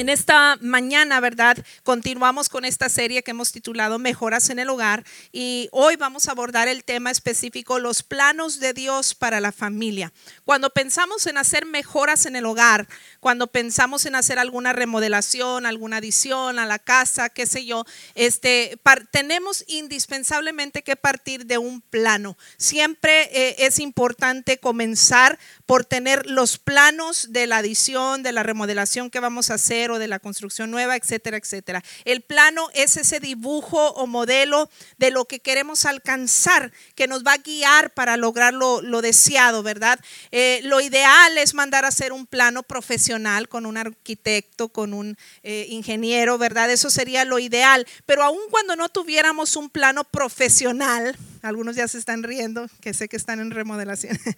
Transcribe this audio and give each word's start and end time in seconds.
En 0.00 0.08
esta 0.08 0.56
mañana, 0.62 1.20
¿verdad? 1.20 1.58
Continuamos 1.82 2.48
con 2.48 2.64
esta 2.64 2.88
serie 2.88 3.22
que 3.22 3.32
hemos 3.32 3.52
titulado 3.52 3.98
Mejoras 3.98 4.48
en 4.48 4.58
el 4.58 4.70
Hogar 4.70 5.04
y 5.30 5.68
hoy 5.72 5.96
vamos 5.96 6.26
a 6.26 6.30
abordar 6.30 6.68
el 6.68 6.84
tema 6.84 7.10
específico, 7.10 7.78
los 7.78 8.02
planos 8.02 8.60
de 8.60 8.72
Dios 8.72 9.14
para 9.14 9.40
la 9.40 9.52
familia. 9.52 10.10
Cuando 10.46 10.70
pensamos 10.70 11.26
en 11.26 11.36
hacer 11.36 11.66
mejoras 11.66 12.24
en 12.24 12.34
el 12.34 12.46
hogar, 12.46 12.88
cuando 13.20 13.48
pensamos 13.48 14.06
en 14.06 14.14
hacer 14.14 14.38
alguna 14.38 14.72
remodelación, 14.72 15.66
alguna 15.66 15.98
adición 15.98 16.58
a 16.58 16.64
la 16.64 16.78
casa, 16.78 17.28
qué 17.28 17.44
sé 17.44 17.66
yo, 17.66 17.84
este, 18.14 18.80
tenemos 19.10 19.66
indispensablemente 19.68 20.82
que 20.82 20.96
partir 20.96 21.44
de 21.44 21.58
un 21.58 21.82
plano. 21.82 22.38
Siempre 22.56 23.28
eh, 23.34 23.56
es 23.66 23.78
importante 23.78 24.56
comenzar 24.56 25.38
por 25.66 25.84
tener 25.84 26.24
los 26.24 26.56
planos 26.56 27.34
de 27.34 27.46
la 27.46 27.58
adición, 27.58 28.22
de 28.22 28.32
la 28.32 28.42
remodelación 28.42 29.10
que 29.10 29.20
vamos 29.20 29.50
a 29.50 29.54
hacer 29.54 29.89
de 29.98 30.08
la 30.08 30.18
construcción 30.18 30.70
nueva, 30.70 30.96
etcétera, 30.96 31.36
etcétera. 31.36 31.82
El 32.04 32.22
plano 32.22 32.68
es 32.74 32.96
ese 32.96 33.20
dibujo 33.20 33.90
o 33.92 34.06
modelo 34.06 34.70
de 34.98 35.10
lo 35.10 35.24
que 35.24 35.40
queremos 35.40 35.86
alcanzar, 35.86 36.72
que 36.94 37.06
nos 37.06 37.24
va 37.24 37.34
a 37.34 37.38
guiar 37.38 37.92
para 37.92 38.16
lograr 38.16 38.54
lo, 38.54 38.80
deseado, 39.02 39.62
¿verdad? 39.62 39.98
Eh, 40.30 40.60
lo 40.64 40.80
ideal 40.80 41.38
es 41.38 41.54
mandar 41.54 41.84
a 41.84 41.88
hacer 41.88 42.12
un 42.12 42.26
plano 42.26 42.62
profesional 42.62 43.48
con 43.48 43.66
un 43.66 43.76
arquitecto, 43.76 44.68
con 44.68 44.94
un 44.94 45.16
eh, 45.42 45.66
ingeniero, 45.70 46.38
¿verdad? 46.38 46.70
Eso 46.70 46.90
sería 46.90 47.24
lo 47.24 47.38
ideal. 47.38 47.86
Pero 48.06 48.22
aun 48.22 48.40
cuando 48.50 48.76
no 48.76 48.88
tuviéramos 48.88 49.56
un 49.56 49.70
plano 49.70 50.04
profesional, 50.04 51.16
algunos 51.42 51.76
ya 51.76 51.88
se 51.88 51.98
están 51.98 52.22
riendo, 52.22 52.66
que 52.80 52.92
sé 52.92 53.08
que 53.08 53.16
están 53.16 53.40
en 53.40 53.50
remodelación. 53.50 54.18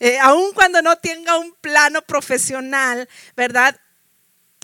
Eh, 0.00 0.18
aun 0.18 0.52
cuando 0.52 0.80
no 0.82 0.96
tenga 0.96 1.36
un 1.38 1.52
plano 1.60 2.00
profesional, 2.02 3.08
¿verdad? 3.36 3.78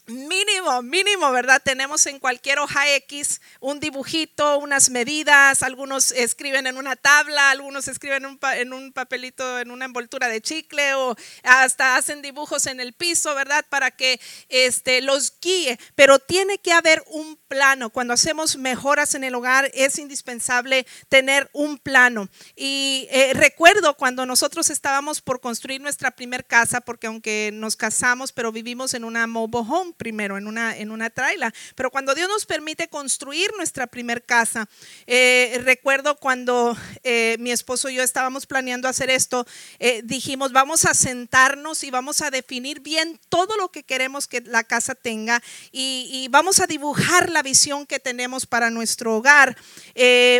Mínimo, 0.07 0.83
mínimo, 0.83 1.33
¿verdad? 1.33 1.61
Tenemos 1.65 2.07
en 2.07 2.19
cualquier 2.19 2.59
hoja 2.59 2.95
X 2.95 3.41
un 3.61 3.81
dibujito, 3.81 4.59
unas 4.59 4.91
medidas, 4.91 5.63
algunos 5.63 6.13
escriben 6.13 6.67
en 6.67 6.77
una 6.77 6.97
tabla, 6.97 7.51
algunos 7.51 7.89
escriben 7.89 8.25
en 8.25 8.73
un, 8.73 8.93
papelito, 8.93 9.59
en 9.59 9.71
una 9.71 9.87
envoltura 9.87 10.29
de 10.29 10.41
chicle 10.41 10.95
o 10.95 11.17
hasta 11.43 11.97
hacen 11.97 12.23
dibujos 12.23 12.67
en 12.67 12.81
el 12.81 12.93
piso, 12.93 13.35
¿verdad? 13.35 13.65
Para 13.69 13.91
que 13.91 14.21
este, 14.49 15.01
los 15.01 15.35
guíe, 15.41 15.79
pero 15.95 16.19
tiene 16.19 16.59
que 16.59 16.73
haber 16.73 17.03
un 17.09 17.37
plano. 17.49 17.91
Cuando 17.91 18.15
hacemos 18.15 18.57
mejoras 18.57 19.15
en 19.15 19.25
el 19.25 19.35
hogar 19.35 19.71
es 19.75 19.99
indispensable 19.99 20.87
tener 21.09 21.51
un 21.53 21.79
plano. 21.79 22.29
Y 22.55 23.09
eh, 23.11 23.33
recuerdo 23.35 23.97
cuando 23.97 24.27
nosotros 24.27 24.71
estábamos 24.71 25.21
por 25.21 25.41
construir 25.41 25.81
nuestra 25.81 26.11
primer 26.13 26.47
casa, 26.47 26.81
porque 26.81 27.09
aunque 27.09 27.51
nos 27.53 27.77
casamos, 27.77 28.33
pero 28.33 28.53
vivimos 28.53 28.95
en 28.95 29.05
una 29.05 29.27
mobile 29.27 29.67
home, 29.69 29.95
primero 29.97 30.39
en 30.39 30.47
una, 30.47 30.77
en 30.77 30.91
una 30.91 31.11
traila. 31.11 31.53
Pero 31.75 31.91
cuando 31.91 32.15
Dios 32.15 32.29
nos 32.29 32.47
permite 32.47 32.89
construir 32.89 33.51
nuestra 33.57 33.87
primer 33.87 34.23
casa, 34.23 34.69
eh, 35.07 35.61
recuerdo 35.65 36.17
cuando 36.17 36.77
eh, 37.03 37.37
mi 37.41 37.51
esposo 37.51 37.89
y 37.89 37.97
yo 37.97 38.03
estábamos 38.03 38.47
planeando 38.47 38.89
hacer 38.89 39.11
esto, 39.11 39.47
eh, 39.79 40.03
dijimos, 40.05 40.53
vamos 40.53 40.85
a 40.85 40.95
sentarnos 40.95 41.83
y 41.85 41.91
vamos 41.91 42.23
a 42.23 42.31
definir 42.31 42.81
bien 42.81 43.19
todo 43.29 43.57
lo 43.57 43.71
que 43.71 43.83
queremos 43.83 44.27
que 44.27 44.41
la 44.43 44.65
casa 44.65 44.95
tenga 44.95 45.43
y, 45.73 46.27
vamos 46.31 46.61
a 46.61 46.67
dibujar 46.67 47.31
la 47.31 47.43
visión 47.43 47.87
que 47.87 48.01
tenemos 48.01 48.47
para 48.47 48.69
nuestro 48.69 49.17
hogar. 49.17 49.57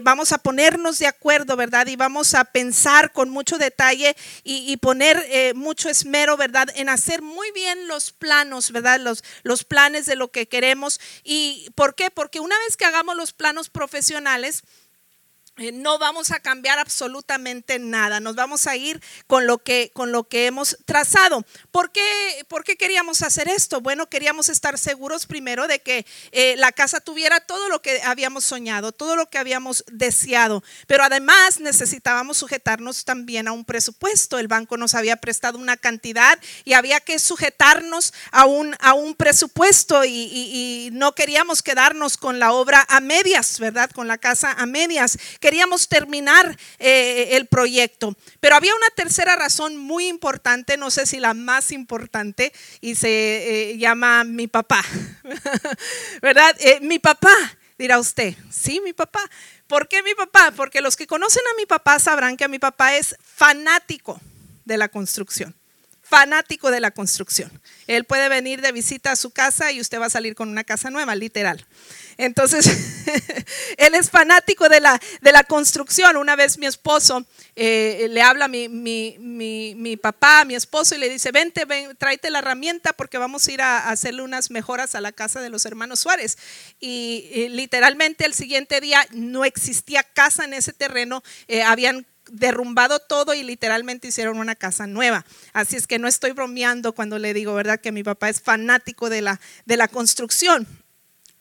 vamos 0.03 0.33
a 0.33 0.39
ponernos 0.39 0.99
de 0.99 1.07
acuerdo, 1.07 1.57
¿verdad? 1.57 1.87
Y 1.87 1.97
vamos 1.97 2.35
a 2.35 2.45
pensar 2.45 3.13
con 3.13 3.31
mucho 3.31 3.57
detalle 3.57 4.17
y, 4.43 4.71
y 4.71 4.77
poner 4.77 5.55
mucho 5.55 5.89
esmero, 5.89 6.37
¿verdad? 6.37 6.69
En 6.75 6.89
hacer 6.89 7.23
muy 7.23 7.51
bien 7.53 7.87
los 7.87 8.13
planos, 8.13 8.73
¿verdad? 8.73 9.01
Los, 9.01 9.23
los 9.47 9.65
planes 9.65 10.07
de 10.07 10.17
lo 10.17 10.29
que 10.29 10.49
queremos. 10.49 11.01
¿Y 11.23 11.71
por 11.75 11.95
qué? 11.95 12.11
Porque 12.11 12.41
una 12.41 12.59
vez 12.67 12.77
que 12.77 12.85
hagamos 12.85 13.17
los 13.17 13.33
planos 13.33 13.71
profesionales, 13.71 14.65
no 15.73 15.99
vamos 15.99 16.31
a 16.33 16.41
cambiar 16.41 16.79
absolutamente 16.79 17.79
nada, 17.79 18.21
nos 18.21 18.35
vamos 18.35 18.67
a 18.67 18.77
ir 18.77 19.03
con 19.27 19.47
lo 19.47 19.59
que, 19.59 19.91
con 19.95 20.13
lo 20.13 20.25
que 20.25 20.47
hemos 20.47 20.77
trazado. 20.85 21.45
¿Por 21.71 21.93
qué, 21.93 22.45
¿Por 22.49 22.63
qué 22.63 22.77
queríamos 22.77 23.23
hacer 23.23 23.49
esto? 23.49 23.81
Bueno, 23.81 24.09
queríamos 24.09 24.49
estar 24.49 24.79
seguros 24.79 25.27
primero 25.27 25.67
de 25.67 25.81
que 25.81 26.05
eh, 26.33 26.57
la 26.59 26.73
casa 26.73 27.01
tuviera 27.01 27.41
todo 27.41 27.69
lo 27.69 27.81
que 27.81 28.03
habíamos 28.03 28.45
soñado, 28.45 28.93
todo 28.93 29.17
lo 29.17 29.31
que 29.31 29.39
habíamos 29.39 29.85
deseado, 29.91 30.63
pero 30.87 31.05
además 31.05 31.59
necesitábamos 31.61 32.37
sujetarnos 32.37 33.05
también 33.05 33.49
a 33.49 33.53
un 33.53 33.65
presupuesto. 33.65 34.39
El 34.39 34.49
banco 34.49 34.77
nos 34.77 34.95
había 34.95 35.17
prestado 35.17 35.59
una 35.59 35.77
cantidad 35.79 36.39
y 36.65 36.75
había 36.75 37.01
que 37.01 37.19
sujetarnos 37.19 38.13
a 38.31 38.45
un, 38.45 38.77
a 38.81 38.93
un 38.93 39.15
presupuesto 39.15 40.05
y 40.05 40.91
no 40.93 41.15
queríamos 41.15 41.63
quedarnos 41.63 42.19
con 42.19 42.39
la 42.39 42.53
obra 42.53 42.85
a 42.89 43.01
medias, 43.01 43.59
¿verdad? 43.59 43.91
Con 43.91 44.07
la 44.07 44.19
casa 44.19 44.53
a 44.53 44.67
medias 44.67 45.17
queríamos 45.47 45.87
terminar 45.87 46.59
eh, 46.81 47.37
el 47.37 47.47
proyecto. 47.47 48.17
Pero 48.41 48.57
había 48.57 48.75
una 48.75 48.91
tercera 48.97 49.37
razón 49.37 49.77
muy 49.77 50.09
importante, 50.09 50.77
no 50.77 50.91
sé 50.91 51.07
si 51.07 51.21
la 51.21 51.35
más 51.35 51.71
importante, 51.71 52.53
y 52.81 52.97
se 52.97 53.71
eh, 53.71 53.79
llama 53.79 54.25
mi 54.25 54.49
papá. 54.49 54.85
¿Verdad? 56.21 56.57
Eh, 56.59 56.81
mi 56.83 56.99
papá, 56.99 57.33
dirá 57.79 58.01
usted. 58.01 58.35
Sí, 58.51 58.81
mi 58.85 58.93
papá. 58.93 59.21
¿Por 59.69 59.87
qué 59.87 60.03
mi 60.03 60.17
papá? 60.17 60.53
Porque 60.57 60.81
los 60.81 60.97
que 60.97 61.07
conocen 61.07 61.45
a 61.53 61.57
mi 61.57 61.65
papá 61.65 62.01
sabrán 62.01 62.37
que 62.37 62.49
mi 62.49 62.59
papá 62.59 62.97
es 62.97 63.15
fanático 63.23 64.21
de 64.65 64.79
la 64.79 64.89
construcción 64.89 65.55
fanático 66.09 66.71
de 66.71 66.79
la 66.79 66.93
construcción. 66.93 67.51
Él 67.89 68.05
puede 68.05 68.29
venir 68.29 68.61
de 68.61 68.71
visita 68.71 69.11
a 69.11 69.17
su 69.17 69.31
casa 69.31 69.73
y 69.73 69.81
usted 69.81 70.01
va 70.01 70.07
a 70.07 70.11
salir 70.11 70.37
con 70.37 70.49
una 70.49 70.63
casa 70.63 70.89
nueva, 70.89 71.17
literal. 71.17 71.67
Entonces, 72.19 72.67
él 73.77 73.95
es 73.95 74.11
fanático 74.11 74.69
de 74.69 74.81
la, 74.81 75.01
de 75.21 75.33
la 75.33 75.45
construcción. 75.45 76.17
Una 76.17 76.37
vez 76.37 76.59
mi 76.59 76.67
esposo 76.67 77.27
eh, 77.55 78.09
le 78.11 78.23
habla 78.23 78.47
a 78.47 78.49
mi, 78.49 78.69
mi, 78.69 79.17
mi, 79.19 79.97
papá, 79.97 80.45
mi 80.45 80.55
esposo, 80.55 80.95
y 80.95 80.99
le 80.99 81.09
dice, 81.09 81.31
vente, 81.33 81.65
ven, 81.65 81.95
tráete 81.97 82.31
la 82.31 82.39
herramienta 82.39 82.93
porque 82.93 83.19
vamos 83.19 83.47
a 83.47 83.53
ir 83.53 83.63
a, 83.63 83.89
hacerle 83.89 84.23
unas 84.23 84.51
mejoras 84.51 84.95
a 84.95 85.01
la 85.01 85.13
casa 85.13 85.41
de 85.41 85.51
los 85.51 85.67
hermanos 85.67 86.01
Suárez. 86.01 86.39
Y, 86.81 87.49
literalmente 87.51 88.25
el 88.25 88.35
siguiente 88.35 88.81
día 88.81 89.07
no 89.13 89.45
existía 89.45 90.03
casa 90.03 90.45
en 90.45 90.55
ese 90.55 90.73
terreno, 90.73 91.23
eh, 91.49 91.63
habían 91.63 92.07
derrumbado 92.31 92.99
todo 92.99 93.35
y 93.35 93.43
literalmente 93.43 94.09
hicieron 94.09 94.39
una 94.39 94.57
casa 94.57 94.87
nueva. 94.87 95.25
Así 95.53 95.77
es 95.77 95.87
que 95.87 95.99
no 95.99 96.09
estoy 96.09 96.33
bromeando 96.33 96.93
cuando 96.93 97.19
le 97.19 97.35
digo, 97.35 97.55
¿verdad? 97.55 97.81
Que 97.81 97.93
mi 97.93 98.03
papá 98.03 98.29
es 98.29 98.41
fanático 98.41 99.11
de 99.11 99.23
la, 99.23 99.41
de 99.65 99.77
la 99.77 99.87
construcción 99.87 100.67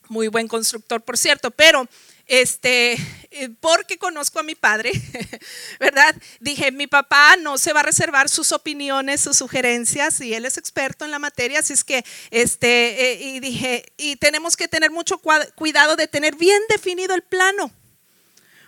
muy 0.10 0.28
buen 0.28 0.48
constructor, 0.48 1.02
por 1.02 1.18
cierto, 1.18 1.52
pero 1.52 1.88
este, 2.28 2.94
eh, 3.32 3.50
porque 3.60 3.98
conozco 3.98 4.40
a 4.40 4.44
mi 4.44 4.56
padre, 4.56 4.92
¿verdad? 5.80 6.16
Dije, 6.40 6.72
mi 6.72 6.88
papá 6.88 7.36
no 7.38 7.58
se 7.58 7.74
va 7.74 7.82
a 7.82 7.84
reservar 7.84 8.30
sus 8.30 8.52
opiniones, 8.52 9.22
sus 9.22 9.38
sugerencias, 9.38 10.20
y 10.22 10.34
él 10.34 10.46
es 10.46 10.58
experto 10.58 11.06
en 11.06 11.12
la 11.12 11.20
materia, 11.20 11.60
así 11.60 11.74
es 11.74 11.84
que, 11.84 12.04
este, 12.32 13.12
eh, 13.12 13.20
y 13.22 13.40
dije, 13.40 13.86
y 13.98 14.16
tenemos 14.16 14.58
que 14.58 14.68
tener 14.68 14.92
mucho 14.92 15.22
cuidado 15.56 15.96
de 15.96 16.08
tener 16.08 16.36
bien 16.36 16.62
definido 16.70 17.14
el 17.14 17.22
plano 17.22 17.72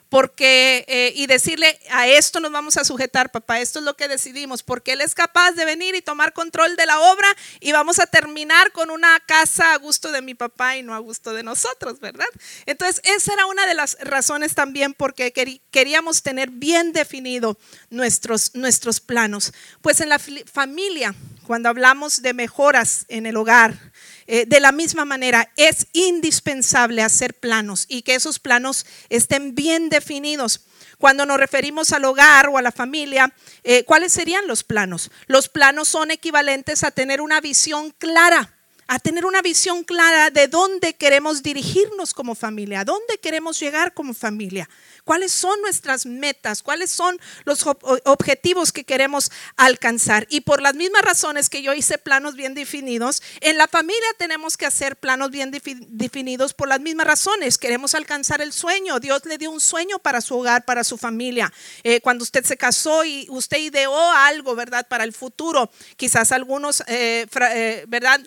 porque 0.09 0.85
eh, 0.87 1.13
y 1.15 1.27
decirle 1.27 1.79
a 1.91 2.07
esto 2.07 2.39
nos 2.39 2.51
vamos 2.51 2.77
a 2.77 2.85
sujetar, 2.85 3.31
papá, 3.31 3.59
esto 3.59 3.79
es 3.79 3.85
lo 3.85 3.95
que 3.95 4.07
decidimos, 4.07 4.63
porque 4.63 4.93
él 4.93 5.01
es 5.01 5.13
capaz 5.15 5.51
de 5.51 5.65
venir 5.65 5.95
y 5.95 6.01
tomar 6.01 6.33
control 6.33 6.75
de 6.75 6.85
la 6.85 6.99
obra 6.99 7.27
y 7.59 7.71
vamos 7.71 7.99
a 7.99 8.07
terminar 8.07 8.71
con 8.71 8.89
una 8.89 9.19
casa 9.21 9.73
a 9.73 9.77
gusto 9.77 10.11
de 10.11 10.21
mi 10.21 10.33
papá 10.33 10.77
y 10.77 10.83
no 10.83 10.93
a 10.93 10.99
gusto 10.99 11.33
de 11.33 11.43
nosotros, 11.43 11.99
¿verdad? 11.99 12.27
Entonces, 12.65 13.01
esa 13.03 13.33
era 13.33 13.45
una 13.45 13.65
de 13.65 13.73
las 13.73 13.97
razones 14.01 14.55
también 14.55 14.93
porque 14.93 15.33
queríamos 15.71 16.23
tener 16.23 16.49
bien 16.49 16.93
definido 16.93 17.57
nuestros 17.89 18.55
nuestros 18.55 18.99
planos. 18.99 19.53
Pues 19.81 20.01
en 20.01 20.09
la 20.09 20.19
familia, 20.19 21.13
cuando 21.45 21.69
hablamos 21.69 22.21
de 22.21 22.33
mejoras 22.33 23.05
en 23.07 23.25
el 23.25 23.37
hogar, 23.37 23.86
eh, 24.27 24.45
de 24.45 24.59
la 24.59 24.71
misma 24.71 25.05
manera, 25.05 25.49
es 25.55 25.87
indispensable 25.93 27.01
hacer 27.01 27.33
planos 27.33 27.85
y 27.87 28.01
que 28.01 28.15
esos 28.15 28.39
planos 28.39 28.85
estén 29.09 29.55
bien 29.55 29.89
definidos. 29.89 30.61
Cuando 30.97 31.25
nos 31.25 31.37
referimos 31.37 31.93
al 31.93 32.05
hogar 32.05 32.49
o 32.49 32.57
a 32.57 32.61
la 32.61 32.71
familia, 32.71 33.33
eh, 33.63 33.83
¿cuáles 33.85 34.11
serían 34.11 34.47
los 34.47 34.63
planos? 34.63 35.11
Los 35.27 35.47
planos 35.47 35.87
son 35.87 36.11
equivalentes 36.11 36.83
a 36.83 36.91
tener 36.91 37.21
una 37.21 37.41
visión 37.41 37.91
clara 37.97 38.53
a 38.89 38.99
tener 38.99 39.25
una 39.25 39.41
visión 39.41 39.83
clara 39.83 40.29
de 40.29 40.47
dónde 40.47 40.95
queremos 40.95 41.43
dirigirnos 41.43 42.13
como 42.13 42.35
familia, 42.35 42.79
a 42.79 42.85
dónde 42.85 43.17
queremos 43.21 43.59
llegar 43.59 43.93
como 43.93 44.13
familia 44.13 44.69
cuáles 45.07 45.31
son 45.31 45.59
nuestras 45.61 46.05
metas, 46.05 46.61
cuáles 46.61 46.91
son 46.91 47.17
los 47.45 47.65
objetivos 47.65 48.73
que 48.73 48.83
queremos 48.83 49.31
alcanzar. 49.55 50.27
Y 50.29 50.41
por 50.41 50.61
las 50.61 50.75
mismas 50.75 51.01
razones 51.01 51.49
que 51.49 51.61
yo 51.61 51.73
hice 51.73 51.97
planos 51.97 52.35
bien 52.35 52.53
definidos, 52.53 53.23
en 53.39 53.57
la 53.57 53.69
familia 53.69 54.07
tenemos 54.17 54.57
que 54.57 54.65
hacer 54.65 54.97
planos 54.97 55.31
bien 55.31 55.49
definidos 55.49 56.53
por 56.53 56.67
las 56.67 56.81
mismas 56.81 57.07
razones. 57.07 57.57
Queremos 57.57 57.95
alcanzar 57.95 58.41
el 58.41 58.51
sueño. 58.51 58.99
Dios 58.99 59.23
le 59.23 59.37
dio 59.37 59.49
un 59.49 59.61
sueño 59.61 59.97
para 59.97 60.19
su 60.19 60.37
hogar, 60.37 60.65
para 60.65 60.83
su 60.83 60.97
familia. 60.97 61.53
Eh, 61.83 62.01
cuando 62.01 62.23
usted 62.23 62.43
se 62.43 62.57
casó 62.57 63.05
y 63.05 63.27
usted 63.29 63.59
ideó 63.59 64.11
algo, 64.11 64.55
¿verdad? 64.55 64.85
Para 64.89 65.05
el 65.05 65.13
futuro. 65.13 65.71
Quizás 65.95 66.33
algunos, 66.33 66.83
eh, 66.87 67.25
eh, 67.53 67.85
¿verdad? 67.87 68.19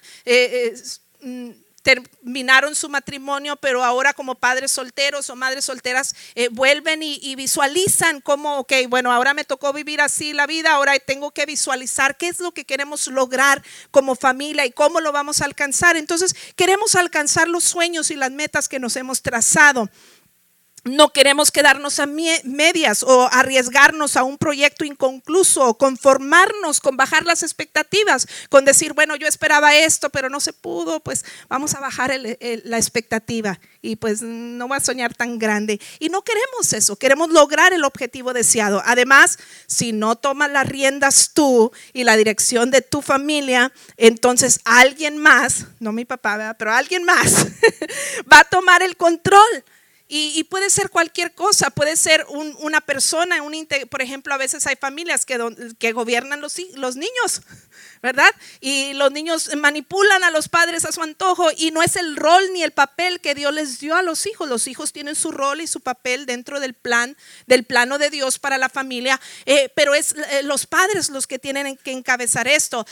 Mm, 1.21 1.51
terminaron 1.83 2.75
su 2.75 2.89
matrimonio, 2.89 3.57
pero 3.57 3.83
ahora 3.83 4.13
como 4.13 4.35
padres 4.35 4.71
solteros 4.71 5.31
o 5.31 5.37
madres 5.37 5.65
solteras 5.65 6.15
eh, 6.35 6.49
vuelven 6.51 7.03
y, 7.03 7.35
visualizan 7.37 8.21
como, 8.21 8.59
ok, 8.59 8.73
bueno, 8.89 9.13
ahora 9.13 9.33
me 9.33 9.45
tocó 9.45 9.73
vivir 9.73 10.01
así 10.01 10.33
la 10.33 10.47
vida, 10.47 10.73
ahora 10.73 10.99
tengo 10.99 11.31
que 11.31 11.47
visualizar 11.47 12.17
qué 12.17 12.29
es 12.29 12.41
lo 12.41 12.53
que 12.53 12.65
queremos 12.65 13.07
lograr 13.07 13.63
como 13.91 14.15
familia 14.15 14.67
y 14.67 14.73
cómo 14.73 15.01
lo 15.01 15.13
vamos 15.13 15.41
a 15.41 15.47
alcanzar. 15.47 15.97
Entonces, 15.97 16.35
queremos 16.55 16.95
alcanzar 16.97 17.49
los 17.49 17.65
sueños 17.65 18.11
y 18.11 18.17
las 18.17 18.31
metas 18.31 18.69
que 18.69 18.79
nos 18.79 18.97
hemos 18.97 19.23
trazado 19.23 19.89
no 20.85 21.13
queremos 21.13 21.51
quedarnos 21.51 21.99
a 21.99 22.07
medias 22.07 23.03
o 23.03 23.29
arriesgarnos 23.33 24.17
a 24.17 24.23
un 24.23 24.39
proyecto 24.39 24.85
inconcluso 24.85 25.67
o 25.67 25.77
conformarnos 25.77 26.81
con 26.81 26.97
bajar 26.97 27.25
las 27.25 27.43
expectativas, 27.43 28.27
con 28.49 28.65
decir, 28.65 28.95
bueno, 28.95 29.17
yo 29.17 29.27
esperaba 29.27 29.77
esto, 29.77 30.11
pero 30.11 30.31
no 30.31 30.41
se 30.41 30.53
pudo, 30.53 31.01
pues 31.01 31.25
vamos 31.49 31.75
a 31.75 31.81
bajar 31.81 32.13
la 32.19 32.77
expectativa 32.79 33.61
y 33.83 33.97
pues 33.97 34.23
no 34.23 34.69
va 34.69 34.77
a 34.77 34.81
soñar 34.81 35.15
tan 35.15 35.39
grande. 35.39 35.81
Y 35.99 36.09
no 36.09 36.23
queremos 36.23 36.73
eso, 36.73 36.97
queremos 36.97 37.31
lograr 37.31 37.73
el 37.73 37.85
objetivo 37.85 38.33
deseado. 38.33 38.83
Además, 38.85 39.39
si 39.67 39.93
no 39.93 40.17
tomas 40.17 40.51
las 40.51 40.67
riendas 40.67 41.31
tú 41.35 41.73
y 41.93 42.05
la 42.05 42.17
dirección 42.17 42.71
de 42.71 42.83
tu 42.83 43.03
familia, 43.03 43.73
entonces 43.97 44.61
alguien 44.65 45.19
más, 45.19 45.67
no 45.79 45.93
mi 45.93 46.05
papá, 46.05 46.55
pero 46.59 46.73
alguien 46.73 47.05
más 47.05 47.47
va 48.33 48.41
a 48.41 48.45
tomar 48.45 48.83
el 48.83 48.97
control 48.97 49.65
y, 50.13 50.43
puede 50.45 50.71
ser 50.71 50.91
cualquier 50.91 51.33
cosa, 51.35 51.71
puede 51.71 51.97
ser 51.97 52.27
una 52.59 52.81
persona, 52.81 53.41
un, 53.43 53.69
por 53.89 54.03
ejemplo, 54.03 54.35
a 54.35 54.39
veces 54.39 54.67
hay 54.67 54.75
familias 54.75 55.25
que, 55.25 55.39
que 55.79 55.93
gobiernan 55.93 56.41
los, 56.41 56.57
los 56.75 56.97
niños. 56.97 57.43
¿Verdad? 58.03 58.31
Y 58.61 58.95
los 58.95 59.13
niños 59.13 59.51
manipulan 59.57 60.25
a 60.25 60.31
los 60.31 60.49
padres 60.49 60.85
a 60.85 60.93
su 60.93 61.03
antojo 61.03 61.49
y 61.57 61.71
no 61.71 61.83
es 61.83 61.97
el 61.97 62.17
rol 62.17 62.43
ni 62.53 62.63
el 62.63 62.73
papel 62.73 63.21
que 63.21 63.35
Dios 63.35 63.53
les 63.53 63.79
dio 63.79 63.95
a 63.95 64.03
los 64.03 64.27
hijos. 64.27 64.49
Los 64.49 64.67
hijos 64.69 64.93
tienen 64.93 65.15
su 65.15 65.33
rol 65.33 65.61
y 65.61 65.67
su 65.67 65.81
papel 65.81 66.27
dentro 66.27 66.61
del 66.61 66.75
plan, 66.75 67.17
del 67.47 67.65
plano 67.65 67.99
de 67.99 68.11
Dios 68.11 68.39
para 68.39 68.59
la 68.59 68.69
familia, 68.69 69.21
eh, 69.45 69.71
pero 69.75 69.95
es 69.95 70.15
eh, 70.31 70.43
los 70.43 70.67
padres 70.67 71.11
los 71.11 71.27
que 71.27 71.39
tienen 71.39 71.77
que 71.77 71.93
encabezar 71.93 72.49
esto, 72.49 72.87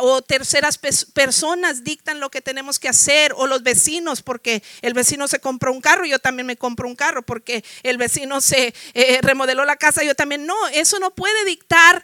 o 0.00 0.22
terceras 0.22 0.78
personas 0.78 1.84
dictan 1.84 2.20
lo 2.20 2.30
que 2.30 2.40
tenemos 2.40 2.78
que 2.78 2.88
hacer, 2.88 3.32
o 3.36 3.46
los 3.46 3.62
vecinos, 3.62 4.22
porque 4.22 4.62
el 4.82 4.94
vecino 4.94 5.26
se 5.28 5.40
compró 5.40 5.72
un 5.72 5.80
carro, 5.80 6.04
yo 6.04 6.18
también 6.18 6.46
me 6.46 6.56
compro 6.56 6.88
un 6.88 6.96
carro, 6.96 7.22
porque 7.22 7.64
el 7.82 7.98
vecino 7.98 8.40
se 8.40 8.74
eh, 8.94 9.18
remodeló 9.22 9.64
la 9.64 9.76
casa, 9.76 10.04
yo 10.04 10.14
también 10.14 10.46
no, 10.46 10.68
eso 10.68 10.98
no 10.98 11.10
puede 11.10 11.44
dictar 11.44 12.02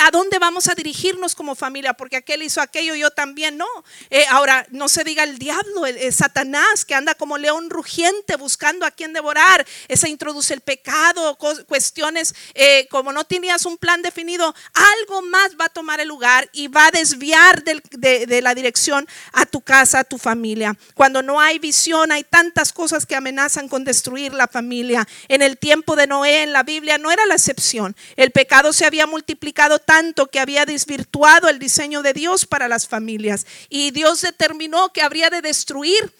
a 0.00 0.10
dónde 0.10 0.38
vamos 0.38 0.68
a 0.68 0.74
dirigirnos 0.74 1.34
como 1.34 1.54
familia 1.54 1.83
porque 1.92 2.16
aquel 2.16 2.42
hizo 2.42 2.62
aquello, 2.62 2.94
yo 2.94 3.10
también 3.10 3.58
no. 3.58 3.66
Eh, 4.08 4.24
ahora, 4.30 4.66
no 4.70 4.88
se 4.88 5.04
diga 5.04 5.22
el 5.24 5.38
diablo, 5.38 5.84
el, 5.84 6.12
Satanás, 6.12 6.86
que 6.86 6.94
anda 6.94 7.14
como 7.14 7.36
león 7.36 7.68
rugiente 7.68 8.36
buscando 8.36 8.86
a 8.86 8.90
quien 8.90 9.12
devorar. 9.12 9.66
Ese 9.88 10.08
introduce 10.08 10.54
el 10.54 10.62
pecado, 10.62 11.36
cuestiones, 11.66 12.34
eh, 12.54 12.88
como 12.90 13.12
no 13.12 13.24
tenías 13.24 13.66
un 13.66 13.76
plan 13.76 14.00
definido, 14.00 14.54
algo 14.72 15.20
más 15.20 15.52
va 15.60 15.66
a 15.66 15.68
tomar 15.68 16.00
el 16.00 16.08
lugar 16.08 16.48
y 16.52 16.68
va 16.68 16.86
a 16.86 16.90
desviar 16.90 17.62
de, 17.62 18.26
de 18.26 18.40
la 18.40 18.54
dirección 18.54 19.06
a 19.32 19.44
tu 19.44 19.60
casa, 19.60 20.00
a 20.00 20.04
tu 20.04 20.16
familia. 20.16 20.76
Cuando 20.94 21.22
no 21.22 21.40
hay 21.40 21.58
visión, 21.58 22.12
hay 22.12 22.24
tantas 22.24 22.72
cosas 22.72 23.04
que 23.04 23.16
amenazan 23.16 23.68
con 23.68 23.84
destruir 23.84 24.32
la 24.32 24.48
familia. 24.48 25.06
En 25.28 25.42
el 25.42 25.58
tiempo 25.58 25.96
de 25.96 26.06
Noé, 26.06 26.42
en 26.42 26.52
la 26.52 26.62
Biblia, 26.62 26.98
no 26.98 27.10
era 27.10 27.26
la 27.26 27.34
excepción. 27.34 27.96
El 28.16 28.30
pecado 28.30 28.72
se 28.72 28.86
había 28.86 29.06
multiplicado 29.06 29.78
tanto 29.78 30.26
que 30.26 30.40
había 30.40 30.66
desvirtuado 30.66 31.48
el 31.48 31.58
diseño 31.74 32.02
de 32.02 32.12
Dios 32.12 32.46
para 32.46 32.68
las 32.68 32.86
familias. 32.86 33.46
Y 33.68 33.90
Dios 33.90 34.20
determinó 34.20 34.92
que 34.92 35.02
habría 35.02 35.28
de 35.28 35.42
destruir 35.42 36.12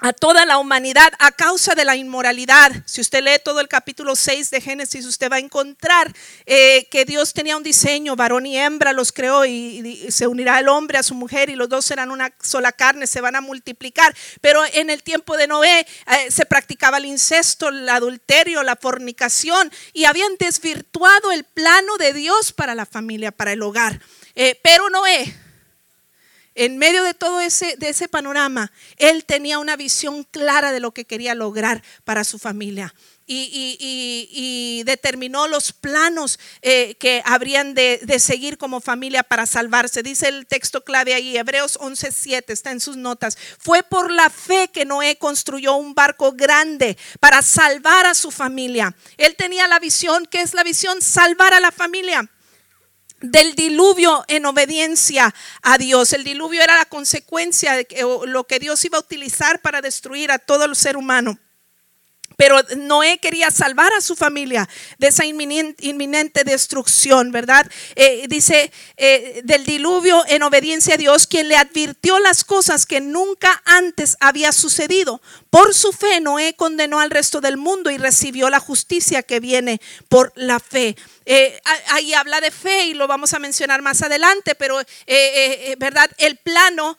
a 0.00 0.12
toda 0.12 0.44
la 0.44 0.58
humanidad 0.58 1.12
a 1.18 1.32
causa 1.32 1.74
de 1.74 1.84
la 1.84 1.96
inmoralidad. 1.96 2.72
Si 2.84 3.00
usted 3.00 3.22
lee 3.22 3.40
todo 3.44 3.60
el 3.60 3.68
capítulo 3.68 4.16
6 4.16 4.50
de 4.50 4.60
Génesis, 4.60 5.06
usted 5.06 5.30
va 5.30 5.36
a 5.36 5.38
encontrar 5.38 6.12
eh, 6.46 6.88
que 6.90 7.04
Dios 7.04 7.32
tenía 7.32 7.56
un 7.56 7.62
diseño, 7.62 8.16
varón 8.16 8.46
y 8.46 8.58
hembra 8.58 8.92
los 8.92 9.12
creó 9.12 9.44
y, 9.44 10.10
se 10.10 10.26
unirá 10.26 10.58
el 10.58 10.68
hombre 10.68 10.98
a 10.98 11.02
su 11.02 11.14
mujer 11.14 11.48
y 11.48 11.56
los 11.56 11.68
dos 11.68 11.84
serán 11.84 12.10
una 12.10 12.32
sola 12.42 12.72
carne, 12.72 13.06
se 13.06 13.20
van 13.20 13.36
a 13.36 13.40
multiplicar. 13.40 14.14
Pero 14.40 14.62
en 14.72 14.90
el 14.90 15.02
tiempo 15.02 15.36
de 15.36 15.46
Noé 15.46 15.80
eh, 15.80 16.30
se 16.30 16.46
practicaba 16.46 16.98
el 16.98 17.04
incesto, 17.04 17.68
el 17.68 17.88
adulterio, 17.88 18.62
la 18.62 18.76
fornicación 18.76 19.70
y 19.92 20.04
habían 20.04 20.36
desvirtuado 20.38 21.30
el 21.32 21.44
plano 21.44 21.98
de 21.98 22.14
Dios 22.14 22.52
para 22.52 22.74
la 22.74 22.86
familia, 22.86 23.30
para 23.30 23.52
el 23.52 23.62
hogar. 23.62 24.00
Eh, 24.34 24.58
pero 24.62 24.90
Noé, 24.90 25.34
en 26.56 26.78
medio 26.78 27.02
de 27.02 27.14
todo 27.14 27.40
ese, 27.40 27.76
de 27.76 27.88
ese 27.88 28.08
panorama, 28.08 28.70
él 28.96 29.24
tenía 29.24 29.58
una 29.58 29.76
visión 29.76 30.24
clara 30.24 30.72
de 30.72 30.80
lo 30.80 30.92
que 30.92 31.04
quería 31.04 31.34
lograr 31.34 31.82
para 32.04 32.24
su 32.24 32.38
familia. 32.38 32.94
Y, 33.26 34.82
determinó 34.84 35.48
los 35.48 35.72
planos 35.72 36.38
eh, 36.60 36.94
que 36.96 37.22
habrían 37.24 37.72
de, 37.72 37.98
seguir 38.18 38.58
como 38.58 38.82
familia 38.82 39.22
para 39.22 39.46
salvarse. 39.46 40.02
Dice 40.02 40.28
el 40.28 40.46
texto 40.46 40.84
clave 40.84 41.14
ahí, 41.14 41.36
Hebreos 41.36 41.78
11:7, 41.80 42.44
está 42.48 42.70
en 42.70 42.80
sus 42.80 42.98
notas. 42.98 43.38
Fue 43.58 43.82
por 43.82 44.10
la 44.10 44.28
fe 44.28 44.68
que 44.68 44.84
Noé 44.84 45.16
construyó 45.16 45.74
un 45.74 45.94
barco 45.94 46.32
grande 46.32 46.98
para 47.18 47.40
salvar 47.40 48.04
a 48.04 48.14
su 48.14 48.30
familia. 48.30 48.94
Él 49.16 49.36
tenía 49.36 49.66
la 49.68 49.78
visión, 49.78 50.26
¿qué 50.26 50.42
es 50.42 50.52
la 50.52 50.62
visión? 50.62 51.00
Salvar 51.00 51.54
a 51.54 51.60
la 51.60 51.72
familia 51.72 52.28
del 53.24 53.54
diluvio 53.54 54.24
en 54.28 54.46
obediencia 54.46 55.34
a 55.62 55.78
Dios. 55.78 56.12
El 56.12 56.24
diluvio 56.24 56.62
era 56.62 56.76
la 56.76 56.84
consecuencia 56.84 57.74
de 57.74 57.86
lo 58.26 58.44
que 58.44 58.58
Dios 58.58 58.84
iba 58.84 58.98
a 58.98 59.00
utilizar 59.00 59.60
para 59.60 59.80
destruir 59.80 60.30
a 60.30 60.38
todo 60.38 60.64
el 60.64 60.76
ser 60.76 60.96
humano. 60.96 61.38
Pero 62.36 62.60
Noé 62.76 63.18
quería 63.18 63.50
salvar 63.50 63.92
a 63.92 64.00
su 64.00 64.16
familia 64.16 64.68
de 64.98 65.08
esa 65.08 65.24
inminente, 65.24 66.44
destrucción, 66.44 67.30
¿verdad? 67.30 67.70
Eh, 67.94 68.26
dice 68.28 68.72
eh, 68.96 69.40
del 69.44 69.64
diluvio 69.64 70.24
en 70.26 70.42
obediencia 70.42 70.94
a 70.94 70.98
Dios, 70.98 71.26
quien 71.26 71.48
le 71.48 71.56
advirtió 71.56 72.18
las 72.18 72.42
cosas 72.42 72.86
que 72.86 73.00
nunca 73.00 73.62
antes 73.64 74.16
había 74.20 74.52
sucedido. 74.52 75.22
Por 75.50 75.74
su 75.74 75.92
fe, 75.92 76.20
Noé 76.20 76.54
condenó 76.54 76.98
al 76.98 77.10
resto 77.10 77.40
del 77.40 77.56
mundo 77.56 77.90
y 77.90 77.98
recibió 77.98 78.50
la 78.50 78.58
justicia 78.58 79.22
que 79.22 79.38
viene 79.38 79.80
por 80.08 80.32
la 80.34 80.58
fe. 80.58 80.96
Eh, 81.26 81.58
ahí 81.88 82.12
habla 82.12 82.40
de 82.40 82.50
fe 82.50 82.86
y 82.86 82.94
lo 82.94 83.06
vamos 83.06 83.32
a 83.32 83.38
mencionar 83.38 83.80
más 83.80 84.02
adelante, 84.02 84.54
pero 84.54 84.80
eh, 84.80 84.86
eh, 85.06 85.76
verdad, 85.78 86.10
el 86.18 86.36
plano, 86.36 86.98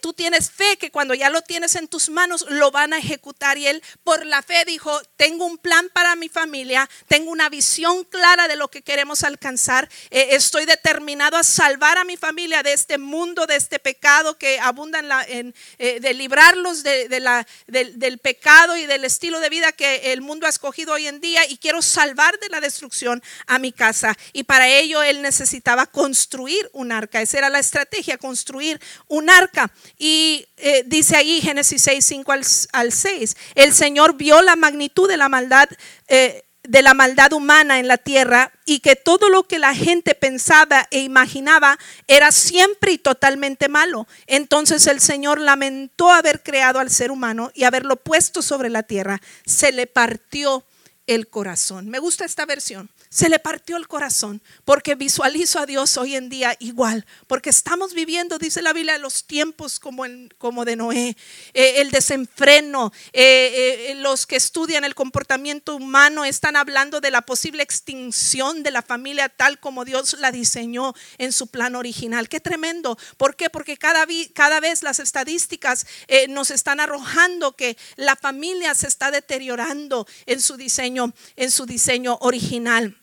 tú 0.00 0.12
tienes 0.12 0.50
fe 0.50 0.76
que 0.78 0.90
cuando 0.90 1.14
ya 1.14 1.28
lo 1.28 1.42
tienes 1.42 1.74
en 1.74 1.88
tus 1.88 2.08
manos 2.08 2.46
lo 2.48 2.70
van 2.70 2.92
a 2.92 2.98
ejecutar. 2.98 3.58
Y 3.58 3.66
él 3.66 3.82
por 4.04 4.24
la 4.24 4.42
fe 4.42 4.64
dijo, 4.64 5.00
tengo 5.16 5.44
un 5.44 5.58
plan 5.58 5.90
para 5.92 6.16
mi 6.16 6.28
familia, 6.28 6.88
tengo 7.08 7.30
una 7.30 7.48
visión 7.48 8.04
clara 8.04 8.48
de 8.48 8.56
lo 8.56 8.68
que 8.68 8.82
queremos 8.82 9.22
alcanzar, 9.22 9.88
estoy 10.10 10.64
determinado 10.64 11.36
a 11.36 11.42
salvar 11.42 11.98
a 11.98 12.04
mi 12.04 12.16
familia 12.16 12.62
de 12.62 12.72
este 12.72 12.98
mundo, 12.98 13.46
de 13.46 13.56
este 13.56 13.78
pecado 13.78 14.38
que 14.38 14.58
abunda 14.60 14.98
en, 14.98 15.08
la, 15.08 15.24
en 15.24 15.54
de 15.78 16.14
librarlos 16.14 16.82
de, 16.82 17.20
la, 17.20 17.46
del 17.66 18.18
pecado 18.18 18.76
y 18.76 18.86
del 18.86 19.04
estilo 19.04 19.40
de 19.40 19.50
vida 19.50 19.72
que 19.72 20.12
el 20.12 20.20
mundo 20.20 20.46
ha 20.46 20.50
escogido 20.50 20.94
hoy 20.94 21.06
en 21.06 21.20
día. 21.20 21.46
Y 21.48 21.58
quiero 21.58 21.82
salvar 21.82 22.38
de 22.38 22.48
la 22.48 22.60
destrucción 22.60 23.22
a 23.46 23.58
mi 23.58 23.72
casa. 23.72 24.16
Y 24.32 24.44
para 24.44 24.68
ello 24.68 25.02
él 25.02 25.22
necesitaba 25.22 25.86
construir 25.86 26.68
un 26.72 26.92
arca. 26.92 27.22
Esa 27.22 27.38
era 27.38 27.48
la 27.48 27.58
estrategia, 27.58 28.18
construir 28.18 28.80
un 29.08 29.30
arca. 29.30 29.72
Y 29.98 30.46
eh, 30.56 30.84
dice 30.86 31.16
ahí 31.16 31.40
Génesis 31.40 31.82
6, 31.82 32.04
5 32.04 32.32
al, 32.72 32.92
6, 32.92 33.36
el 33.54 33.72
Señor 33.72 34.16
vio 34.16 34.42
la 34.42 34.56
magnitud 34.56 35.08
de 35.08 35.16
la 35.16 35.28
maldad. 35.28 35.68
Eh, 36.08 36.44
de 36.64 36.82
la 36.82 36.94
maldad 36.94 37.32
humana 37.32 37.80
en 37.80 37.88
la 37.88 37.98
tierra 37.98 38.52
y 38.64 38.80
que 38.80 38.94
todo 38.94 39.28
lo 39.28 39.48
que 39.48 39.58
la 39.58 39.74
gente 39.74 40.14
pensaba 40.14 40.86
e 40.90 41.00
imaginaba 41.00 41.76
era 42.06 42.30
siempre 42.30 42.92
y 42.92 42.98
totalmente 42.98 43.68
malo. 43.68 44.06
Entonces 44.26 44.86
el 44.86 45.00
Señor 45.00 45.40
lamentó 45.40 46.10
haber 46.10 46.42
creado 46.42 46.78
al 46.78 46.90
ser 46.90 47.10
humano 47.10 47.50
y 47.54 47.64
haberlo 47.64 47.96
puesto 47.96 48.42
sobre 48.42 48.70
la 48.70 48.84
tierra. 48.84 49.20
Se 49.44 49.72
le 49.72 49.88
partió 49.88 50.64
el 51.06 51.28
corazón. 51.28 51.88
Me 51.88 51.98
gusta 51.98 52.24
esta 52.24 52.46
versión 52.46 52.88
se 53.12 53.28
le 53.28 53.38
partió 53.38 53.76
el 53.76 53.88
corazón 53.88 54.40
porque 54.64 54.94
visualizo 54.94 55.58
a 55.58 55.66
Dios 55.66 55.98
hoy 55.98 56.16
en 56.16 56.30
día 56.30 56.56
igual, 56.60 57.04
porque 57.26 57.50
estamos 57.50 57.92
viviendo, 57.92 58.38
dice 58.38 58.62
la 58.62 58.72
Biblia, 58.72 58.96
los 58.96 59.26
tiempos 59.26 59.78
como, 59.78 60.04
como 60.38 60.64
de 60.64 60.76
Noé, 60.76 61.14
eh, 61.52 61.74
el 61.82 61.90
desenfreno, 61.90 62.90
eh, 63.12 63.90
eh, 63.90 63.94
los 63.96 64.26
que 64.26 64.36
estudian 64.36 64.84
el 64.84 64.94
comportamiento 64.94 65.76
humano 65.76 66.24
están 66.24 66.56
hablando 66.56 67.02
de 67.02 67.10
la 67.10 67.20
posible 67.20 67.62
extinción 67.62 68.62
de 68.62 68.70
la 68.70 68.80
familia 68.80 69.28
tal 69.28 69.60
como 69.60 69.84
Dios 69.84 70.16
la 70.18 70.32
diseñó 70.32 70.94
en 71.18 71.32
su 71.32 71.48
plan 71.48 71.76
original. 71.76 72.30
Qué 72.30 72.40
tremendo. 72.40 72.96
¿Por 73.18 73.36
qué? 73.36 73.50
Porque 73.50 73.76
cada, 73.76 74.06
cada 74.32 74.60
vez 74.60 74.82
las 74.82 75.00
estadísticas 75.00 75.86
nos 76.30 76.50
están 76.50 76.80
arrojando 76.80 77.56
que 77.56 77.76
la 77.96 78.16
familia 78.16 78.74
se 78.74 78.86
está 78.86 79.10
deteriorando 79.10 80.06
en 80.24 80.40
su 80.40 80.56
diseño, 80.56 81.12
en 81.36 81.50
su 81.50 81.66
diseño 81.66 82.16
original. 82.22 83.01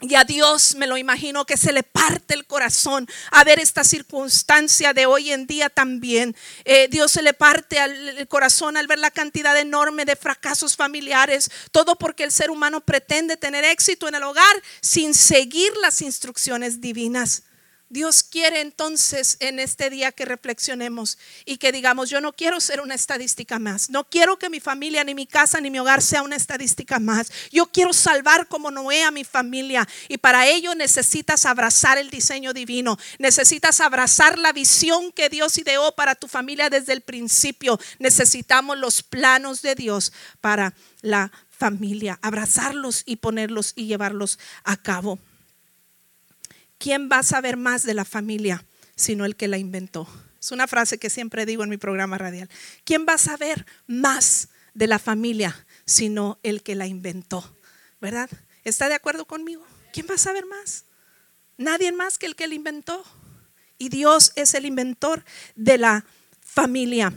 Y 0.00 0.14
a 0.14 0.22
Dios 0.22 0.76
me 0.76 0.86
lo 0.86 0.96
imagino 0.96 1.44
que 1.44 1.56
se 1.56 1.72
le 1.72 1.82
parte 1.82 2.32
el 2.34 2.46
corazón 2.46 3.08
a 3.32 3.42
ver 3.42 3.58
esta 3.58 3.82
circunstancia 3.82 4.92
de 4.92 5.06
hoy 5.06 5.32
en 5.32 5.48
día 5.48 5.68
también. 5.68 6.36
Eh, 6.64 6.86
Dios 6.88 7.10
se 7.10 7.22
le 7.22 7.32
parte 7.32 7.78
el 7.82 8.28
corazón 8.28 8.76
al 8.76 8.86
ver 8.86 9.00
la 9.00 9.10
cantidad 9.10 9.58
enorme 9.58 10.04
de 10.04 10.14
fracasos 10.14 10.76
familiares. 10.76 11.50
Todo 11.72 11.96
porque 11.96 12.22
el 12.22 12.30
ser 12.30 12.50
humano 12.50 12.80
pretende 12.80 13.36
tener 13.36 13.64
éxito 13.64 14.06
en 14.06 14.14
el 14.14 14.22
hogar 14.22 14.62
sin 14.80 15.14
seguir 15.14 15.72
las 15.82 16.00
instrucciones 16.00 16.80
divinas. 16.80 17.42
Dios 17.90 18.22
quiere 18.22 18.60
entonces 18.60 19.38
en 19.40 19.58
este 19.58 19.88
día 19.88 20.12
que 20.12 20.26
reflexionemos 20.26 21.16
y 21.46 21.56
que 21.56 21.72
digamos, 21.72 22.10
yo 22.10 22.20
no 22.20 22.34
quiero 22.34 22.60
ser 22.60 22.80
una 22.80 22.94
estadística 22.94 23.58
más, 23.58 23.88
no 23.88 24.04
quiero 24.04 24.38
que 24.38 24.50
mi 24.50 24.60
familia, 24.60 25.04
ni 25.04 25.14
mi 25.14 25.26
casa, 25.26 25.60
ni 25.60 25.70
mi 25.70 25.78
hogar 25.78 26.02
sea 26.02 26.22
una 26.22 26.36
estadística 26.36 26.98
más. 26.98 27.32
Yo 27.50 27.66
quiero 27.66 27.92
salvar 27.92 28.46
como 28.46 28.70
Noé 28.70 29.04
a 29.04 29.10
mi 29.10 29.24
familia 29.24 29.88
y 30.08 30.18
para 30.18 30.46
ello 30.46 30.74
necesitas 30.74 31.46
abrazar 31.46 31.96
el 31.96 32.10
diseño 32.10 32.52
divino, 32.52 32.98
necesitas 33.18 33.80
abrazar 33.80 34.38
la 34.38 34.52
visión 34.52 35.10
que 35.12 35.30
Dios 35.30 35.56
ideó 35.56 35.94
para 35.94 36.14
tu 36.14 36.28
familia 36.28 36.68
desde 36.68 36.92
el 36.92 37.00
principio. 37.00 37.80
Necesitamos 37.98 38.76
los 38.76 39.02
planos 39.02 39.62
de 39.62 39.74
Dios 39.74 40.12
para 40.40 40.74
la 41.00 41.32
familia, 41.50 42.18
abrazarlos 42.22 43.02
y 43.06 43.16
ponerlos 43.16 43.72
y 43.76 43.86
llevarlos 43.86 44.38
a 44.64 44.76
cabo. 44.76 45.18
¿Quién 46.78 47.08
va 47.10 47.18
a 47.18 47.22
saber 47.22 47.56
más 47.56 47.82
de 47.82 47.94
la 47.94 48.04
familia 48.04 48.64
sino 48.96 49.24
el 49.24 49.36
que 49.36 49.48
la 49.48 49.58
inventó? 49.58 50.08
Es 50.40 50.52
una 50.52 50.66
frase 50.66 50.98
que 50.98 51.10
siempre 51.10 51.46
digo 51.46 51.64
en 51.64 51.70
mi 51.70 51.76
programa 51.76 52.16
radial. 52.16 52.48
¿Quién 52.84 53.06
va 53.08 53.14
a 53.14 53.18
saber 53.18 53.66
más 53.86 54.48
de 54.74 54.86
la 54.86 54.98
familia 54.98 55.66
sino 55.84 56.38
el 56.42 56.62
que 56.62 56.74
la 56.74 56.86
inventó? 56.86 57.54
¿Verdad? 58.00 58.30
¿Está 58.64 58.88
de 58.88 58.94
acuerdo 58.94 59.24
conmigo? 59.26 59.64
¿Quién 59.92 60.06
va 60.08 60.14
a 60.14 60.18
saber 60.18 60.46
más? 60.46 60.84
Nadie 61.56 61.90
más 61.92 62.18
que 62.18 62.26
el 62.26 62.36
que 62.36 62.46
la 62.46 62.54
inventó. 62.54 63.04
Y 63.78 63.88
Dios 63.88 64.32
es 64.36 64.54
el 64.54 64.66
inventor 64.66 65.24
de 65.56 65.78
la 65.78 66.04
familia. 66.40 67.12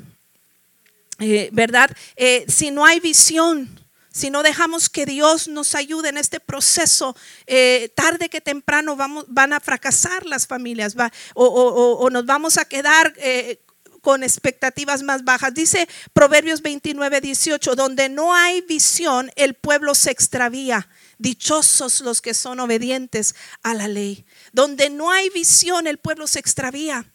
Eh, 1.20 1.50
¿Verdad? 1.54 1.96
Eh, 2.16 2.46
si 2.48 2.72
no 2.72 2.86
hay 2.86 3.00
visión, 3.00 3.70
si 4.12 4.30
no 4.30 4.44
dejamos 4.44 4.90
que 4.90 5.06
Dios 5.06 5.48
nos 5.48 5.74
ayude 5.74 6.10
en 6.10 6.18
este 6.18 6.40
proceso, 6.40 7.16
eh, 7.48 7.92
tarde 7.96 8.30
que 8.30 8.42
temprano 8.42 8.98
van 9.28 9.54
a 9.54 9.60
fracasar 9.60 10.26
las 10.26 10.48
familias 10.48 10.96
o, 11.34 12.10
nos 12.12 12.26
vamos 12.26 12.58
a 12.58 12.66
quedar 12.66 13.14
eh, 13.18 13.62
con 14.02 14.24
expectativas 14.24 15.04
más 15.04 15.24
bajas. 15.24 15.54
Dice 15.54 15.88
Proverbios 16.14 16.62
29, 16.62 17.22
18, 17.22 17.76
donde 17.76 18.10
no 18.10 18.34
hay 18.34 18.62
visión, 18.62 19.32
el 19.36 19.54
pueblo 19.54 19.96
se 19.96 20.12
extravía. 20.12 20.90
Dichosos 21.18 22.02
los 22.02 22.20
que 22.20 22.34
son 22.34 22.60
obedientes 22.60 23.36
a 23.64 23.74
la 23.74 23.88
ley. 23.88 24.26
Donde 24.52 24.90
no 24.90 25.12
hay 25.12 25.30
visión, 25.30 25.88
el 25.88 26.00
pueblo 26.00 26.28
se 26.28 26.40
extravía. 26.40 27.06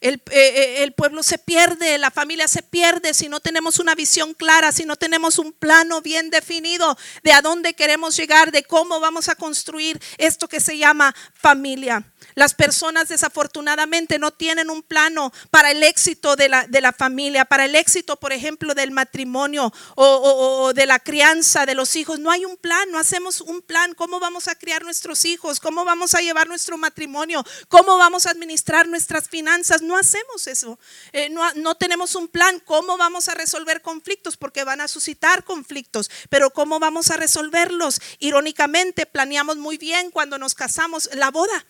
Eh, 0.00 0.16
eh, 0.30 0.84
el, 0.84 0.92
pueblo 0.92 1.24
se 1.24 1.38
pierde, 1.38 1.98
la 1.98 2.12
familia 2.12 2.46
se 2.46 2.62
pierde 2.62 3.14
si 3.14 3.28
no 3.28 3.40
tenemos 3.40 3.80
una 3.80 3.96
visión 3.96 4.32
clara, 4.32 4.70
si 4.70 4.84
no 4.84 4.94
tenemos 4.94 5.40
un 5.40 5.52
plano 5.52 6.00
bien 6.02 6.30
definido 6.30 6.96
de 7.24 7.32
a 7.32 7.42
dónde 7.42 7.74
queremos 7.74 8.16
llegar, 8.16 8.52
de 8.52 8.62
cómo 8.62 9.00
vamos 9.00 9.28
a 9.28 9.34
construir 9.34 10.00
esto 10.16 10.46
que 10.46 10.60
se 10.60 10.78
llama 10.78 11.12
familia. 11.34 12.04
Las 12.34 12.54
personas 12.54 13.08
desafortunadamente 13.08 14.20
no 14.20 14.30
tienen 14.30 14.70
un 14.70 14.82
plano 14.82 15.32
para 15.50 15.72
el 15.72 15.82
éxito 15.82 16.36
de 16.36 16.48
la, 16.48 16.66
de 16.68 16.80
la 16.80 16.92
familia, 16.92 17.44
para 17.44 17.64
el 17.64 17.74
éxito, 17.74 18.14
por 18.16 18.32
ejemplo, 18.32 18.74
del 18.74 18.92
matrimonio 18.92 19.72
o, 19.96 20.72
de 20.72 20.86
la 20.86 21.00
crianza 21.00 21.66
de 21.66 21.74
los 21.74 21.96
hijos. 21.96 22.20
No 22.20 22.30
hay 22.30 22.44
un 22.44 22.56
plan, 22.56 22.90
no 22.92 22.98
hacemos 22.98 23.40
un 23.40 23.60
plan. 23.60 23.94
¿Cómo 23.94 24.20
vamos 24.20 24.46
a 24.46 24.54
criar 24.54 24.84
nuestros 24.84 25.24
hijos? 25.24 25.58
¿Cómo 25.58 25.84
vamos 25.84 26.14
a 26.14 26.20
llevar 26.20 26.46
nuestro 26.46 26.78
matrimonio? 26.78 27.44
¿Cómo 27.68 27.98
vamos 27.98 28.26
a 28.26 28.30
administrar 28.30 28.86
nuestras 28.86 29.28
finanzas? 29.28 29.82
No 29.88 29.96
hacemos 29.96 30.46
eso. 30.46 30.78
Eh, 31.14 31.30
no, 31.30 31.74
tenemos 31.76 32.14
un 32.14 32.28
plan. 32.28 32.60
¿Cómo 32.66 32.98
vamos 32.98 33.26
a 33.28 33.34
resolver 33.34 33.80
conflictos? 33.80 34.36
Porque 34.36 34.62
van 34.62 34.82
a 34.82 34.86
suscitar 34.86 35.44
conflictos. 35.44 36.10
Pero 36.28 36.50
¿cómo 36.50 36.78
vamos 36.78 37.10
a 37.10 37.16
resolverlos? 37.16 37.98
Irónicamente, 38.18 39.06
planeamos 39.06 39.56
muy 39.56 39.78
bien 39.78 40.10
cuando 40.10 40.36
nos 40.36 40.54
casamos 40.54 41.08
la 41.14 41.30
boda. 41.30 41.64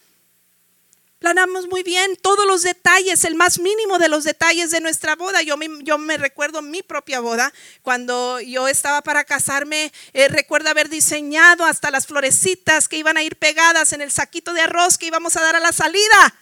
Planamos 1.20 1.68
muy 1.68 1.84
bien 1.84 2.16
todos 2.16 2.44
los 2.44 2.62
detalles, 2.62 3.24
el 3.24 3.36
más 3.36 3.60
mínimo 3.60 3.98
de 4.00 4.08
los 4.08 4.24
detalles 4.24 4.72
de 4.72 4.80
nuestra 4.80 5.14
boda. 5.14 5.42
Yo 5.42 5.56
me, 5.56 5.68
yo 5.84 5.96
me 5.96 6.16
recuerdo 6.16 6.60
mi 6.60 6.82
propia 6.82 7.20
boda, 7.20 7.52
cuando 7.82 8.40
yo 8.40 8.66
estaba 8.66 9.00
para 9.02 9.22
casarme, 9.22 9.92
eh, 10.12 10.26
recuerdo 10.26 10.70
haber 10.70 10.88
diseñado 10.88 11.64
hasta 11.64 11.92
las 11.92 12.08
florecitas 12.08 12.88
que 12.88 12.96
iban 12.96 13.16
a 13.16 13.22
ir 13.22 13.36
pegadas 13.36 13.92
en 13.92 14.00
el 14.00 14.10
saquito 14.10 14.54
de 14.54 14.62
arroz 14.62 14.98
que 14.98 15.06
íbamos 15.06 15.36
a 15.36 15.42
dar 15.42 15.54
a 15.54 15.60
la 15.60 15.72
salida 15.72 16.34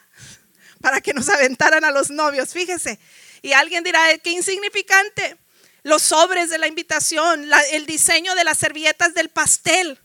para 0.80 1.00
que 1.00 1.14
nos 1.14 1.28
aventaran 1.28 1.84
a 1.84 1.90
los 1.90 2.10
novios, 2.10 2.52
fíjese. 2.52 2.98
Y 3.42 3.52
alguien 3.52 3.84
dirá, 3.84 4.10
eh, 4.10 4.18
qué 4.18 4.30
insignificante. 4.30 5.36
Los 5.82 6.02
sobres 6.02 6.50
de 6.50 6.58
la 6.58 6.66
invitación, 6.66 7.48
el 7.70 7.86
diseño 7.86 8.34
de 8.34 8.44
las 8.44 8.58
servilletas 8.58 9.14
del 9.14 9.28
pastel 9.28 10.00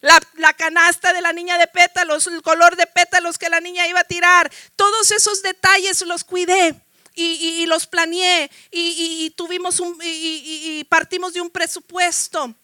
la, 0.00 0.52
canasta 0.54 1.12
de 1.12 1.20
la 1.20 1.32
niña 1.32 1.58
de 1.58 1.66
pétalos, 1.66 2.26
el 2.26 2.42
color 2.42 2.76
de 2.76 2.86
pétalos 2.86 3.38
que 3.38 3.48
la 3.48 3.60
niña 3.60 3.86
iba 3.86 4.00
a 4.00 4.04
tirar, 4.04 4.50
todos 4.76 5.10
esos 5.10 5.42
detalles 5.42 6.02
los 6.02 6.24
cuidé. 6.24 6.74
Y, 7.22 7.66
los 7.66 7.86
planeé 7.86 8.50
y, 8.70 9.30
tuvimos 9.36 9.78
un, 9.80 9.98
y 10.02 10.82
partimos 10.84 11.34
de 11.34 11.42
un 11.42 11.50
presupuesto 11.50 12.54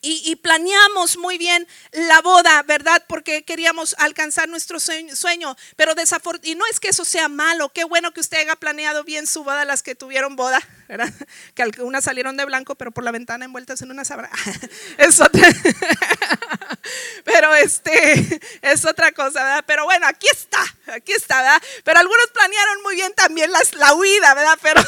y, 0.00 0.36
planeamos 0.36 1.16
muy 1.16 1.38
bien 1.38 1.66
la 1.92 2.20
boda, 2.20 2.62
¿verdad? 2.62 3.02
Porque 3.08 3.44
queríamos 3.44 3.96
alcanzar 3.98 4.48
nuestro 4.48 4.78
sueño, 4.78 5.56
pero 5.76 5.94
desafortunadamente, 5.94 6.50
y 6.50 6.54
no 6.54 6.66
es 6.66 6.80
que 6.80 6.88
eso 6.88 7.04
sea 7.04 7.28
malo, 7.28 7.70
qué 7.72 7.84
bueno 7.84 8.12
que 8.12 8.20
usted 8.20 8.38
haya 8.38 8.56
planeado 8.56 9.04
bien 9.04 9.26
su 9.26 9.44
boda, 9.44 9.64
las 9.64 9.82
que 9.82 9.94
tuvieron 9.94 10.36
boda, 10.36 10.60
¿verdad? 10.88 11.12
Que 11.54 11.62
algunas 11.62 12.04
salieron 12.04 12.36
de 12.36 12.44
blanco, 12.44 12.74
pero 12.74 12.92
por 12.92 13.04
la 13.04 13.10
ventana 13.10 13.44
envueltas 13.44 13.82
en 13.82 13.90
una 13.90 14.04
sabra. 14.04 14.30
Es 14.98 15.20
otra. 15.20 15.48
Pero 17.24 17.54
este, 17.54 18.40
es 18.62 18.84
otra 18.84 19.12
cosa, 19.12 19.42
¿verdad? 19.42 19.64
Pero 19.66 19.84
bueno, 19.84 20.06
aquí 20.06 20.26
está, 20.30 20.62
aquí 20.86 21.12
está, 21.12 21.42
¿verdad? 21.42 21.62
Pero 21.84 22.00
algunos 22.00 22.26
planearon 22.32 22.82
muy 22.82 22.94
bien 22.94 23.12
también 23.14 23.50
las, 23.50 23.74
la 23.74 23.94
huida, 23.94 24.34
¿verdad? 24.34 24.58
Pero. 24.62 24.82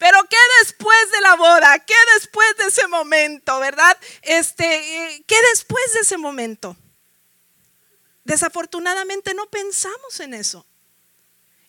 Pero 0.00 0.18
¿qué 0.30 0.36
después 0.62 1.12
de 1.12 1.20
la 1.20 1.36
boda? 1.36 1.78
¿Qué 1.80 1.94
después 2.14 2.56
de 2.56 2.68
ese 2.68 2.88
momento, 2.88 3.60
verdad? 3.60 3.94
Este, 4.22 4.64
eh, 4.64 5.24
¿qué 5.26 5.36
después 5.52 5.92
de 5.92 6.00
ese 6.00 6.16
momento? 6.16 6.74
Desafortunadamente 8.24 9.34
no 9.34 9.50
pensamos 9.50 10.18
en 10.20 10.32
eso. 10.32 10.66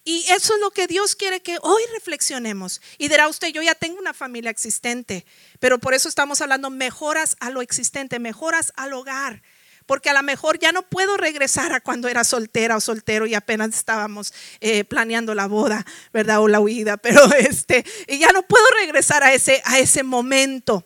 Y 0.06 0.24
eso 0.32 0.54
es 0.54 0.62
lo 0.62 0.72
que 0.72 0.88
Dios 0.88 1.18
quiere 1.18 1.42
que 1.42 1.58
hoy 1.62 1.84
reflexionemos. 1.92 2.82
Y 2.98 3.10
dirá 3.10 3.28
usted, 3.28 3.50
yo 3.50 3.62
ya 3.62 3.76
tengo 3.76 4.00
una 4.00 4.14
familia 4.14 4.50
existente, 4.50 5.26
pero 5.60 5.80
por 5.80 5.94
eso 5.94 6.08
estamos 6.08 6.40
hablando 6.40 6.70
mejoras 6.70 7.36
a 7.42 7.50
lo 7.50 7.62
existente, 7.62 8.18
mejoras 8.18 8.72
al 8.78 8.94
hogar 8.94 9.44
porque 9.92 10.10
a 10.10 10.14
lo 10.14 10.24
mejor 10.24 10.58
ya 10.58 10.72
no 10.72 10.84
puedo 10.84 11.18
regresar 11.18 11.74
a 11.74 11.82
cuando 11.82 12.08
era 12.08 12.24
soltera 12.24 12.78
o 12.78 12.80
soltero 12.80 13.26
y 13.26 13.36
apenas 13.36 13.76
estábamos 13.76 14.34
eh, 14.62 14.86
planeando 14.86 15.36
la 15.36 15.48
boda, 15.48 15.86
¿verdad? 16.14 16.40
O 16.40 16.48
la 16.48 16.62
huida, 16.62 16.96
pero 17.04 17.26
este, 17.34 17.84
y 18.08 18.18
ya 18.18 18.32
no 18.32 18.44
puedo 18.44 18.64
regresar 18.80 19.22
a 19.22 19.34
ese, 19.34 19.62
a 19.66 19.80
ese 19.80 20.04
momento. 20.04 20.86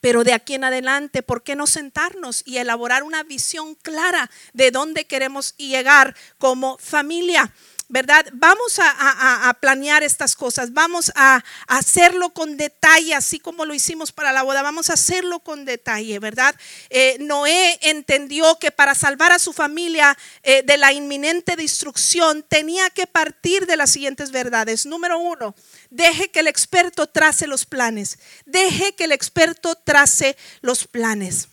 Pero 0.00 0.22
de 0.22 0.34
aquí 0.34 0.54
en 0.54 0.62
adelante, 0.62 1.24
¿por 1.24 1.42
qué 1.42 1.56
no 1.56 1.66
sentarnos 1.66 2.44
y 2.46 2.58
elaborar 2.58 3.02
una 3.02 3.24
visión 3.24 3.74
clara 3.74 4.30
de 4.52 4.70
dónde 4.70 5.08
queremos 5.08 5.56
llegar 5.56 6.14
como 6.38 6.78
familia? 6.78 7.52
¿Verdad? 7.88 8.26
Vamos 8.32 8.80
a, 8.80 9.56
planear 9.60 10.02
estas 10.02 10.34
cosas, 10.34 10.72
vamos 10.72 11.12
a, 11.14 11.42
hacerlo 11.68 12.30
con 12.30 12.56
detalle, 12.56 13.14
así 13.14 13.38
como 13.38 13.64
lo 13.64 13.74
hicimos 13.74 14.12
para 14.12 14.32
la 14.32 14.42
boda, 14.42 14.62
vamos 14.62 14.90
a 14.90 14.94
hacerlo 14.94 15.40
con 15.40 15.64
detalle, 15.64 16.18
¿verdad? 16.18 16.54
Eh, 16.90 17.16
Noé 17.20 17.78
entendió 17.82 18.58
que 18.58 18.70
para 18.70 18.94
salvar 18.94 19.32
a 19.32 19.38
su 19.38 19.52
familia 19.52 20.16
eh, 20.42 20.62
de 20.64 20.76
la 20.76 20.92
inminente 20.92 21.54
destrucción 21.54 22.42
tenía 22.42 22.90
que 22.90 23.06
partir 23.06 23.66
de 23.66 23.76
las 23.76 23.90
siguientes 23.90 24.30
verdades. 24.32 24.84
Número 24.84 25.18
uno, 25.18 25.54
deje 25.90 26.30
que 26.30 26.40
el 26.40 26.48
experto 26.48 27.06
trace 27.06 27.46
los 27.46 27.66
planes, 27.66 28.18
deje 28.44 28.94
que 28.94 29.04
el 29.04 29.12
experto 29.12 29.76
trace 29.76 30.36
los 30.60 30.86
planes. 30.86 31.48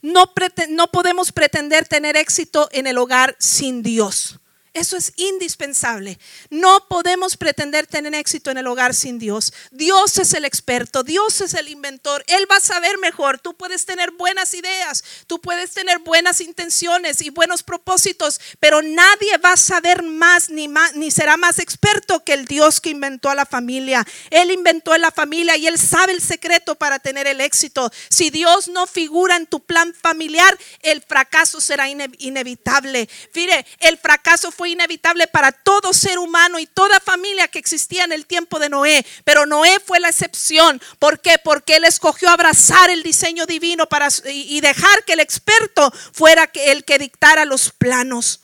No, 0.00 0.32
no 0.68 0.90
podemos 0.90 1.32
pretender 1.32 1.86
tener 1.86 2.16
éxito 2.16 2.68
en 2.72 2.86
el 2.86 2.98
hogar 2.98 3.36
sin 3.38 3.82
Dios. 3.82 4.38
Eso 4.78 4.96
es 4.96 5.12
indispensable. 5.16 6.20
No 6.50 6.86
podemos 6.88 7.36
pretender 7.36 7.88
tener 7.88 8.14
éxito 8.14 8.52
en 8.52 8.58
el 8.58 8.66
hogar 8.68 8.94
sin 8.94 9.18
Dios. 9.18 9.52
Dios 9.72 10.18
es 10.18 10.34
el 10.34 10.44
experto, 10.44 11.02
Dios 11.02 11.40
es 11.40 11.54
el 11.54 11.68
inventor. 11.68 12.24
Él 12.28 12.46
va 12.48 12.58
a 12.58 12.60
saber 12.60 12.96
mejor. 12.98 13.40
Tú 13.40 13.56
puedes 13.56 13.84
tener 13.86 14.12
buenas 14.12 14.54
ideas, 14.54 15.02
tú 15.26 15.40
puedes 15.40 15.72
tener 15.72 15.98
buenas 15.98 16.40
intenciones 16.40 17.20
y 17.22 17.30
buenos 17.30 17.64
propósitos, 17.64 18.40
pero 18.60 18.80
nadie 18.80 19.36
va 19.38 19.54
a 19.54 19.56
saber 19.56 20.04
más 20.04 20.48
ni, 20.48 20.72
ni 20.94 21.10
será 21.10 21.36
más 21.36 21.58
experto 21.58 22.22
que 22.22 22.34
el 22.34 22.44
Dios 22.44 22.80
que 22.80 22.90
inventó 22.90 23.30
a 23.30 23.34
la 23.34 23.46
familia. 23.46 24.06
Él 24.30 24.52
inventó 24.52 24.92
a 24.92 24.98
la 24.98 25.10
familia 25.10 25.56
y 25.56 25.66
él 25.66 25.76
sabe 25.78 26.12
el 26.12 26.22
secreto 26.22 26.76
para 26.76 27.00
tener 27.00 27.26
el 27.26 27.40
éxito. 27.40 27.90
Si 28.10 28.30
Dios 28.30 28.68
no 28.68 28.86
figura 28.86 29.34
en 29.34 29.46
tu 29.46 29.58
plan 29.58 29.92
familiar, 29.92 30.56
el 30.82 31.02
fracaso 31.02 31.60
será 31.60 31.88
inevitable. 31.88 33.08
Mire, 33.34 33.66
el 33.80 33.98
fracaso 33.98 34.52
fue 34.52 34.67
inevitable 34.68 35.26
para 35.26 35.52
todo 35.52 35.92
ser 35.92 36.18
humano 36.18 36.58
y 36.58 36.66
toda 36.66 37.00
familia 37.00 37.48
que 37.48 37.58
existía 37.58 38.04
en 38.04 38.12
el 38.12 38.26
tiempo 38.26 38.58
de 38.58 38.68
Noé, 38.68 39.04
pero 39.24 39.46
Noé 39.46 39.80
fue 39.84 40.00
la 40.00 40.08
excepción. 40.08 40.80
¿Por 40.98 41.20
qué? 41.20 41.38
Porque 41.42 41.76
él 41.76 41.84
escogió 41.84 42.28
abrazar 42.30 42.90
el 42.90 43.02
diseño 43.02 43.46
divino 43.46 43.86
para, 43.86 44.08
y 44.26 44.60
dejar 44.60 45.04
que 45.04 45.14
el 45.14 45.20
experto 45.20 45.92
fuera 46.12 46.50
el 46.54 46.84
que 46.84 46.98
dictara 46.98 47.44
los 47.44 47.70
planos. 47.70 48.40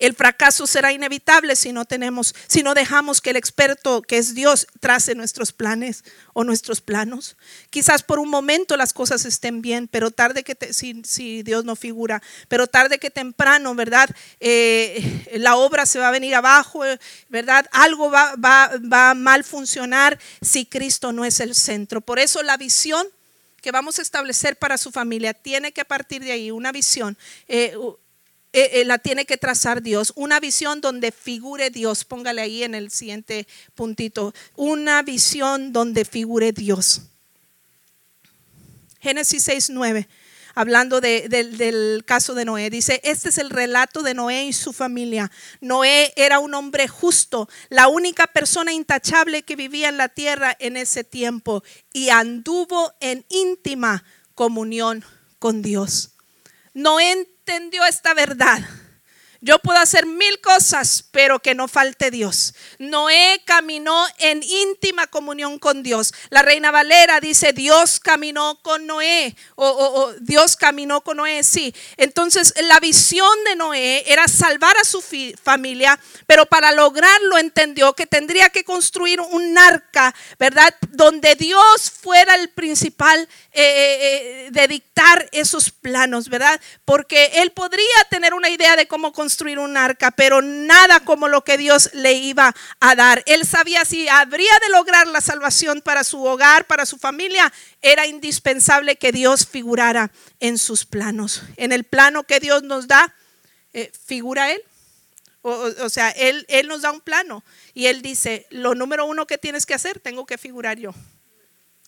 El 0.00 0.14
fracaso 0.14 0.66
será 0.66 0.92
inevitable 0.92 1.54
si 1.54 1.72
no 1.72 1.84
tenemos, 1.84 2.34
si 2.48 2.62
no 2.62 2.72
dejamos 2.72 3.20
que 3.20 3.30
el 3.30 3.36
experto 3.36 4.00
que 4.00 4.16
es 4.16 4.34
Dios 4.34 4.66
trace 4.80 5.14
nuestros 5.14 5.52
planes 5.52 6.04
o 6.32 6.42
nuestros 6.42 6.80
planos. 6.80 7.36
Quizás 7.68 8.02
por 8.02 8.18
un 8.18 8.30
momento 8.30 8.78
las 8.78 8.94
cosas 8.94 9.26
estén 9.26 9.60
bien, 9.60 9.88
pero 9.88 10.10
tarde 10.10 10.42
que 10.42 10.56
si, 10.72 11.42
Dios 11.42 11.66
no 11.66 11.76
figura, 11.76 12.22
pero 12.48 12.66
tarde 12.66 12.98
que 12.98 13.10
temprano, 13.10 13.74
¿verdad? 13.74 14.08
Eh, 14.40 15.26
la 15.34 15.56
obra 15.56 15.84
se 15.84 15.98
va 15.98 16.08
a 16.08 16.12
venir 16.12 16.34
abajo, 16.34 16.80
¿verdad? 17.28 17.66
Algo 17.70 18.10
va, 18.10 18.32
a 18.90 19.14
mal 19.14 19.44
funcionar 19.44 20.18
si 20.40 20.64
Cristo 20.64 21.12
no 21.12 21.26
es 21.26 21.40
el 21.40 21.54
centro. 21.54 22.00
Por 22.00 22.18
eso 22.18 22.42
la 22.42 22.56
visión 22.56 23.06
que 23.60 23.70
vamos 23.70 23.98
a 23.98 24.02
establecer 24.02 24.56
para 24.56 24.78
su 24.78 24.90
familia 24.90 25.34
tiene 25.34 25.72
que 25.72 25.84
partir 25.84 26.24
de 26.24 26.32
ahí, 26.32 26.50
una 26.50 26.72
visión. 26.72 27.18
Eh, 27.46 27.76
eh, 28.52 28.80
eh, 28.80 28.84
la 28.84 28.98
tiene 28.98 29.26
que 29.26 29.36
trazar 29.36 29.82
Dios. 29.82 30.12
Una 30.16 30.40
visión 30.40 30.80
donde 30.80 31.12
figure 31.12 31.70
Dios. 31.70 32.04
Póngale 32.04 32.42
ahí 32.42 32.62
en 32.62 32.74
el 32.74 32.90
siguiente 32.90 33.46
puntito. 33.74 34.34
Una 34.56 35.02
visión 35.02 35.72
donde 35.72 36.04
figure 36.04 36.52
Dios. 36.52 37.02
Génesis 39.00 39.44
6, 39.44 39.70
9. 39.70 40.08
Hablando 40.54 41.00
del 41.00 42.02
caso 42.04 42.34
de 42.34 42.44
Noé, 42.44 42.70
dice, 42.70 43.00
este 43.04 43.28
es 43.28 43.38
el 43.38 43.50
relato 43.50 44.02
de 44.02 44.14
Noé 44.14 44.44
y 44.44 44.52
su 44.52 44.72
familia. 44.72 45.30
Noé 45.60 46.12
era 46.16 46.40
un 46.40 46.54
hombre 46.54 46.88
justo, 46.88 47.48
la 47.68 47.86
única 47.86 48.26
persona 48.26 48.72
intachable 48.72 49.44
que 49.44 49.54
vivía 49.54 49.88
en 49.88 49.96
la 49.96 50.08
tierra 50.08 50.56
en 50.58 50.76
ese 50.76 51.04
tiempo 51.04 51.62
y 51.92 52.08
anduvo 52.08 52.92
en 52.98 53.24
íntima 53.28 54.04
comunión 54.34 55.04
con 55.38 55.62
Dios. 55.62 56.10
Noé 56.74 57.28
entendió 57.50 57.84
esta 57.84 58.14
verdad. 58.14 58.60
Yo 59.42 59.58
puedo 59.58 59.78
hacer 59.78 60.04
mil 60.04 60.38
cosas, 60.42 61.02
pero 61.10 61.38
que 61.38 61.54
no 61.54 61.66
falte 61.66 62.10
Dios. 62.10 62.52
Noé 62.78 63.40
caminó 63.46 64.06
en 64.18 64.42
íntima 64.42 65.06
comunión 65.06 65.58
con 65.58 65.82
Dios. 65.82 66.12
La 66.28 66.42
reina 66.42 66.70
Valera 66.70 67.20
dice, 67.20 67.54
Dios 67.54 68.00
caminó 68.00 68.60
con 68.60 68.86
Noé, 68.86 69.34
o, 69.54 70.12
Dios 70.20 70.56
caminó 70.56 71.00
con 71.00 71.16
Noé, 71.16 71.42
sí. 71.42 71.74
Entonces, 71.96 72.52
la 72.64 72.80
visión 72.80 73.32
de 73.46 73.56
Noé 73.56 74.04
era 74.06 74.28
salvar 74.28 74.76
a 74.76 74.84
su 74.84 75.02
familia, 75.42 75.98
pero 76.26 76.44
para 76.44 76.70
lograrlo 76.72 77.38
entendió 77.38 77.94
que 77.94 78.06
tendría 78.06 78.50
que 78.50 78.62
construir 78.62 79.22
un 79.22 79.56
arca, 79.56 80.14
¿verdad? 80.38 80.74
Donde 80.90 81.34
Dios 81.34 81.90
fuera 81.90 82.34
el 82.34 82.50
principal 82.50 83.26
eh, 83.52 83.62
eh, 83.62 84.46
eh, 84.46 84.48
de 84.50 84.68
dictar 84.68 85.28
esos 85.32 85.70
planos, 85.70 86.28
¿verdad? 86.28 86.60
Porque 86.84 87.30
él 87.36 87.52
podría 87.52 87.86
tener 88.10 88.34
una 88.34 88.50
idea 88.50 88.76
de 88.76 88.86
cómo 88.86 89.12
construir 89.12 89.29
un 89.58 89.76
arca, 89.76 90.10
pero 90.10 90.42
nada 90.42 91.00
como 91.00 91.28
lo 91.28 91.42
que 91.42 91.58
Dios 91.58 91.90
le 91.92 92.14
iba 92.14 92.54
a 92.80 92.94
dar. 92.94 93.22
Él 93.26 93.46
sabía 93.46 93.84
si 93.84 94.08
habría 94.08 94.52
de 94.62 94.70
lograr 94.70 95.06
la 95.06 95.20
salvación 95.20 95.80
para 95.80 96.04
su 96.04 96.24
hogar, 96.24 96.66
para 96.66 96.86
su 96.86 96.98
familia, 96.98 97.52
era 97.82 98.06
indispensable 98.06 98.96
que 98.96 99.12
Dios 99.12 99.46
figurara 99.46 100.10
en 100.40 100.58
sus 100.58 100.84
planos. 100.84 101.42
En 101.56 101.72
el 101.72 101.84
plano 101.84 102.24
que 102.24 102.40
Dios 102.40 102.62
nos 102.62 102.88
da, 102.88 103.14
figura 104.06 104.52
Él. 104.52 104.62
O, 105.42 105.50
o, 105.52 105.88
sea, 105.88 106.10
él, 106.10 106.44
él 106.48 106.68
nos 106.68 106.82
da 106.82 106.90
un 106.90 107.00
plano 107.00 107.42
y 107.72 107.86
Él 107.86 108.02
dice, 108.02 108.46
lo 108.50 108.74
número 108.74 109.06
uno 109.06 109.26
que 109.26 109.38
tienes 109.38 109.64
que 109.64 109.72
hacer, 109.72 109.98
tengo 109.98 110.26
que 110.26 110.36
figurar 110.36 110.78
yo. 110.78 110.92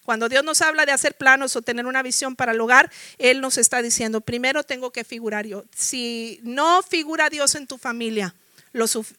Cuando 0.04 0.28
Dios 0.28 0.42
nos 0.44 0.60
habla 0.62 0.84
de 0.84 0.92
hacer 0.92 1.14
planos 1.16 1.54
o 1.54 1.62
tener 1.62 1.86
una 1.86 2.02
visión 2.02 2.34
para 2.34 2.52
el 2.52 2.60
hogar, 2.60 2.90
Él 3.18 3.40
nos 3.40 3.56
está 3.56 3.82
diciendo, 3.82 4.20
primero 4.20 4.64
tengo 4.64 4.90
que 4.90 5.04
figurar 5.04 5.46
yo. 5.46 5.64
Si 5.74 6.40
no 6.42 6.82
figura 6.82 7.30
Dios 7.30 7.54
en 7.54 7.66
tu 7.66 7.78
familia, 7.78 8.34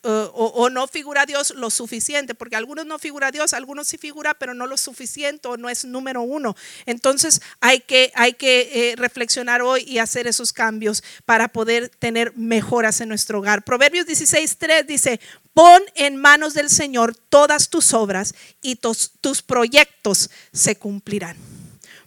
o, 0.03 0.69
no 0.69 0.87
figura 0.87 1.25
Dios 1.25 1.53
lo 1.55 1.69
suficiente, 1.69 2.33
porque 2.33 2.55
algunos 2.55 2.85
no 2.85 2.97
figura 2.97 3.31
Dios, 3.31 3.53
algunos 3.53 3.87
sí 3.87 3.97
figura, 3.97 4.33
pero 4.33 4.53
no 4.53 4.67
lo 4.67 4.77
suficiente 4.77 5.47
o 5.47 5.57
no 5.57 5.69
es 5.69 5.85
número 5.85 6.21
uno. 6.21 6.55
Entonces 6.85 7.41
hay 7.59 7.81
que, 7.81 8.11
hay 8.15 8.33
que 8.33 8.91
eh, 8.91 8.95
reflexionar 8.95 9.61
hoy 9.61 9.83
y 9.87 9.99
hacer 9.99 10.27
esos 10.27 10.53
cambios 10.53 11.03
para 11.25 11.47
poder 11.49 11.89
tener 11.89 12.35
mejoras 12.35 13.01
en 13.01 13.09
nuestro 13.09 13.39
hogar. 13.39 13.63
Proverbios 13.63 14.07
16.3 14.07 14.85
dice, 14.85 15.19
pon 15.53 15.81
en 15.95 16.15
manos 16.17 16.53
del 16.53 16.69
Señor 16.69 17.15
todas 17.15 17.69
tus 17.69 17.93
obras 17.93 18.33
y 18.61 18.77
tus, 18.77 19.11
tus 19.21 19.41
proyectos 19.41 20.31
se 20.51 20.75
cumplirán. 20.77 21.37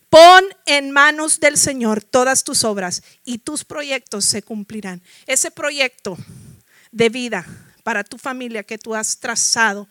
Pon 0.09 0.45
en 0.67 0.91
manos 0.93 1.41
del 1.41 1.59
Señor 1.59 2.03
todas 2.03 2.45
tus 2.45 2.65
obras 2.65 3.03
y 3.25 3.39
tus 3.39 3.65
proyectos 3.65 4.25
se 4.25 4.43
cumplirán. 4.43 5.03
Ese 5.27 5.51
proyecto 5.51 6.17
de 6.97 7.11
vida 7.11 7.45
para 7.83 8.03
tu 8.03 8.17
familia 8.17 8.63
que 8.63 8.79
tú 8.79 8.95
has 8.95 9.19
trazado 9.21 9.87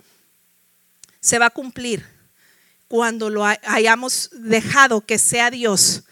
se 1.20 1.38
va 1.38 1.46
a 1.46 1.52
cumplir 1.52 2.04
cuando 2.88 3.30
lo 3.30 3.46
hayamos 3.46 4.32
dejado 4.34 5.06
que 5.06 5.20
sea 5.20 5.52
Dios 5.52 6.04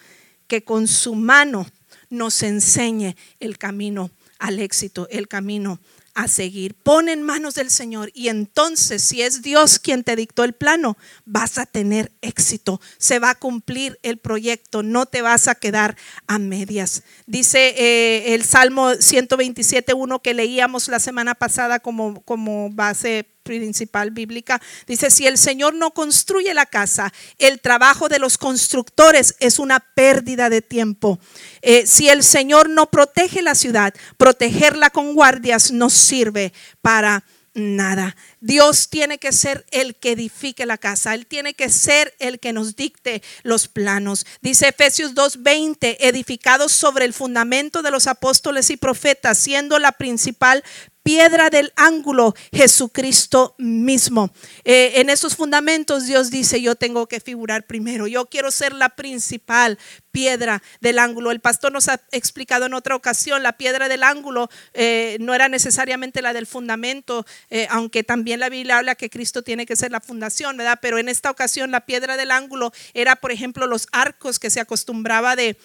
que 0.47 0.63
con 0.63 0.87
su 0.87 1.15
mano 1.15 1.65
nos 2.11 2.43
enseñe 2.43 3.15
el 3.39 3.57
camino 3.57 4.11
al 4.37 4.59
éxito, 4.59 5.07
el 5.09 5.27
camino 5.27 5.79
a 6.13 6.27
seguir. 6.27 6.75
Pon 6.75 7.09
en 7.09 7.23
manos 7.23 7.55
del 7.55 7.69
Señor 7.69 8.11
y 8.13 8.29
entonces 8.29 9.01
si 9.03 9.21
es 9.21 9.41
Dios 9.41 9.79
quien 9.79 10.03
te 10.03 10.15
dictó 10.15 10.43
el 10.43 10.53
plano, 10.53 10.97
vas 11.25 11.57
a 11.57 11.65
tener 11.65 12.11
éxito. 12.21 12.79
Se 12.97 13.19
va 13.19 13.31
a 13.31 13.35
cumplir 13.35 13.99
el 14.03 14.17
proyecto, 14.17 14.83
no 14.83 15.05
te 15.05 15.21
vas 15.21 15.47
a 15.47 15.55
quedar 15.55 15.97
a 16.27 16.39
medias. 16.39 17.03
Dice 17.25 17.75
eh, 17.77 18.33
el 18.33 18.43
Salmo 18.43 18.91
127.1 18.91 20.21
que 20.21 20.33
leíamos 20.33 20.87
la 20.87 20.99
semana 20.99 21.35
pasada 21.35 21.79
como, 21.79 22.21
como 22.23 22.69
base 22.69 23.32
principal 23.43 24.11
bíblica, 24.11 24.61
dice, 24.87 25.11
si 25.11 25.27
el 25.27 25.37
Señor 25.37 25.75
no 25.75 25.91
construye 25.91 26.53
la 26.53 26.65
casa, 26.65 27.13
el 27.37 27.59
trabajo 27.59 28.09
de 28.09 28.19
los 28.19 28.37
constructores 28.37 29.35
es 29.39 29.59
una 29.59 29.79
pérdida 29.79 30.49
de 30.49 30.61
tiempo. 30.61 31.19
Eh, 31.61 31.85
si 31.85 32.09
el 32.09 32.23
Señor 32.23 32.69
no 32.69 32.89
protege 32.89 33.41
la 33.41 33.55
ciudad, 33.55 33.93
protegerla 34.17 34.89
con 34.89 35.13
guardias 35.13 35.71
no 35.71 35.89
sirve 35.89 36.53
para 36.81 37.23
nada. 37.53 38.15
Dios 38.39 38.89
tiene 38.89 39.19
que 39.19 39.31
ser 39.31 39.65
el 39.71 39.95
que 39.95 40.11
edifique 40.11 40.65
la 40.65 40.77
casa. 40.77 41.13
Él 41.13 41.27
tiene 41.27 41.53
que 41.53 41.69
ser 41.69 42.13
el 42.19 42.39
que 42.39 42.53
nos 42.53 42.75
dicte 42.75 43.21
los 43.43 43.67
planos. 43.67 44.25
Dice 44.41 44.67
Efesios 44.67 45.13
2:20, 45.13 45.97
edificados 45.99 46.71
sobre 46.71 47.05
el 47.05 47.13
fundamento 47.13 47.81
de 47.81 47.91
los 47.91 48.07
apóstoles 48.07 48.69
y 48.69 48.77
profetas, 48.77 49.37
siendo 49.37 49.79
la 49.79 49.91
principal 49.91 50.63
piedra 51.03 51.49
del 51.49 51.73
ángulo, 51.75 52.33
Jesucristo 52.51 53.55
mismo. 53.57 54.31
Eh, 54.63 54.93
en 54.95 55.09
esos 55.09 55.35
fundamentos 55.35 56.07
Dios 56.07 56.31
dice, 56.31 56.61
yo 56.61 56.75
tengo 56.75 57.07
que 57.07 57.19
figurar 57.19 57.67
primero, 57.67 58.07
yo 58.07 58.25
quiero 58.27 58.49
ser 58.49 58.73
la 58.73 58.89
principal 58.89 59.77
piedra 60.11 60.63
del 60.79 60.99
ángulo. 60.99 61.31
El 61.31 61.41
pastor 61.41 61.73
nos 61.73 61.89
ha 61.89 62.01
explicado 62.11 62.65
en 62.65 62.73
otra 62.73 62.95
ocasión, 62.95 63.43
la 63.43 63.57
piedra 63.57 63.89
del 63.89 64.03
ángulo 64.03 64.49
eh, 64.73 65.17
no 65.19 65.35
era 65.35 65.49
necesariamente 65.49 66.21
la 66.21 66.33
del 66.33 66.47
fundamento, 66.47 67.25
eh, 67.49 67.67
aunque 67.69 68.03
también 68.03 68.39
la 68.39 68.49
Biblia 68.49 68.77
habla 68.77 68.95
que 68.95 69.09
Cristo 69.09 69.43
tiene 69.43 69.65
que 69.65 69.75
ser 69.75 69.91
la 69.91 69.99
fundación, 69.99 70.55
¿verdad? 70.55 70.79
Pero 70.81 70.97
en 70.97 71.09
esta 71.09 71.29
ocasión 71.29 71.71
la 71.71 71.85
piedra 71.85 72.15
del 72.15 72.31
ángulo 72.31 72.71
era, 72.93 73.17
por 73.17 73.31
ejemplo, 73.31 73.67
los 73.67 73.87
arcos 73.91 74.39
que 74.39 74.49
se 74.49 74.61
acostumbraba 74.61 75.35
de 75.35 75.57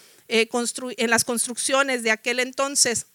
construir 0.50 0.94
en 0.98 1.08
las 1.08 1.24
construcciones 1.24 2.02
de 2.02 2.10
aquel 2.10 2.40
entonces 2.40 3.06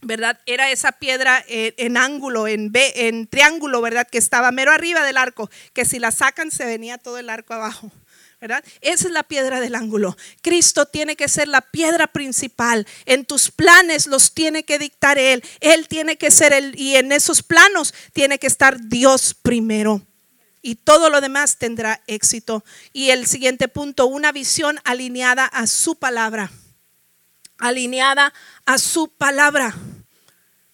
¿verdad? 0.00 0.40
Era 0.46 0.70
esa 0.70 0.92
piedra 0.92 1.44
eh, 1.48 1.74
en 1.76 1.96
ángulo, 1.96 2.46
en, 2.46 2.72
B, 2.72 2.92
en 2.94 3.26
triángulo, 3.26 3.80
¿verdad? 3.80 4.06
Que 4.06 4.18
estaba 4.18 4.52
mero 4.52 4.72
arriba 4.72 5.04
del 5.04 5.16
arco, 5.16 5.50
que 5.72 5.84
si 5.84 5.98
la 5.98 6.10
sacan 6.10 6.50
se 6.50 6.64
venía 6.64 6.98
todo 6.98 7.18
el 7.18 7.30
arco 7.30 7.54
abajo. 7.54 7.90
¿verdad? 8.40 8.64
Esa 8.80 9.08
es 9.08 9.12
la 9.12 9.24
piedra 9.24 9.60
del 9.60 9.74
ángulo. 9.74 10.16
Cristo 10.42 10.86
tiene 10.86 11.16
que 11.16 11.28
ser 11.28 11.48
la 11.48 11.60
piedra 11.60 12.06
principal. 12.06 12.86
En 13.04 13.24
tus 13.24 13.50
planes 13.50 14.06
los 14.06 14.32
tiene 14.32 14.62
que 14.62 14.78
dictar 14.78 15.18
Él. 15.18 15.42
Él 15.60 15.88
tiene 15.88 16.16
que 16.16 16.30
ser 16.30 16.52
el, 16.52 16.78
y 16.78 16.96
en 16.96 17.10
esos 17.10 17.42
planos 17.42 17.92
tiene 18.12 18.38
que 18.38 18.46
estar 18.46 18.78
Dios 18.88 19.34
primero. 19.34 20.02
Y 20.62 20.76
todo 20.76 21.10
lo 21.10 21.20
demás 21.20 21.58
tendrá 21.58 22.00
éxito. 22.06 22.64
Y 22.92 23.10
el 23.10 23.26
siguiente 23.26 23.68
punto, 23.68 24.06
una 24.06 24.32
visión 24.32 24.78
alineada 24.84 25.44
a 25.44 25.66
su 25.66 25.96
palabra. 25.96 26.52
Alineada 27.58 28.32
a 28.66 28.78
su 28.78 29.08
palabra. 29.08 29.74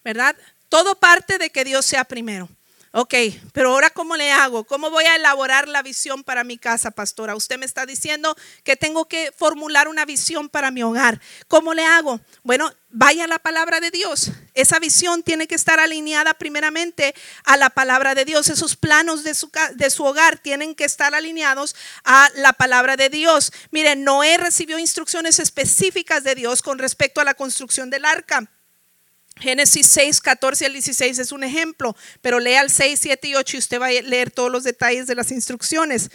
¿Verdad? 0.05 0.35
Todo 0.69 0.93
parte 0.99 1.39
de 1.39 1.49
que 1.49 1.65
Dios 1.65 1.83
sea 1.85 2.05
primero. 2.05 2.47
Ok, 2.91 3.13
pero 3.51 3.71
ahora 3.71 3.89
¿cómo 3.89 4.15
le 4.15 4.31
hago? 4.31 4.63
¿Cómo 4.63 4.89
voy 4.89 5.03
a 5.03 5.17
elaborar 5.17 5.67
la 5.67 5.81
visión 5.81 6.23
para 6.23 6.45
mi 6.45 6.57
casa, 6.57 6.91
pastora? 6.91 7.35
Usted 7.35 7.57
me 7.57 7.65
está 7.65 7.85
diciendo 7.85 8.37
que 8.63 8.77
tengo 8.77 9.09
que 9.09 9.33
formular 9.35 9.89
una 9.89 10.05
visión 10.05 10.47
para 10.47 10.71
mi 10.71 10.81
hogar. 10.81 11.19
¿Cómo 11.49 11.73
le 11.73 11.83
hago? 11.83 12.21
Bueno, 12.43 12.71
vaya 12.89 13.25
a 13.25 13.27
la 13.27 13.39
palabra 13.39 13.81
de 13.81 13.91
Dios. 13.91 14.31
Esa 14.53 14.79
visión 14.79 15.23
tiene 15.23 15.47
que 15.47 15.55
estar 15.55 15.79
alineada 15.79 16.35
primeramente 16.35 17.13
a 17.43 17.57
la 17.57 17.69
palabra 17.71 18.15
de 18.15 18.23
Dios. 18.23 18.47
Esos 18.47 18.77
planos 18.77 19.25
de 19.25 19.33
su, 19.33 19.51
de 19.73 19.89
su 19.89 20.05
hogar 20.05 20.37
tienen 20.37 20.75
que 20.75 20.85
estar 20.85 21.15
alineados 21.15 21.75
a 22.05 22.29
la 22.35 22.53
palabra 22.53 22.95
de 22.95 23.09
Dios. 23.09 23.51
Miren, 23.71 24.05
Noé 24.05 24.37
recibió 24.37 24.79
instrucciones 24.79 25.39
específicas 25.39 26.23
de 26.23 26.35
Dios 26.35 26.61
con 26.61 26.77
respecto 26.77 27.19
a 27.19 27.25
la 27.25 27.33
construcción 27.33 27.89
del 27.89 28.05
arca. 28.05 28.49
Génesis 29.37 29.87
6, 29.87 30.21
14 30.21 30.65
al 30.65 30.73
16 30.73 31.19
es 31.19 31.31
un 31.31 31.43
ejemplo, 31.43 31.95
pero 32.21 32.39
lea 32.39 32.61
el 32.61 32.69
6, 32.69 32.99
7 33.01 33.27
y 33.27 33.35
8 33.35 33.57
y 33.57 33.59
usted 33.59 33.81
va 33.81 33.87
a 33.87 33.91
leer 33.91 34.31
todos 34.31 34.51
los 34.51 34.63
detalles 34.63 35.07
de 35.07 35.15
las 35.15 35.31
instrucciones. 35.31 36.09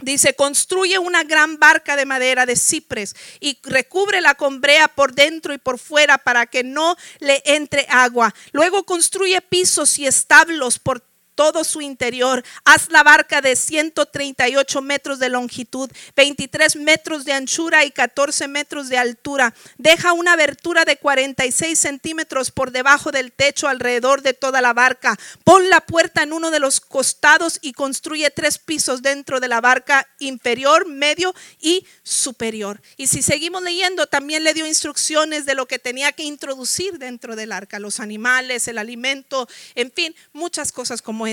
Dice, 0.00 0.34
construye 0.34 0.98
una 1.00 1.24
gran 1.24 1.58
barca 1.58 1.96
de 1.96 2.06
madera 2.06 2.46
de 2.46 2.54
cipres 2.54 3.16
y 3.40 3.58
recúbrela 3.64 4.36
con 4.36 4.60
brea 4.60 4.86
por 4.86 5.12
dentro 5.12 5.52
y 5.52 5.58
por 5.58 5.78
fuera 5.78 6.18
para 6.18 6.46
que 6.46 6.62
no 6.62 6.96
le 7.18 7.42
entre 7.44 7.84
agua. 7.90 8.32
Luego 8.52 8.84
construye 8.84 9.40
pisos 9.40 9.98
y 9.98 10.06
establos 10.06 10.78
por 10.78 11.07
todo 11.38 11.62
su 11.62 11.80
interior. 11.80 12.44
Haz 12.64 12.90
la 12.90 13.04
barca 13.04 13.40
de 13.40 13.54
138 13.54 14.82
metros 14.82 15.20
de 15.20 15.28
longitud, 15.28 15.88
23 16.16 16.74
metros 16.74 17.24
de 17.24 17.32
anchura 17.32 17.84
y 17.84 17.92
14 17.92 18.48
metros 18.48 18.88
de 18.88 18.98
altura. 18.98 19.54
Deja 19.76 20.14
una 20.14 20.32
abertura 20.32 20.84
de 20.84 20.96
46 20.96 21.78
centímetros 21.78 22.50
por 22.50 22.72
debajo 22.72 23.12
del 23.12 23.30
techo 23.30 23.68
alrededor 23.68 24.22
de 24.22 24.34
toda 24.34 24.60
la 24.60 24.72
barca. 24.72 25.16
Pon 25.44 25.70
la 25.70 25.80
puerta 25.80 26.24
en 26.24 26.32
uno 26.32 26.50
de 26.50 26.58
los 26.58 26.80
costados 26.80 27.60
y 27.62 27.72
construye 27.72 28.32
tres 28.32 28.58
pisos 28.58 29.00
dentro 29.00 29.38
de 29.38 29.46
la 29.46 29.60
barca 29.60 30.08
inferior, 30.18 30.88
medio 30.88 31.32
y 31.60 31.86
superior. 32.02 32.82
Y 32.96 33.06
si 33.06 33.22
seguimos 33.22 33.62
leyendo, 33.62 34.08
también 34.08 34.42
le 34.42 34.54
dio 34.54 34.66
instrucciones 34.66 35.46
de 35.46 35.54
lo 35.54 35.66
que 35.66 35.78
tenía 35.78 36.10
que 36.10 36.24
introducir 36.24 36.98
dentro 36.98 37.36
del 37.36 37.52
arca, 37.52 37.78
los 37.78 38.00
animales, 38.00 38.66
el 38.66 38.78
alimento, 38.78 39.48
en 39.76 39.92
fin, 39.92 40.16
muchas 40.32 40.72
cosas 40.72 41.00
como 41.00 41.27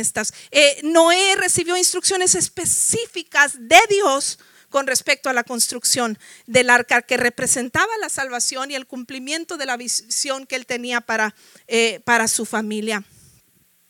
Eh, 0.52 0.82
Noé 0.84 1.36
recibió 1.38 1.78
instrucciones 1.78 2.36
específicas 2.36 3.54
de 3.58 3.80
Dios 3.90 4.40
con 4.70 4.88
respecto 4.88 5.30
a 5.30 5.34
la 5.34 5.44
construcción 5.44 6.20
del 6.48 6.70
arca 6.70 7.02
que 7.02 7.18
representaba 7.18 7.92
la 8.02 8.10
salvación 8.10 8.72
y 8.72 8.76
el 8.76 8.88
cumplimiento 8.88 9.58
de 9.58 9.66
la 9.66 9.78
visión 9.78 10.46
que 10.46 10.58
él 10.58 10.66
tenía 10.66 11.02
para, 11.02 11.34
eh, 11.68 12.02
para 12.04 12.28
su 12.28 12.46
familia. 12.46 13.04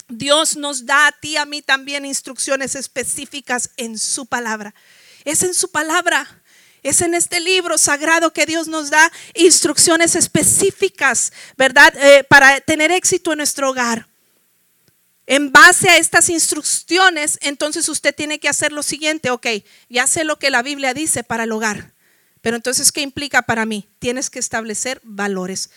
Dios 0.08 0.56
nos 0.56 0.86
da 0.86 1.08
a 1.08 1.12
ti, 1.12 1.38
a 1.38 1.46
mí 1.46 1.62
también 1.62 2.06
instrucciones 2.06 2.76
específicas 2.76 3.72
en 3.78 3.98
su 3.98 4.28
palabra. 4.28 4.76
Es 5.24 5.42
en 5.42 5.56
su 5.56 5.72
palabra. 5.72 6.44
Es 6.84 7.02
en 7.02 7.16
este 7.16 7.40
libro 7.40 7.80
sagrado 7.80 8.32
que 8.32 8.46
Dios 8.46 8.68
nos 8.68 8.92
da 8.92 9.12
instrucciones 9.34 10.16
específicas, 10.16 11.34
¿verdad? 11.58 11.92
Eh, 11.98 12.24
para 12.26 12.62
tener 12.62 12.92
éxito 12.92 13.32
en 13.32 13.40
nuestro 13.40 13.72
hogar. 13.72 14.08
En 15.28 15.52
base 15.52 15.90
a 15.90 15.98
estas 15.98 16.30
instrucciones, 16.30 17.40
entonces 17.42 17.90
usted 17.90 18.14
tiene 18.14 18.40
que 18.40 18.50
hacer 18.50 18.72
lo 18.72 18.84
siguiente, 18.84 19.32
ok, 19.32 19.48
ya 19.90 20.06
sé 20.06 20.24
lo 20.24 20.38
que 20.38 20.52
la 20.52 20.62
Biblia 20.62 20.94
dice 20.94 21.24
para 21.24 21.46
el 21.46 21.52
hogar, 21.52 21.94
pero 22.42 22.56
entonces, 22.58 22.92
¿qué 22.92 23.02
implica 23.02 23.42
para 23.42 23.66
mí? 23.66 23.88
Tienes 23.98 24.30
que 24.30 24.38
establecer 24.38 25.02
valores. 25.04 25.72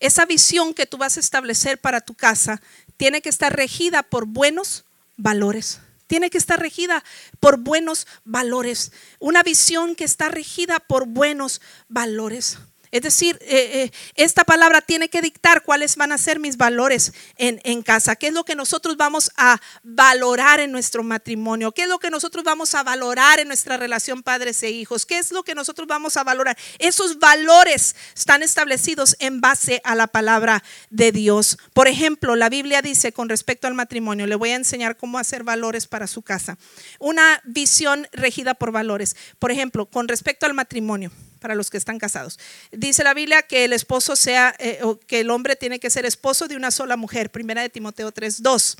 Esa 0.00 0.24
visión 0.24 0.72
que 0.72 0.86
tú 0.86 0.96
vas 0.96 1.18
a 1.18 1.20
establecer 1.20 1.78
para 1.78 2.00
tu 2.00 2.14
casa 2.14 2.62
tiene 2.96 3.20
que 3.20 3.28
estar 3.28 3.54
regida 3.54 4.02
por 4.02 4.24
buenos 4.24 4.84
valores. 5.18 5.80
Tiene 6.06 6.30
que 6.30 6.38
estar 6.38 6.58
regida 6.58 7.04
por 7.40 7.58
buenos 7.58 8.06
valores. 8.24 8.92
Una 9.18 9.42
visión 9.42 9.94
que 9.94 10.04
está 10.04 10.30
regida 10.30 10.80
por 10.80 11.06
buenos 11.06 11.60
valores. 11.88 12.56
Es 12.94 13.02
decir, 13.02 13.36
eh, 13.40 13.82
eh, 13.82 13.90
esta 14.14 14.44
palabra 14.44 14.80
tiene 14.80 15.08
que 15.08 15.20
dictar 15.20 15.64
cuáles 15.64 15.96
van 15.96 16.12
a 16.12 16.16
ser 16.16 16.38
mis 16.38 16.56
valores 16.56 17.12
en, 17.38 17.60
en, 17.64 17.82
casa, 17.82 18.14
qué 18.14 18.28
es 18.28 18.32
lo 18.32 18.44
que 18.44 18.54
nosotros 18.54 18.96
vamos 18.96 19.32
a 19.36 19.60
valorar 19.82 20.60
en 20.60 20.70
nuestro 20.70 21.02
matrimonio, 21.02 21.72
qué 21.72 21.82
es 21.82 21.88
lo 21.88 21.98
que 21.98 22.08
nosotros 22.08 22.44
vamos 22.44 22.72
a 22.76 22.84
valorar 22.84 23.40
en 23.40 23.48
nuestra 23.48 23.76
relación 23.78 24.22
padres 24.22 24.62
e 24.62 24.70
hijos, 24.70 25.06
qué 25.06 25.18
es 25.18 25.32
lo 25.32 25.42
que 25.42 25.56
nosotros 25.56 25.88
vamos 25.88 26.16
a 26.16 26.22
valorar. 26.22 26.56
Esos 26.78 27.18
valores 27.18 27.96
están 28.14 28.44
establecidos 28.44 29.16
en 29.18 29.40
base 29.40 29.80
a 29.82 29.96
la 29.96 30.06
palabra 30.06 30.62
de 30.90 31.10
Dios. 31.10 31.58
Por 31.72 31.88
ejemplo, 31.88 32.36
la 32.36 32.48
Biblia 32.48 32.80
dice 32.80 33.10
con 33.10 33.28
respecto 33.28 33.66
al 33.66 33.74
matrimonio, 33.74 34.28
le 34.28 34.36
voy 34.36 34.50
a 34.50 34.54
enseñar 34.54 34.96
cómo 34.96 35.18
hacer 35.18 35.42
valores 35.42 35.88
para 35.88 36.06
su 36.06 36.22
casa. 36.22 36.58
Una 37.00 37.42
visión 37.42 38.06
regida 38.12 38.54
por 38.54 38.70
valores. 38.70 39.16
Por 39.40 39.50
ejemplo, 39.50 39.86
con 39.86 40.06
respecto 40.06 40.46
al 40.46 40.54
matrimonio 40.54 41.10
para 41.44 41.54
los 41.54 41.68
que 41.68 41.76
están 41.76 41.98
casados. 41.98 42.38
Dice 42.72 43.04
la 43.04 43.12
Biblia 43.12 43.42
que 43.42 43.66
el 43.66 43.74
esposo 43.74 44.16
sea, 44.16 44.54
eh, 44.58 44.78
o 44.82 44.98
que 44.98 45.20
el 45.20 45.28
hombre 45.28 45.56
tiene 45.56 45.78
que 45.78 45.90
ser 45.90 46.06
esposo 46.06 46.48
de 46.48 46.56
una 46.56 46.70
sola 46.70 46.96
mujer. 46.96 47.28
Primera 47.28 47.60
de 47.60 47.68
Timoteo 47.68 48.10
3.2. 48.10 48.76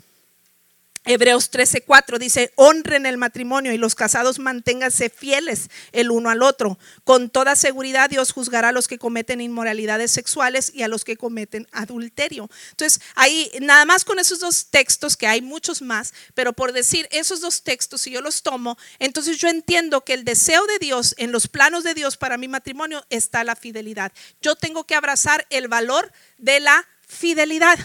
Hebreos 1.07 1.51
13:4 1.51 2.19
dice, 2.19 2.53
honren 2.57 3.05
el 3.05 3.19
matrimonio 3.19 3.73
y 3.73 3.79
los 3.79 3.95
casados 3.95 4.39
manténganse 4.39 5.11
fieles 5.11 5.69
el 5.93 6.11
uno 6.11 6.31
al 6.31 6.43
otro. 6.43 6.79
Con 7.05 7.29
toda 7.29 7.57
seguridad 7.57 8.09
Dios 8.09 8.33
juzgará 8.33 8.71
a 8.71 8.73
los 8.73 8.89
que 8.89 8.99
cometen 8.99 9.43
inmoralidades 9.43 10.11
sexuales 10.11 10.73
y 10.75 10.83
a 10.83 10.89
los 10.89 11.05
que 11.05 11.19
cometen 11.19 11.69
adulterio. 11.73 12.49
Entonces, 12.71 13.03
ahí 13.15 13.51
nada 13.61 13.85
más 13.85 14.05
con 14.05 14.19
esos 14.19 14.41
dos 14.41 14.67
textos, 14.71 15.17
que 15.17 15.27
hay 15.27 15.43
muchos 15.43 15.83
más, 15.83 16.15
pero 16.35 16.55
por 16.55 16.73
decir 16.73 17.07
esos 17.11 17.41
dos 17.41 17.63
textos, 17.63 18.01
si 18.01 18.11
yo 18.11 18.23
los 18.23 18.43
tomo, 18.43 18.79
entonces 18.99 19.37
yo 19.37 19.49
entiendo 19.49 20.03
que 20.03 20.15
el 20.15 20.25
deseo 20.25 20.67
de 20.67 20.79
Dios, 20.79 21.15
en 21.19 21.33
los 21.33 21.49
planos 21.49 21.85
de 21.85 21.95
Dios 21.95 22.17
para 22.17 22.39
mi 22.39 22.49
matrimonio, 22.49 23.05
está 23.11 23.45
la 23.45 23.57
fidelidad. 23.57 24.13
Yo 24.41 24.57
tengo 24.57 24.85
que 24.85 24.95
abrazar 24.95 25.47
el 25.51 25.69
valor 25.69 26.11
de 26.39 26.61
la 26.61 26.87
fidelidad. 27.07 27.79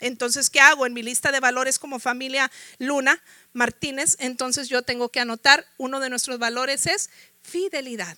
Entonces, 0.00 0.50
¿qué 0.50 0.60
hago? 0.60 0.86
En 0.86 0.92
mi 0.92 1.02
lista 1.02 1.32
de 1.32 1.40
valores 1.40 1.78
como 1.78 1.98
familia 1.98 2.50
Luna 2.78 3.22
Martínez, 3.52 4.16
entonces 4.20 4.68
yo 4.68 4.82
tengo 4.82 5.08
que 5.08 5.20
anotar, 5.20 5.66
uno 5.76 6.00
de 6.00 6.10
nuestros 6.10 6.38
valores 6.38 6.86
es 6.86 7.10
fidelidad, 7.42 8.16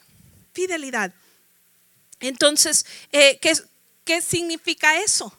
fidelidad. 0.53 1.13
Entonces, 2.21 2.85
eh, 3.13 3.39
¿qué, 3.41 3.53
¿qué 4.05 4.21
significa 4.21 5.01
eso? 5.01 5.33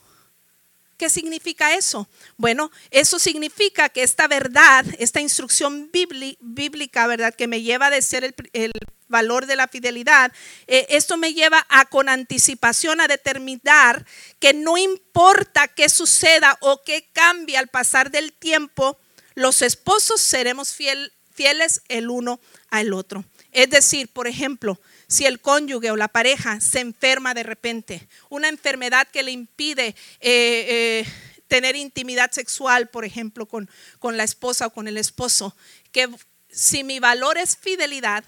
¿Qué 1.02 1.10
significa 1.10 1.74
eso? 1.74 2.08
Bueno, 2.38 2.72
eso 2.92 3.18
significa 3.18 3.90
que 3.90 4.04
esta 4.04 4.28
verdad, 4.28 4.86
esta 5.00 5.20
instrucción 5.20 5.90
bíblica, 5.92 7.08
¿verdad? 7.08 7.34
Que 7.34 7.48
me 7.48 7.64
lleva 7.64 7.90
de 7.90 8.04
ser 8.04 8.36
el, 8.54 8.72
valor 9.12 9.46
de 9.46 9.56
la 9.56 9.68
fidelidad, 9.68 10.32
eh, 10.66 10.88
esto 10.90 11.18
me 11.18 11.36
lleva 11.36 11.64
a 11.70 11.86
con 11.86 12.10
anticipación 12.10 13.00
a 13.00 13.08
determinar 13.08 14.04
que 14.40 14.56
no 14.56 14.78
importa 14.78 15.68
qué 15.68 15.88
suceda 15.90 16.58
o 16.62 16.82
qué 16.84 17.08
cambie 17.14 17.58
al 17.58 17.68
pasar 17.68 18.10
del 18.10 18.34
tiempo, 18.34 18.98
los 19.36 19.62
esposos 19.62 20.20
seremos 20.20 20.74
fieles 20.74 21.82
el 21.88 22.10
uno 22.10 22.40
al 22.70 22.94
otro. 22.94 23.24
Es 23.52 23.70
decir, 23.70 24.08
por 24.08 24.28
ejemplo, 24.28 24.80
si 25.08 25.26
el 25.26 25.42
cónyuge 25.42 25.92
o 25.92 25.98
la 25.98 26.08
pareja 26.08 26.62
se 26.62 26.80
enferma 26.80 27.34
de 27.34 27.44
repente, 27.44 28.08
una 28.30 28.48
enfermedad 28.48 29.08
que 29.08 29.24
le 29.24 29.32
impide 29.32 29.88
eh, 29.88 29.96
eh, 30.22 31.06
tener 31.48 31.76
intimidad 31.76 32.32
sexual, 32.32 32.88
por 32.88 33.04
ejemplo, 33.04 33.46
con, 33.46 33.70
con 34.00 34.16
la 34.16 34.24
esposa 34.24 34.68
o 34.68 34.74
con 34.74 34.88
el 34.88 34.98
esposo, 34.98 35.56
que 35.92 36.10
si 36.50 36.84
mi 36.86 37.00
valor 37.00 37.38
es 37.38 37.58
fidelidad, 37.58 38.24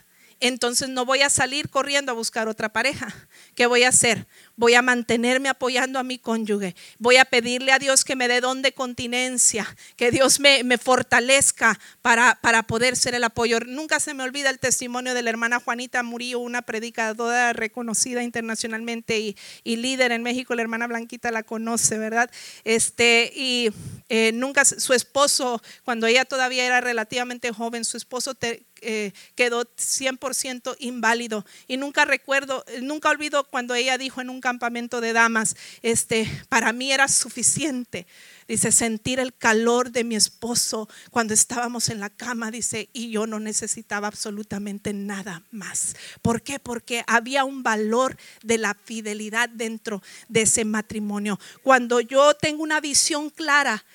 entonces 0.47 0.89
no 0.89 1.05
voy 1.05 1.21
a 1.21 1.29
salir 1.29 1.69
corriendo 1.69 2.11
a 2.11 2.15
buscar 2.15 2.47
otra 2.47 2.69
pareja. 2.69 3.13
¿Qué 3.55 3.65
voy 3.65 3.83
a 3.83 3.89
hacer? 3.89 4.27
voy 4.55 4.75
a 4.75 4.81
mantenerme 4.81 5.49
apoyando 5.49 5.99
a 5.99 6.03
mi 6.03 6.19
cónyuge, 6.19 6.75
voy 6.99 7.17
a 7.17 7.25
pedirle 7.25 7.71
a 7.71 7.79
Dios 7.79 8.03
que 8.03 8.15
me 8.15 8.27
dé 8.27 8.41
don 8.41 8.61
de 8.61 8.73
continencia, 8.73 9.75
que 9.95 10.11
Dios 10.11 10.39
me, 10.39 10.63
me 10.63 10.77
fortalezca 10.77 11.79
para, 12.01 12.37
para, 12.41 12.63
poder 12.63 12.95
ser 12.95 13.15
el 13.15 13.23
apoyo. 13.23 13.59
Nunca 13.61 13.99
se 13.99 14.13
me 14.13 14.23
olvida 14.23 14.49
el 14.49 14.59
testimonio 14.59 15.13
de 15.13 15.21
la 15.21 15.29
hermana 15.29 15.59
Juanita 15.59 16.03
Murillo, 16.03 16.39
una 16.39 16.61
predicadora 16.61 17.53
reconocida 17.53 18.23
internacionalmente 18.23 19.19
y, 19.19 19.35
y 19.63 19.77
líder 19.77 20.11
en 20.11 20.23
México, 20.23 20.55
la 20.55 20.61
hermana 20.61 20.87
Blanquita 20.87 21.31
la 21.31 21.43
conoce, 21.43 21.97
¿verdad? 21.97 22.29
Este, 22.63 23.31
y 23.35 23.71
eh, 24.09 24.31
nunca 24.33 24.65
su 24.65 24.93
esposo, 24.93 25.61
cuando 25.83 26.07
ella 26.07 26.25
todavía 26.25 26.65
era 26.65 26.79
relativamente 26.81 27.51
joven, 27.51 27.85
su 27.85 27.97
esposo 27.97 28.35
te, 28.35 28.63
eh, 28.83 29.13
quedó 29.35 29.63
100% 29.63 30.75
inválido. 30.79 31.45
Y 31.67 31.77
nunca 31.77 32.05
recuerdo, 32.05 32.65
nunca 32.81 33.09
olvido 33.09 33.43
cuando 33.45 33.75
ella 33.75 33.97
dijo 33.97 34.21
en 34.21 34.29
un 34.29 34.41
campamento 34.41 35.01
de 35.01 35.13
damas, 35.13 35.55
este, 35.81 36.29
para 36.49 36.73
mí 36.73 36.91
era 36.91 37.07
suficiente. 37.07 38.05
Dice, 38.47 38.71
sentir 38.71 39.19
el 39.19 39.33
calor 39.33 39.91
de 39.91 40.03
mi 40.03 40.15
esposo 40.15 40.89
cuando 41.11 41.33
estábamos 41.33 41.89
en 41.89 41.99
la 41.99 42.09
cama, 42.09 42.51
dice, 42.51 42.89
y 42.91 43.09
yo 43.09 43.25
no 43.25 43.39
necesitaba 43.39 44.07
absolutamente 44.07 44.93
nada 44.93 45.43
más. 45.51 45.95
¿Por 46.21 46.41
qué? 46.41 46.59
Porque 46.59 47.03
había 47.07 47.45
un 47.45 47.63
valor 47.63 48.17
de 48.43 48.57
la 48.57 48.75
fidelidad 48.83 49.49
dentro 49.49 50.03
de 50.27 50.41
ese 50.41 50.65
matrimonio. 50.65 51.39
Cuando 51.61 52.01
yo 52.01 52.33
tengo 52.33 52.63
una 52.63 52.81
visión 52.81 53.29
clara 53.29 53.85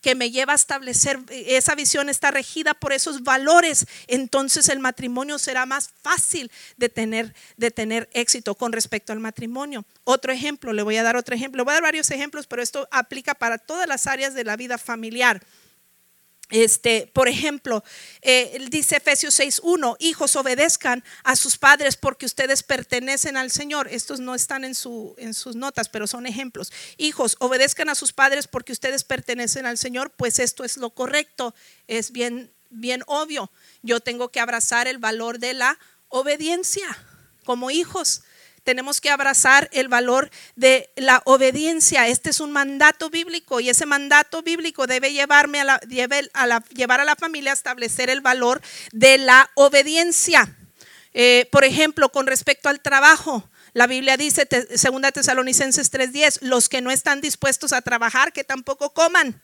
que 0.00 0.14
me 0.14 0.30
lleva 0.30 0.52
a 0.52 0.56
establecer, 0.56 1.20
esa 1.30 1.74
visión 1.74 2.08
está 2.08 2.30
regida 2.30 2.74
por 2.74 2.92
esos 2.92 3.22
valores, 3.22 3.86
entonces 4.06 4.68
el 4.68 4.78
matrimonio 4.78 5.38
será 5.38 5.66
más 5.66 5.90
fácil 6.02 6.50
de 6.76 6.88
tener, 6.88 7.34
de 7.56 7.70
tener 7.70 8.08
éxito 8.12 8.54
con 8.54 8.72
respecto 8.72 9.12
al 9.12 9.20
matrimonio. 9.20 9.84
Otro 10.04 10.32
ejemplo, 10.32 10.72
le 10.72 10.82
voy 10.82 10.96
a 10.96 11.02
dar 11.02 11.16
otro 11.16 11.34
ejemplo, 11.34 11.64
voy 11.64 11.72
a 11.72 11.74
dar 11.74 11.82
varios 11.82 12.10
ejemplos, 12.10 12.46
pero 12.46 12.62
esto 12.62 12.88
aplica 12.90 13.34
para 13.34 13.58
todas 13.58 13.86
las 13.86 14.06
áreas 14.06 14.34
de 14.34 14.44
la 14.44 14.56
vida 14.56 14.78
familiar. 14.78 15.42
Este, 16.50 17.08
por 17.12 17.28
ejemplo, 17.28 17.84
eh, 18.22 18.66
dice 18.70 18.96
Efesios 18.96 19.38
6:1, 19.38 19.96
hijos 20.00 20.34
obedezcan 20.34 21.04
a 21.22 21.36
sus 21.36 21.56
padres 21.56 21.96
porque 21.96 22.26
ustedes 22.26 22.64
pertenecen 22.64 23.36
al 23.36 23.50
Señor. 23.52 23.86
Estos 23.88 24.18
no 24.18 24.34
están 24.34 24.64
en, 24.64 24.74
su, 24.74 25.14
en 25.18 25.32
sus 25.32 25.54
notas, 25.54 25.88
pero 25.88 26.08
son 26.08 26.26
ejemplos. 26.26 26.72
Hijos, 26.96 27.36
obedezcan 27.38 27.88
a 27.88 27.94
sus 27.94 28.12
padres 28.12 28.48
porque 28.48 28.72
ustedes 28.72 29.04
pertenecen 29.04 29.64
al 29.64 29.78
Señor, 29.78 30.10
pues 30.10 30.40
esto 30.40 30.64
es 30.64 30.76
lo 30.76 30.90
correcto, 30.90 31.54
es 31.86 32.10
bien, 32.10 32.52
bien 32.68 33.04
obvio. 33.06 33.52
Yo 33.82 34.00
tengo 34.00 34.30
que 34.30 34.40
abrazar 34.40 34.88
el 34.88 34.98
valor 34.98 35.38
de 35.38 35.54
la 35.54 35.78
obediencia 36.08 36.88
como 37.44 37.70
hijos 37.70 38.22
tenemos 38.64 39.00
que 39.00 39.10
abrazar 39.10 39.68
el 39.72 39.88
valor 39.88 40.30
de 40.56 40.90
la 40.96 41.22
obediencia. 41.24 42.08
Este 42.08 42.30
es 42.30 42.40
un 42.40 42.52
mandato 42.52 43.10
bíblico 43.10 43.60
y 43.60 43.68
ese 43.68 43.86
mandato 43.86 44.42
bíblico 44.42 44.86
debe 44.86 45.12
llevarme 45.12 45.60
a 45.60 45.64
la, 45.64 45.78
llevar 45.78 47.00
a 47.00 47.04
la 47.04 47.16
familia 47.16 47.52
a 47.52 47.54
establecer 47.54 48.10
el 48.10 48.20
valor 48.20 48.60
de 48.92 49.18
la 49.18 49.50
obediencia. 49.54 50.56
Eh, 51.12 51.48
por 51.50 51.64
ejemplo, 51.64 52.10
con 52.10 52.26
respecto 52.26 52.68
al 52.68 52.80
trabajo, 52.80 53.48
la 53.72 53.86
Biblia 53.86 54.16
dice, 54.16 54.48
segunda 54.76 55.12
Tesalonicenses 55.12 55.90
3:10, 55.90 56.38
los 56.42 56.68
que 56.68 56.80
no 56.80 56.90
están 56.90 57.20
dispuestos 57.20 57.72
a 57.72 57.82
trabajar, 57.82 58.32
que 58.32 58.44
tampoco 58.44 58.92
coman. 58.92 59.40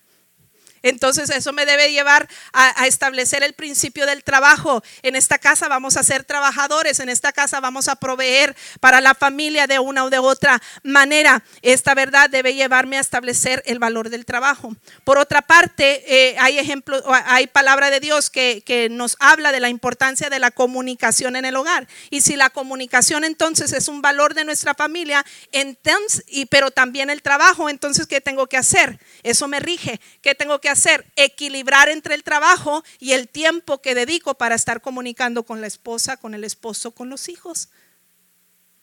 Entonces 0.83 1.31
eso 1.31 1.53
me 1.53 1.67
debe 1.67 1.93
llevar 1.93 2.29
a, 2.53 2.87
establecer 2.87 3.43
el 3.43 3.55
principio 3.55 4.07
del 4.07 4.23
trabajo. 4.23 4.83
En 5.03 5.17
esta 5.17 5.39
casa 5.39 5.69
vamos 5.69 5.97
a 5.97 6.03
ser 6.03 6.25
trabajadores, 6.25 7.01
en 7.01 7.09
esta 7.09 7.33
casa 7.33 7.61
vamos 7.61 7.89
a 7.89 7.97
proveer 7.97 8.57
para 8.81 9.01
la 9.01 9.15
familia 9.15 9.67
de 9.67 9.79
una 9.79 10.05
o 10.05 10.11
de 10.11 10.19
otra 10.19 10.63
manera. 10.83 11.43
Esta 11.63 11.95
verdad 11.95 12.31
debe 12.31 12.55
llevarme 12.55 12.99
a 12.99 13.01
establecer 13.01 13.63
el 13.67 13.79
valor 13.79 14.11
del 14.11 14.25
trabajo. 14.25 14.77
Por 15.05 15.19
otra 15.19 15.43
parte, 15.43 16.05
eh, 16.07 16.37
hay 16.39 16.59
ejemplos, 16.59 17.03
hay 17.27 17.47
palabra 17.47 17.91
de 17.91 18.01
Dios 18.01 18.31
que, 18.31 18.63
que 18.65 18.89
nos 18.89 19.17
habla 19.21 19.53
de 19.53 19.61
la 19.61 19.69
importancia 19.69 20.31
de 20.31 20.39
la 20.39 20.51
comunicación 20.51 21.37
en 21.37 21.45
el 21.45 21.57
hogar. 21.57 21.89
Y 22.11 22.21
si 22.21 22.37
la 22.37 22.51
comunicación 22.51 23.25
entonces 23.25 23.73
es 23.73 23.89
un 23.89 24.03
valor 24.03 24.35
de 24.35 24.45
nuestra 24.45 24.75
familia, 24.75 25.25
entonces, 25.53 26.25
y, 26.29 26.47
pero 26.47 26.71
también 26.71 27.11
el 27.11 27.23
trabajo, 27.23 27.69
entonces, 27.69 28.07
¿qué 28.07 28.21
tengo 28.21 28.47
que 28.47 28.57
hacer? 28.57 28.99
Eso 29.23 29.49
me 29.49 29.61
rige. 29.61 30.01
¿Qué 30.23 30.35
tengo 30.35 30.61
que 30.61 30.66
hacer? 30.69 31.01
hacer? 31.01 31.13
Equilibrar 31.17 31.89
entre 31.89 32.15
el 32.15 32.23
trabajo 32.23 32.85
y 32.99 33.13
el 33.13 33.29
tiempo 33.29 33.81
que 33.81 33.95
dedico 33.95 34.35
para 34.35 34.55
estar 34.55 34.81
comunicando 34.81 35.45
con 35.45 35.61
la 35.61 35.67
esposa, 35.67 36.17
con 36.17 36.35
el 36.35 36.45
esposo, 36.45 36.91
con 36.91 37.09
los 37.09 37.29
hijos. 37.29 37.69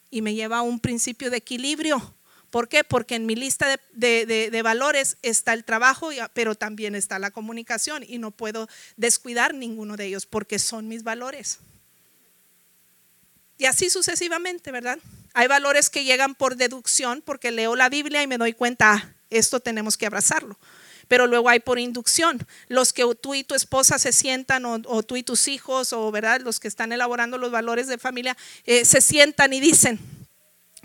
Y 0.09 0.21
me 0.21 0.33
lleva 0.33 0.57
a 0.57 0.61
un 0.61 0.79
principio 0.79 1.29
de 1.29 1.37
equilibrio. 1.37 2.15
¿Por 2.49 2.67
qué? 2.67 2.83
Porque 2.83 3.15
en 3.15 3.25
mi 3.25 3.35
lista 3.35 3.79
de, 3.93 4.61
valores 4.63 5.17
está 5.23 5.53
el 5.53 5.63
trabajo, 5.63 6.09
pero 6.33 6.55
también 6.55 6.93
está 6.93 7.17
la 7.17 7.31
comunicación 7.31 8.03
y 8.07 8.19
no 8.19 8.31
puedo 8.31 8.67
descuidar 8.95 9.53
ninguno 9.53 9.97
de 9.97 10.05
ellos 10.05 10.25
porque 10.25 10.59
son 10.59 10.87
mis 10.87 11.03
valores. 11.03 11.59
Y 13.57 13.65
así 13.65 13.89
sucesivamente, 13.89 14.71
¿verdad? 14.71 14.99
Hay 15.33 15.47
valores 15.47 15.89
que 15.89 16.03
llegan 16.03 16.35
por 16.35 16.55
deducción 16.55 17.23
porque 17.25 17.51
leo 17.51 17.75
la 17.75 17.89
Biblia 17.89 18.21
y 18.21 18.27
me 18.27 18.37
doy 18.37 18.53
cuenta, 18.53 18.93
ah, 18.93 19.13
esto 19.29 19.59
tenemos 19.59 19.97
que 19.97 20.05
abrazarlo 20.05 20.59
pero 21.07 21.27
luego 21.27 21.49
hay 21.49 21.59
por 21.59 21.79
inducción. 21.79 22.45
Los 22.67 22.93
que 22.93 23.03
tú 23.21 23.33
y 23.33 23.43
tu 23.43 23.55
esposa 23.55 23.99
se 23.99 24.11
sientan, 24.11 24.65
o, 24.65 25.03
tú 25.03 25.15
y 25.15 25.23
tus 25.23 25.47
hijos, 25.47 25.93
o 25.93 26.11
verdad, 26.11 26.41
los 26.41 26.59
que 26.59 26.67
están 26.67 26.91
elaborando 26.91 27.37
los 27.37 27.51
valores 27.51 27.87
de 27.87 27.97
familia, 27.97 28.37
eh, 28.65 28.85
se 28.85 29.01
sientan 29.01 29.53
y 29.53 29.59
dicen, 29.59 29.99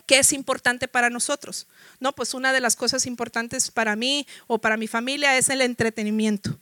¿qué 0.06 0.18
es 0.18 0.32
importante 0.32 0.88
para 0.88 1.10
nosotros? 1.10 1.66
No, 2.00 2.14
pues 2.14 2.34
una 2.34 2.52
de 2.52 2.60
las 2.60 2.76
cosas 2.76 3.06
importantes 3.06 3.70
para 3.70 3.96
mí 3.96 4.26
o 4.46 4.58
para 4.58 4.76
mi 4.76 4.86
familia 4.86 5.36
es 5.36 5.48
el 5.48 5.60
entretenimiento 5.60 6.58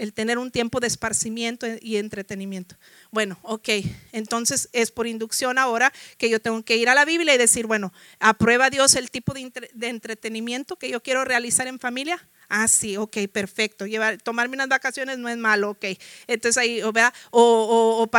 el 0.00 0.14
tener 0.14 0.38
un 0.38 0.50
tiempo 0.50 0.80
de 0.80 0.86
esparcimiento 0.86 1.66
y 1.82 1.98
entretenimiento. 1.98 2.74
Bueno, 3.10 3.38
ok, 3.42 3.68
entonces 4.12 4.70
es 4.72 4.90
por 4.90 5.06
inducción 5.06 5.58
ahora 5.58 5.92
que 6.16 6.30
yo 6.30 6.40
tengo 6.40 6.62
que 6.62 6.78
ir 6.78 6.88
a 6.88 6.94
la 6.94 7.04
Biblia 7.04 7.34
y 7.34 7.38
decir, 7.38 7.66
bueno, 7.66 7.92
¿aprueba 8.18 8.70
Dios 8.70 8.94
el 8.94 9.10
tipo 9.10 9.34
de, 9.34 9.52
de 9.74 9.88
entretenimiento 9.88 10.76
que 10.76 10.88
yo 10.88 11.02
quiero 11.02 11.26
realizar 11.26 11.66
en 11.66 11.78
familia? 11.78 12.26
Ah, 12.52 12.66
sí, 12.66 12.96
ok, 12.96 13.16
perfecto. 13.32 13.86
Llevar, 13.86 14.18
tomarme 14.18 14.56
unas 14.56 14.68
vacaciones 14.68 15.18
no 15.18 15.28
es 15.28 15.36
malo, 15.36 15.70
ok. 15.70 15.84
Entonces 16.26 16.58
ahí, 16.58 16.82
¿verdad? 16.82 17.14
O, 17.30 18.02
o, 18.02 18.10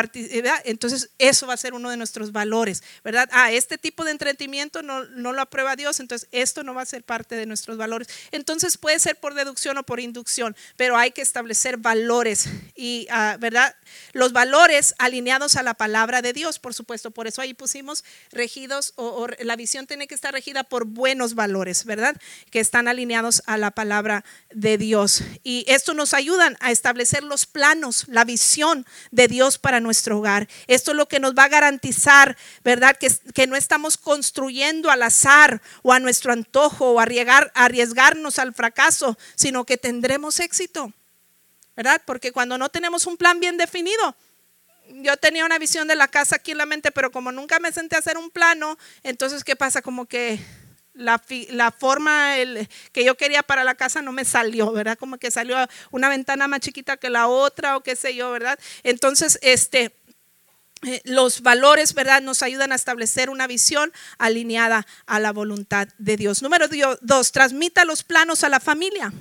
Entonces 0.63 1.09
eso 1.17 1.47
va 1.47 1.53
a 1.53 1.57
ser 1.57 1.73
uno 1.73 1.89
de 1.89 1.97
nuestros 1.97 2.31
valores, 2.31 2.81
¿verdad? 3.03 3.27
Ah, 3.33 3.51
este 3.51 3.77
tipo 3.77 4.05
de 4.05 4.11
entretenimiento 4.11 4.83
no, 4.83 5.03
no 5.03 5.33
lo 5.33 5.41
aprueba 5.41 5.75
Dios, 5.75 5.99
entonces 5.99 6.29
esto 6.31 6.63
no 6.63 6.73
va 6.73 6.83
a 6.83 6.85
ser 6.85 7.03
parte 7.03 7.35
de 7.35 7.45
nuestros 7.45 7.77
valores. 7.77 8.07
Entonces 8.31 8.77
puede 8.77 8.99
ser 8.99 9.17
por 9.17 9.33
deducción 9.33 9.77
o 9.77 9.83
por 9.83 9.99
inducción, 9.99 10.55
pero 10.77 10.95
hay 10.95 11.11
que 11.11 11.21
establecer 11.21 11.75
valores 11.75 12.47
y, 12.73 13.07
ah, 13.11 13.35
¿verdad? 13.37 13.75
Los 14.13 14.31
valores 14.31 14.95
alineados 14.97 15.57
a 15.57 15.63
la 15.63 15.73
palabra 15.73 16.21
de 16.21 16.31
Dios, 16.31 16.57
por 16.57 16.73
supuesto. 16.73 17.11
Por 17.11 17.27
eso 17.27 17.41
ahí 17.41 17.53
pusimos 17.53 18.05
regidos 18.31 18.93
o 18.95 19.27
la 19.39 19.57
visión 19.57 19.87
tiene 19.87 20.07
que 20.07 20.15
estar 20.15 20.33
regida 20.33 20.63
por 20.63 20.85
buenos 20.85 21.35
valores, 21.35 21.83
¿verdad? 21.83 22.15
Que 22.49 22.61
están 22.61 22.87
alineados 22.87 23.43
a 23.45 23.57
la 23.57 23.71
palabra 23.71 24.20
de 24.53 24.77
Dios. 24.77 25.23
Y 25.43 25.65
esto 25.67 25.93
nos 25.93 26.13
ayuda 26.13 26.55
a 26.59 26.71
establecer 26.71 27.23
los 27.23 27.45
planos, 27.45 28.05
la 28.07 28.23
visión 28.23 28.85
de 29.11 29.27
Dios 29.27 29.57
para 29.57 29.79
nuestro 29.79 30.19
hogar. 30.19 30.47
Esto 30.67 30.91
es 30.91 30.97
lo 30.97 31.07
que 31.07 31.19
nos 31.19 31.33
va 31.33 31.45
a 31.45 31.49
garantizar, 31.49 32.37
¿verdad? 32.63 32.97
Que, 32.97 33.11
que 33.33 33.47
no 33.47 33.55
estamos 33.55 33.97
construyendo 33.97 34.91
al 34.91 35.03
azar 35.03 35.61
o 35.83 35.93
a 35.93 35.99
nuestro 35.99 36.33
antojo 36.33 36.91
o 36.91 36.99
arriesgar, 36.99 37.51
arriesgarnos 37.55 38.39
al 38.39 38.53
fracaso, 38.53 39.17
sino 39.35 39.65
que 39.65 39.77
tendremos 39.77 40.39
éxito, 40.39 40.93
¿verdad? 41.75 42.01
Porque 42.05 42.31
cuando 42.31 42.57
no 42.57 42.69
tenemos 42.69 43.07
un 43.07 43.17
plan 43.17 43.39
bien 43.39 43.57
definido, 43.57 44.15
yo 44.87 45.15
tenía 45.17 45.45
una 45.45 45.59
visión 45.59 45.87
de 45.87 45.95
la 45.95 46.07
casa 46.07 46.35
aquí 46.35 46.51
en 46.51 46.57
la 46.57 46.65
mente, 46.65 46.91
pero 46.91 47.11
como 47.11 47.31
nunca 47.31 47.59
me 47.59 47.71
senté 47.71 47.95
a 47.95 47.99
hacer 47.99 48.17
un 48.17 48.29
plano, 48.29 48.77
entonces, 49.03 49.43
¿qué 49.43 49.55
pasa? 49.55 49.81
Como 49.81 50.05
que 50.05 50.39
la, 50.93 51.21
la 51.49 51.71
forma 51.71 52.37
el, 52.37 52.67
que 52.91 53.03
yo 53.03 53.15
quería 53.15 53.43
para 53.43 53.63
la 53.63 53.75
casa 53.75 54.01
no 54.01 54.11
me 54.11 54.25
salió, 54.25 54.71
¿verdad? 54.71 54.97
Como 54.97 55.17
que 55.17 55.31
salió 55.31 55.57
una 55.91 56.09
ventana 56.09 56.47
más 56.47 56.59
chiquita 56.59 56.97
que 56.97 57.09
la 57.09 57.27
otra 57.27 57.77
o 57.77 57.81
qué 57.81 57.95
sé 57.95 58.15
yo, 58.15 58.31
¿verdad? 58.31 58.59
Entonces, 58.83 59.39
este, 59.41 59.93
eh, 60.83 61.01
los 61.03 61.41
valores, 61.41 61.93
¿verdad? 61.93 62.21
Nos 62.21 62.41
ayudan 62.41 62.71
a 62.71 62.75
establecer 62.75 63.29
una 63.29 63.45
visión 63.45 63.93
alineada 64.17 64.87
a 65.05 65.19
la 65.19 65.31
voluntad 65.31 65.87
de 65.99 66.17
Dios. 66.17 66.41
Número 66.41 66.67
dos, 67.01 67.31
transmita 67.31 67.85
los 67.85 68.03
planos 68.03 68.43
a 68.43 68.49
la 68.49 68.59
familia. 68.59 69.13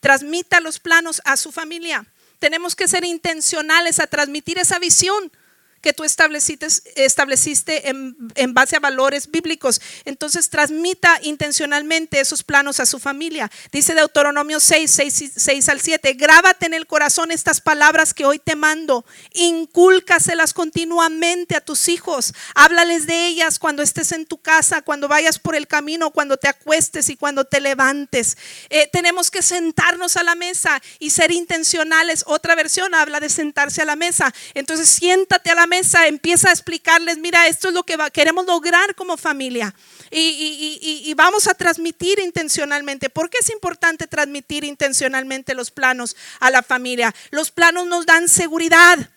Transmita 0.00 0.60
los 0.60 0.80
planos 0.80 1.22
a 1.24 1.36
su 1.36 1.52
familia. 1.52 2.06
Tenemos 2.38 2.74
que 2.74 2.88
ser 2.88 3.04
intencionales 3.04 4.00
a 4.00 4.06
transmitir 4.06 4.58
esa 4.58 4.78
visión 4.78 5.32
que 5.80 5.92
tú 5.92 6.04
estableciste, 6.04 7.88
en, 7.88 8.16
en, 8.34 8.54
base 8.54 8.76
a 8.76 8.80
valores 8.80 9.30
bíblicos. 9.30 9.80
Entonces 10.04 10.50
transmita 10.50 11.18
intencionalmente 11.22 12.20
esos 12.20 12.42
planos 12.42 12.80
a 12.80 12.86
su 12.86 12.98
familia. 12.98 13.50
Dice 13.72 13.94
Deuteronomio 13.94 14.60
6, 14.60 14.90
6, 14.90 15.32
6 15.36 15.68
al 15.68 15.80
7, 15.80 16.14
grábate 16.14 16.66
en 16.66 16.74
el 16.74 16.86
corazón 16.86 17.30
estas 17.30 17.60
palabras 17.60 18.14
que 18.14 18.24
hoy 18.24 18.38
te 18.38 18.56
mando, 18.56 19.04
incúlcaselas 19.34 20.52
continuamente 20.52 21.56
a 21.56 21.60
tus 21.60 21.88
hijos, 21.88 22.34
háblales 22.54 23.06
de 23.06 23.26
ellas 23.26 23.58
cuando 23.58 23.82
estés 23.82 24.12
en 24.12 24.26
tu 24.26 24.38
casa, 24.38 24.82
cuando 24.82 25.08
vayas 25.08 25.38
por 25.38 25.54
el 25.54 25.66
camino, 25.66 26.10
cuando 26.10 26.36
te 26.36 26.48
acuestes 26.48 27.08
y 27.08 27.16
cuando 27.16 27.44
te 27.44 27.60
levantes. 27.60 28.36
Eh, 28.70 28.88
tenemos 28.92 29.30
que 29.30 29.42
sentarnos 29.42 30.16
a 30.16 30.22
la 30.22 30.34
mesa 30.34 30.80
y 30.98 31.10
ser 31.10 31.30
intencionales. 31.30 32.24
Otra 32.26 32.54
versión 32.54 32.94
habla 32.94 33.20
de 33.20 33.28
sentarse 33.28 33.82
a 33.82 33.84
la 33.84 33.96
mesa. 33.96 34.34
Entonces 34.54 34.88
siéntate 34.88 35.50
a 35.50 35.54
la 35.54 35.66
mesa, 35.66 35.77
empieza 36.06 36.48
a 36.48 36.52
explicarles, 36.52 37.18
mira, 37.18 37.46
esto 37.46 37.68
es 37.68 37.74
lo 37.74 37.82
que 37.84 37.96
queremos 38.12 38.46
lograr 38.46 38.94
como 38.94 39.16
familia. 39.16 39.74
Y, 40.10 41.12
vamos 41.16 41.48
a 41.48 41.54
transmitir 41.54 42.18
intencionalmente. 42.18 43.10
¿Por 43.10 43.28
qué 43.28 43.38
es 43.40 43.50
importante 43.50 44.06
transmitir 44.06 44.64
intencionalmente 44.64 45.54
los 45.54 45.70
planos 45.70 46.16
a 46.40 46.50
la 46.50 46.62
familia? 46.62 47.14
Los 47.30 47.50
planos 47.50 47.86
nos 47.86 48.06
dan 48.06 48.28
seguridad. 48.28 49.10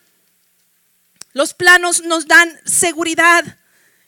Los 1.32 1.54
planos 1.54 2.02
nos 2.02 2.26
dan 2.26 2.60
seguridad. 2.64 3.58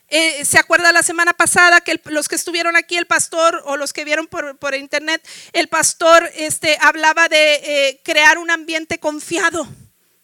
Eh, 0.08 0.44
¿Se 0.44 0.58
acuerda 0.58 0.92
la 0.92 1.02
semana 1.02 1.32
pasada 1.32 1.80
que 1.80 2.00
los 2.06 2.28
que 2.28 2.36
estuvieron 2.36 2.76
aquí, 2.76 2.96
el 2.96 3.06
pastor 3.06 3.62
o 3.64 3.76
los 3.76 3.92
que 3.92 4.04
vieron 4.04 4.26
por, 4.26 4.74
internet, 4.74 5.26
el 5.52 5.68
pastor 5.68 6.30
este, 6.34 6.76
hablaba 6.80 7.28
de 7.28 7.54
eh, 7.54 8.00
crear 8.04 8.38
un 8.38 8.50
ambiente 8.50 8.98
confiado? 8.98 9.66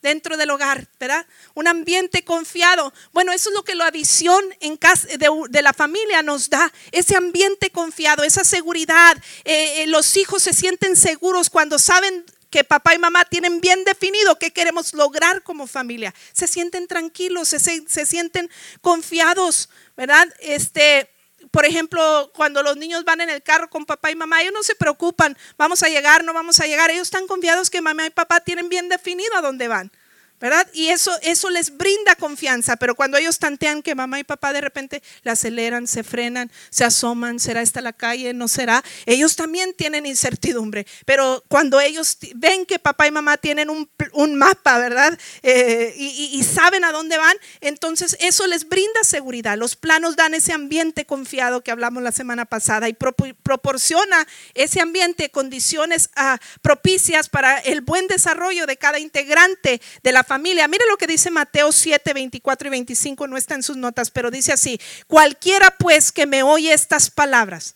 Dentro 0.02 0.36
del 0.36 0.50
hogar, 0.50 0.88
¿verdad? 0.98 1.26
Un 1.54 1.68
ambiente 1.68 2.24
confiado. 2.24 2.92
Bueno, 3.12 3.32
eso 3.32 3.50
es 3.50 3.54
lo 3.54 3.64
que 3.64 3.74
la 3.74 3.90
visión 3.90 4.44
de, 4.60 5.62
la 5.62 5.72
familia 5.72 6.22
nos 6.22 6.50
da, 6.50 6.72
ese 6.92 7.16
ambiente 7.16 7.70
confiado, 7.70 8.22
esa 8.22 8.44
seguridad. 8.44 9.16
Eh, 9.44 9.82
eh, 9.82 9.86
los 9.86 10.16
hijos 10.16 10.42
se 10.42 10.52
sienten 10.52 10.96
seguros 10.96 11.50
cuando 11.50 11.78
saben 11.78 12.24
que 12.50 12.64
papá 12.64 12.94
y 12.94 12.98
mamá 12.98 13.24
tienen 13.24 13.60
bien 13.60 13.84
definido 13.84 14.38
qué 14.38 14.50
queremos 14.50 14.92
lograr 14.94 15.42
como 15.42 15.66
familia. 15.66 16.14
Se 16.32 16.48
sienten 16.48 16.88
tranquilos, 16.88 17.48
se, 17.48 17.58
se 17.58 18.06
sienten 18.06 18.50
confiados, 18.80 19.68
¿verdad? 19.96 20.28
Este, 20.40 21.08
por 21.50 21.66
ejemplo, 21.66 22.30
cuando 22.34 22.62
los 22.62 22.76
niños 22.76 23.04
van 23.04 23.20
en 23.20 23.30
el 23.30 23.42
carro 23.42 23.68
con 23.68 23.84
papá 23.84 24.10
y 24.10 24.16
mamá, 24.16 24.40
ellos 24.42 24.54
no 24.54 24.62
se 24.62 24.74
preocupan, 24.74 25.36
vamos 25.58 25.82
a 25.82 25.88
llegar, 25.88 26.24
no 26.24 26.32
vamos 26.32 26.60
a 26.60 26.66
llegar. 26.66 26.90
Ellos 26.90 27.08
están 27.08 27.26
confiados 27.26 27.70
que 27.70 27.80
mamá 27.80 28.06
y 28.06 28.10
papá 28.10 28.40
tienen 28.40 28.68
bien 28.68 28.88
definido 28.88 29.36
a 29.36 29.40
dónde 29.40 29.66
van. 29.66 29.90
¿Verdad? 30.40 30.66
Y 30.72 30.88
eso, 30.88 31.12
eso 31.22 31.50
les 31.50 31.76
brinda 31.76 32.14
confianza, 32.14 32.76
pero 32.76 32.94
cuando 32.94 33.18
ellos 33.18 33.38
tantean 33.38 33.82
que 33.82 33.94
mamá 33.94 34.18
y 34.18 34.24
papá 34.24 34.52
de 34.52 34.62
repente 34.62 35.02
le 35.22 35.30
aceleran, 35.30 35.86
se 35.86 36.02
frenan, 36.02 36.50
se 36.70 36.84
asoman, 36.84 37.38
¿será 37.38 37.60
esta 37.60 37.82
la 37.82 37.92
calle? 37.92 38.32
¿No 38.32 38.48
será? 38.48 38.82
Ellos 39.04 39.36
también 39.36 39.74
tienen 39.74 40.06
incertidumbre, 40.06 40.86
pero 41.04 41.44
cuando 41.48 41.80
ellos 41.80 42.16
ven 42.34 42.64
que 42.64 42.78
papá 42.78 43.06
y 43.06 43.10
mamá 43.10 43.36
tienen 43.36 43.68
un, 43.68 43.88
mapa, 44.34 44.78
¿verdad? 44.78 45.18
Eh, 45.42 45.94
y, 45.96 46.42
saben 46.42 46.84
a 46.84 46.92
dónde 46.92 47.18
van, 47.18 47.36
entonces 47.60 48.16
eso 48.20 48.46
les 48.46 48.66
brinda 48.68 49.04
seguridad. 49.04 49.58
Los 49.58 49.76
planos 49.76 50.16
dan 50.16 50.32
ese 50.32 50.52
ambiente 50.52 51.04
confiado 51.04 51.62
que 51.62 51.70
hablamos 51.70 52.02
la 52.02 52.12
semana 52.12 52.46
pasada 52.46 52.88
y 52.88 52.94
proporciona 52.94 54.26
ese 54.54 54.80
ambiente, 54.80 55.30
condiciones 55.30 56.08
ah, 56.16 56.38
propicias 56.62 57.28
para 57.28 57.58
el 57.58 57.82
buen 57.82 58.06
desarrollo 58.06 58.66
de 58.66 58.78
cada 58.78 58.98
integrante 58.98 59.82
de 60.02 60.12
la 60.12 60.22
familia. 60.30 60.68
Mire 60.68 60.84
lo 60.88 60.96
que 60.96 61.08
dice 61.08 61.28
Mateo 61.28 61.72
7, 61.72 62.14
24 62.14 62.68
y 62.68 62.70
25, 62.70 63.26
no 63.26 63.36
está 63.36 63.56
en 63.56 63.64
sus 63.64 63.76
notas, 63.76 64.12
pero 64.12 64.30
dice 64.30 64.52
así, 64.52 64.80
cualquiera 65.08 65.74
pues 65.76 66.12
que 66.12 66.24
me 66.24 66.44
oye 66.44 66.72
estas 66.72 67.10
palabras, 67.10 67.74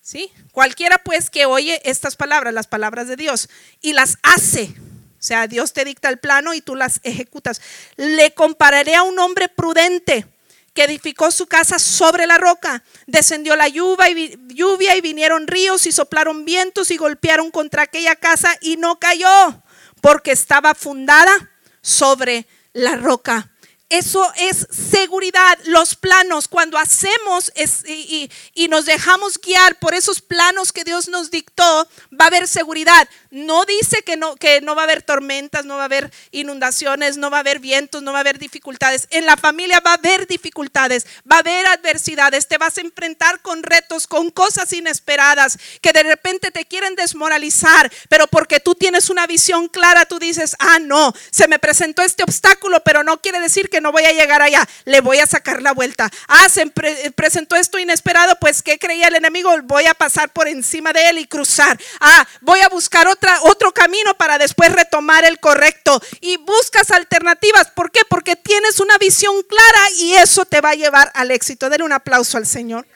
¿sí? 0.00 0.30
Cualquiera 0.52 0.98
pues 0.98 1.30
que 1.30 1.46
oye 1.46 1.80
estas 1.82 2.14
palabras, 2.14 2.54
las 2.54 2.68
palabras 2.68 3.08
de 3.08 3.16
Dios, 3.16 3.48
y 3.80 3.92
las 3.92 4.18
hace, 4.22 4.72
o 5.18 5.22
sea, 5.26 5.48
Dios 5.48 5.72
te 5.72 5.84
dicta 5.84 6.08
el 6.08 6.20
plano 6.20 6.54
y 6.54 6.60
tú 6.60 6.76
las 6.76 7.00
ejecutas, 7.02 7.60
le 7.96 8.32
compararé 8.34 8.94
a 8.94 9.02
un 9.02 9.18
hombre 9.18 9.48
prudente 9.48 10.28
que 10.74 10.84
edificó 10.84 11.32
su 11.32 11.48
casa 11.48 11.80
sobre 11.80 12.28
la 12.28 12.38
roca. 12.38 12.84
Descendió 13.06 13.56
la 13.56 13.66
lluvia 13.66 14.10
y, 14.10 14.38
lluvia 14.48 14.94
y 14.94 15.00
vinieron 15.00 15.48
ríos 15.48 15.86
y 15.86 15.92
soplaron 15.92 16.44
vientos 16.44 16.92
y 16.92 16.96
golpearon 16.96 17.50
contra 17.50 17.82
aquella 17.82 18.14
casa 18.14 18.56
y 18.60 18.76
no 18.76 19.00
cayó 19.00 19.62
porque 20.00 20.32
estaba 20.32 20.74
fundada 20.74 21.50
sobre 21.84 22.46
la 22.72 22.96
roca. 22.96 23.53
Eso 23.94 24.28
es 24.36 24.66
seguridad. 24.72 25.56
Los 25.66 25.94
planos, 25.94 26.48
cuando 26.48 26.78
hacemos 26.78 27.52
y, 27.86 28.28
y, 28.52 28.66
nos 28.66 28.86
dejamos 28.86 29.40
guiar 29.40 29.78
por 29.78 29.94
esos 29.94 30.20
planos 30.20 30.72
que 30.72 30.82
Dios 30.82 31.06
nos 31.06 31.30
dictó, 31.30 31.88
va 32.10 32.24
a 32.24 32.26
haber 32.26 32.48
seguridad. 32.48 33.08
No 33.30 33.64
dice 33.64 34.02
que 34.02 34.16
no, 34.16 34.34
que 34.34 34.60
no 34.62 34.74
va 34.74 34.82
a 34.82 34.84
haber 34.84 35.02
tormentas, 35.02 35.64
no 35.64 35.76
va 35.76 35.82
a 35.82 35.84
haber 35.84 36.12
inundaciones, 36.32 37.18
no 37.18 37.30
va 37.30 37.36
a 37.36 37.40
haber 37.40 37.60
vientos, 37.60 38.02
no 38.02 38.10
va 38.10 38.18
a 38.18 38.22
haber 38.22 38.40
dificultades. 38.40 39.06
En 39.10 39.26
la 39.26 39.36
familia 39.36 39.78
va 39.78 39.92
a 39.92 39.94
haber 39.94 40.26
dificultades, 40.26 41.06
va 41.30 41.36
a 41.36 41.40
haber 41.40 41.64
adversidades. 41.66 42.48
Te 42.48 42.58
vas 42.58 42.76
a 42.78 42.80
enfrentar 42.80 43.42
con 43.42 43.62
retos, 43.62 44.08
con 44.08 44.30
cosas 44.30 44.72
inesperadas 44.72 45.56
que 45.80 45.92
de 45.92 46.02
repente 46.02 46.50
te 46.50 46.64
quieren 46.64 46.96
desmoralizar, 46.96 47.92
pero 48.08 48.26
porque 48.26 48.58
tú 48.58 48.74
tienes 48.74 49.08
una 49.08 49.28
visión 49.28 49.68
clara, 49.68 50.04
tú 50.04 50.18
dices, 50.18 50.56
ah, 50.58 50.80
no, 50.80 51.14
se 51.30 51.46
me 51.46 51.60
presentó 51.60 52.02
este 52.02 52.24
obstáculo, 52.24 52.82
pero 52.82 53.04
no 53.04 53.20
quiere 53.20 53.38
decir 53.38 53.70
que 53.70 53.83
no 53.84 53.92
voy 53.92 54.04
a 54.04 54.12
llegar 54.12 54.40
allá, 54.40 54.66
le 54.86 55.02
voy 55.02 55.18
a 55.18 55.26
sacar 55.26 55.60
la 55.60 55.72
vuelta. 55.72 56.10
Ah, 56.26 56.48
se 56.48 56.66
presentó 57.14 57.54
esto 57.54 57.78
inesperado, 57.78 58.34
pues 58.40 58.62
¿qué 58.62 58.78
creía 58.78 59.08
el 59.08 59.14
enemigo? 59.14 59.50
Voy 59.64 59.84
a 59.84 59.92
pasar 59.92 60.30
por 60.30 60.48
encima 60.48 60.94
de 60.94 61.10
él 61.10 61.18
y 61.18 61.26
cruzar. 61.26 61.78
Ah, 62.00 62.26
voy 62.40 62.60
a 62.60 62.70
buscar 62.70 63.06
otra, 63.06 63.38
otro 63.42 63.72
camino 63.72 64.14
para 64.16 64.38
después 64.38 64.72
retomar 64.72 65.24
el 65.26 65.38
correcto. 65.38 66.00
Y 66.22 66.38
buscas 66.38 66.90
alternativas. 66.90 67.70
¿Por 67.72 67.90
qué? 67.90 68.00
Porque 68.08 68.36
tienes 68.36 68.80
una 68.80 68.96
visión 68.96 69.42
clara 69.42 69.90
y 69.98 70.14
eso 70.14 70.46
te 70.46 70.62
va 70.62 70.70
a 70.70 70.74
llevar 70.74 71.12
al 71.14 71.30
éxito. 71.30 71.68
Denle 71.68 71.84
un 71.84 71.92
aplauso 71.92 72.38
al 72.38 72.46
Señor. 72.46 72.86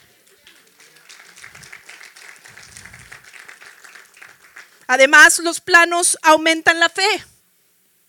Además, 4.86 5.38
los 5.40 5.60
planos 5.60 6.16
aumentan 6.22 6.80
la 6.80 6.88
fe. 6.88 7.24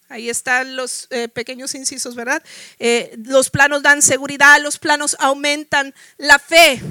Ahí 0.09 0.29
están 0.29 0.75
los 0.75 1.07
eh, 1.11 1.27
pequeños 1.27 1.75
incisos, 1.75 2.15
¿verdad? 2.15 2.43
Eh, 2.79 3.15
los 3.25 3.49
planos 3.49 3.83
dan 3.83 4.01
seguridad, 4.01 4.59
los 4.61 4.79
planos 4.79 5.15
aumentan 5.19 5.93
la 6.17 6.39
fe 6.39 6.81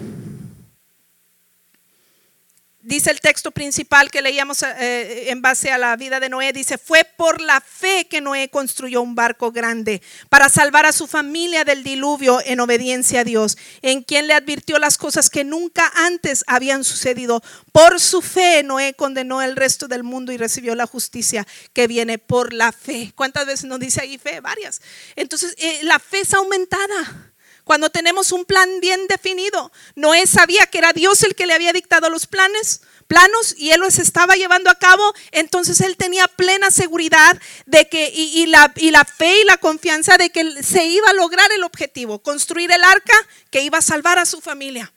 dice 2.89 3.11
el 3.11 3.21
texto 3.21 3.51
principal 3.51 4.11
que 4.11 4.23
leíamos 4.23 4.63
eh, 4.63 5.31
en 5.31 5.43
base 5.43 5.71
a 5.71 5.77
la 5.77 5.95
vida 5.97 6.21
de 6.21 6.31
Noé, 6.31 6.55
dice, 6.55 6.79
fue 6.79 7.05
por 7.05 7.41
la 7.43 7.61
fe 7.61 8.07
que 8.09 8.23
Noé 8.23 8.49
construyó 8.49 9.03
un 9.03 9.15
barco 9.15 9.53
grande 9.53 10.01
para 10.31 10.49
salvar 10.49 10.87
a 10.87 10.93
su 10.93 11.07
familia 11.07 11.65
del 11.65 11.85
diluvio 11.85 12.41
en 12.45 12.61
obediencia 12.61 13.21
a 13.21 13.25
Dios, 13.25 13.59
en 13.83 14.03
quien 14.03 14.27
le 14.27 14.33
advirtió 14.33 14.79
las 14.79 14.97
cosas 14.97 15.29
que 15.29 15.45
nunca 15.45 15.93
antes 15.95 16.45
habían 16.47 16.83
sucedido. 16.83 17.43
Por 17.73 18.01
su 18.01 18.23
fe 18.23 18.63
Noé 18.63 18.95
condenó 18.95 19.43
el 19.43 19.55
resto 19.55 19.87
del 19.87 20.03
mundo 20.03 20.33
y 20.33 20.39
recibió 20.39 20.75
la 20.75 20.87
justicia 20.87 21.47
que 21.75 21.87
viene 21.87 22.17
por 22.17 22.55
la 22.55 22.73
fe. 22.73 23.13
¿Cuántas 23.15 23.45
veces 23.45 23.67
nos 23.67 23.81
dice 23.81 24.01
ahí 24.01 24.17
fe? 24.17 24.41
Varias. 24.41 24.81
Entonces, 25.15 25.55
eh, 25.59 25.81
la 25.83 25.99
fe 25.99 26.21
es 26.21 26.33
aumentada 26.33 27.28
cuando 27.69 27.91
tenemos 27.91 28.33
un 28.33 28.47
plan 28.47 28.81
bien 28.81 29.07
definido. 29.09 29.71
Noé 29.95 30.27
sabía 30.27 30.67
que 30.67 30.79
era 30.79 30.95
Dios 30.95 31.23
el 31.23 31.35
que 31.35 31.45
le 31.45 31.53
había 31.53 31.75
dictado 31.75 32.09
los 32.09 32.27
planes, 32.27 32.81
planos 33.07 33.55
y 33.59 33.73
él 33.73 33.81
los 33.81 33.99
estaba 33.99 34.37
llevando 34.37 34.71
a 34.71 34.77
cabo, 34.77 35.13
entonces 35.33 35.83
él 35.83 35.99
tenía 35.99 36.27
plena 36.29 36.71
seguridad 36.71 37.39
de 37.67 37.87
que 37.91 38.11
y, 38.15 38.47
la, 38.47 38.73
y 38.77 38.91
la 38.91 39.05
fe 39.05 39.43
y 39.43 39.45
la 39.45 39.59
confianza 39.59 40.17
de 40.17 40.31
que 40.31 40.63
se 40.63 40.87
iba 40.87 41.11
a 41.11 41.13
lograr 41.13 41.53
el 41.53 41.63
objetivo, 41.63 42.21
construir 42.21 42.73
el 42.73 42.83
arca 42.83 43.15
que 43.51 43.61
iba 43.61 43.77
a 43.77 43.83
salvar 43.83 44.19
a 44.19 44.25
su 44.25 44.41
familia. 44.41 44.91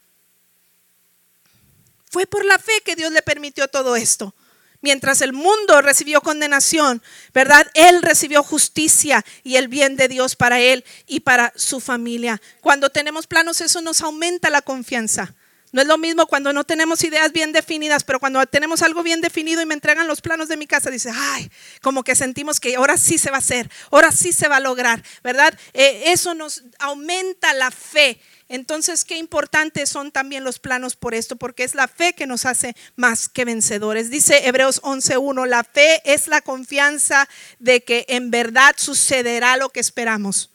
Fue 2.10 2.26
por 2.26 2.46
la 2.46 2.58
fe 2.58 2.80
que 2.86 2.96
Dios 2.96 3.12
le 3.12 3.22
permitió 3.22 3.68
todo 3.68 3.98
esto. 3.98 4.34
Mientras 4.82 5.22
el 5.22 5.32
mundo 5.32 5.82
recibió 5.82 6.22
condenación, 6.22 7.04
¿verdad? 7.34 7.68
Él 7.76 8.02
recibió 8.02 8.44
justicia 8.44 9.24
y 9.44 9.56
el 9.58 9.68
bien 9.68 9.96
de 9.96 10.08
Dios 10.08 10.36
para 10.36 10.60
él 10.60 10.84
y 11.06 11.20
para 11.20 11.54
su 11.56 11.80
familia. 11.80 12.42
Cuando 12.62 12.90
tenemos 12.90 13.28
planos, 13.28 13.62
eso 13.62 13.82
nos 13.82 14.02
aumenta 14.02 14.50
la 14.50 14.64
confianza. 14.64 15.36
No 15.72 15.82
es 15.82 15.88
lo 15.88 15.98
mismo 15.98 16.26
cuando 16.26 16.52
no 16.52 16.66
tenemos 16.66 17.02
ideas 17.04 17.32
bien 17.32 17.54
definidas, 17.54 18.04
pero 18.04 18.20
cuando 18.20 18.46
tenemos 18.46 18.82
algo 18.82 19.04
bien 19.04 19.22
definido 19.22 19.62
y 19.62 19.66
me 19.66 19.74
entregan 19.74 20.08
los 20.08 20.20
planos 20.20 20.50
de 20.50 20.58
mi 20.58 20.68
casa, 20.68 20.90
dice, 20.90 21.12
ay, 21.14 21.50
como 21.82 22.04
que 22.04 22.14
sentimos 22.14 22.60
que 22.60 22.76
ahora 22.76 22.98
sí 22.98 23.18
se 23.18 23.30
va 23.30 23.38
a 23.38 23.40
hacer, 23.40 23.70
ahora 23.90 24.12
sí 24.12 24.34
se 24.34 24.50
va 24.50 24.58
a 24.58 24.60
lograr, 24.60 25.02
¿verdad? 25.24 25.58
Eh, 25.74 26.06
eso 26.08 26.34
nos 26.34 26.64
aumenta 26.80 27.54
la 27.54 27.72
fe 27.72 28.20
entonces, 28.52 29.06
qué 29.06 29.18
importantes 29.18 29.90
son 29.90 30.12
también 30.12 30.44
los 30.44 30.60
planos 30.60 30.98
por 30.98 31.14
esto, 31.16 31.38
porque 31.38 31.64
es 31.64 31.74
la 31.74 31.88
fe 31.88 32.12
que 32.14 32.28
nos 32.28 32.46
hace 32.46 32.76
más 32.98 33.30
que 33.30 33.46
vencedores. 33.46 34.10
Dice 34.10 34.46
Hebreos 34.46 34.82
11.1, 34.82 35.48
la 35.48 35.64
fe 35.64 36.02
es 36.04 36.28
la 36.28 36.42
confianza 36.42 37.30
de 37.60 37.86
que 37.86 38.04
en 38.10 38.30
verdad 38.30 38.76
sucederá 38.76 39.56
lo 39.56 39.70
que 39.70 39.80
esperamos. 39.80 40.50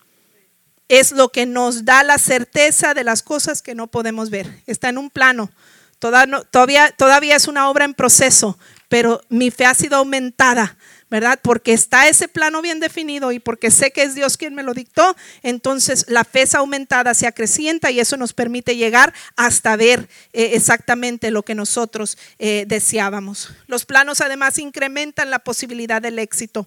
es 0.88 1.10
lo 1.10 1.30
que 1.30 1.46
nos 1.46 1.84
da 1.84 2.04
la 2.04 2.18
certeza 2.18 2.94
de 2.94 3.02
las 3.02 3.22
cosas 3.22 3.62
que 3.62 3.74
no 3.74 3.86
podemos 3.86 4.28
ver. 4.30 4.62
Está 4.66 4.90
en 4.90 4.98
un 4.98 5.10
plano. 5.10 5.50
Todavía, 5.98 6.92
todavía 6.96 7.34
es 7.34 7.48
una 7.48 7.70
obra 7.70 7.86
en 7.86 7.94
proceso, 7.94 8.58
pero 8.88 9.22
mi 9.30 9.50
fe 9.50 9.64
ha 9.64 9.74
sido 9.74 9.96
aumentada 9.96 10.75
¿verdad? 11.08 11.38
Porque 11.40 11.72
está 11.72 12.08
ese 12.08 12.26
plano 12.26 12.62
bien 12.62 12.80
definido 12.80 13.30
y 13.30 13.38
porque 13.38 13.70
sé 13.70 13.92
que 13.92 14.02
es 14.02 14.14
Dios 14.14 14.36
quien 14.36 14.54
me 14.54 14.64
lo 14.64 14.74
dictó, 14.74 15.16
entonces 15.42 16.06
la 16.08 16.24
fe 16.24 16.42
es 16.42 16.54
aumentada, 16.54 17.14
se 17.14 17.26
acrecienta 17.26 17.90
y 17.90 18.00
eso 18.00 18.16
nos 18.16 18.32
permite 18.32 18.76
llegar 18.76 19.14
hasta 19.36 19.76
ver 19.76 20.08
eh, 20.32 20.50
exactamente 20.54 21.30
lo 21.30 21.44
que 21.44 21.54
nosotros 21.54 22.18
eh, 22.38 22.64
deseábamos. 22.66 23.50
Los 23.68 23.84
planos 23.84 24.20
además 24.20 24.58
incrementan 24.58 25.30
la 25.30 25.38
posibilidad 25.38 26.02
del 26.02 26.18
éxito, 26.18 26.66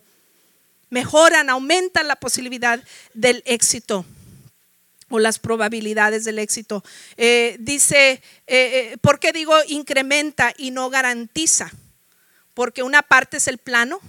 mejoran, 0.90 1.50
aumentan 1.50 2.08
la 2.08 2.15
posibilidad 2.15 2.81
del 3.13 3.44
éxito 3.46 4.06
o 5.10 5.19
las 5.19 5.40
probabilidades 5.40 6.23
del 6.23 6.40
éxito. 6.40 6.83
Eh, 7.17 7.58
dice, 7.60 8.21
¿por 9.02 9.19
qué 9.19 9.33
digo 9.33 9.54
incrementa 9.67 10.54
y 10.56 10.71
no 10.71 10.90
garantiza? 10.90 11.71
Porque 12.54 12.83
una 12.83 13.02
parte 13.02 13.37
es 13.37 13.48
el 13.48 13.58
plano, 13.58 14.00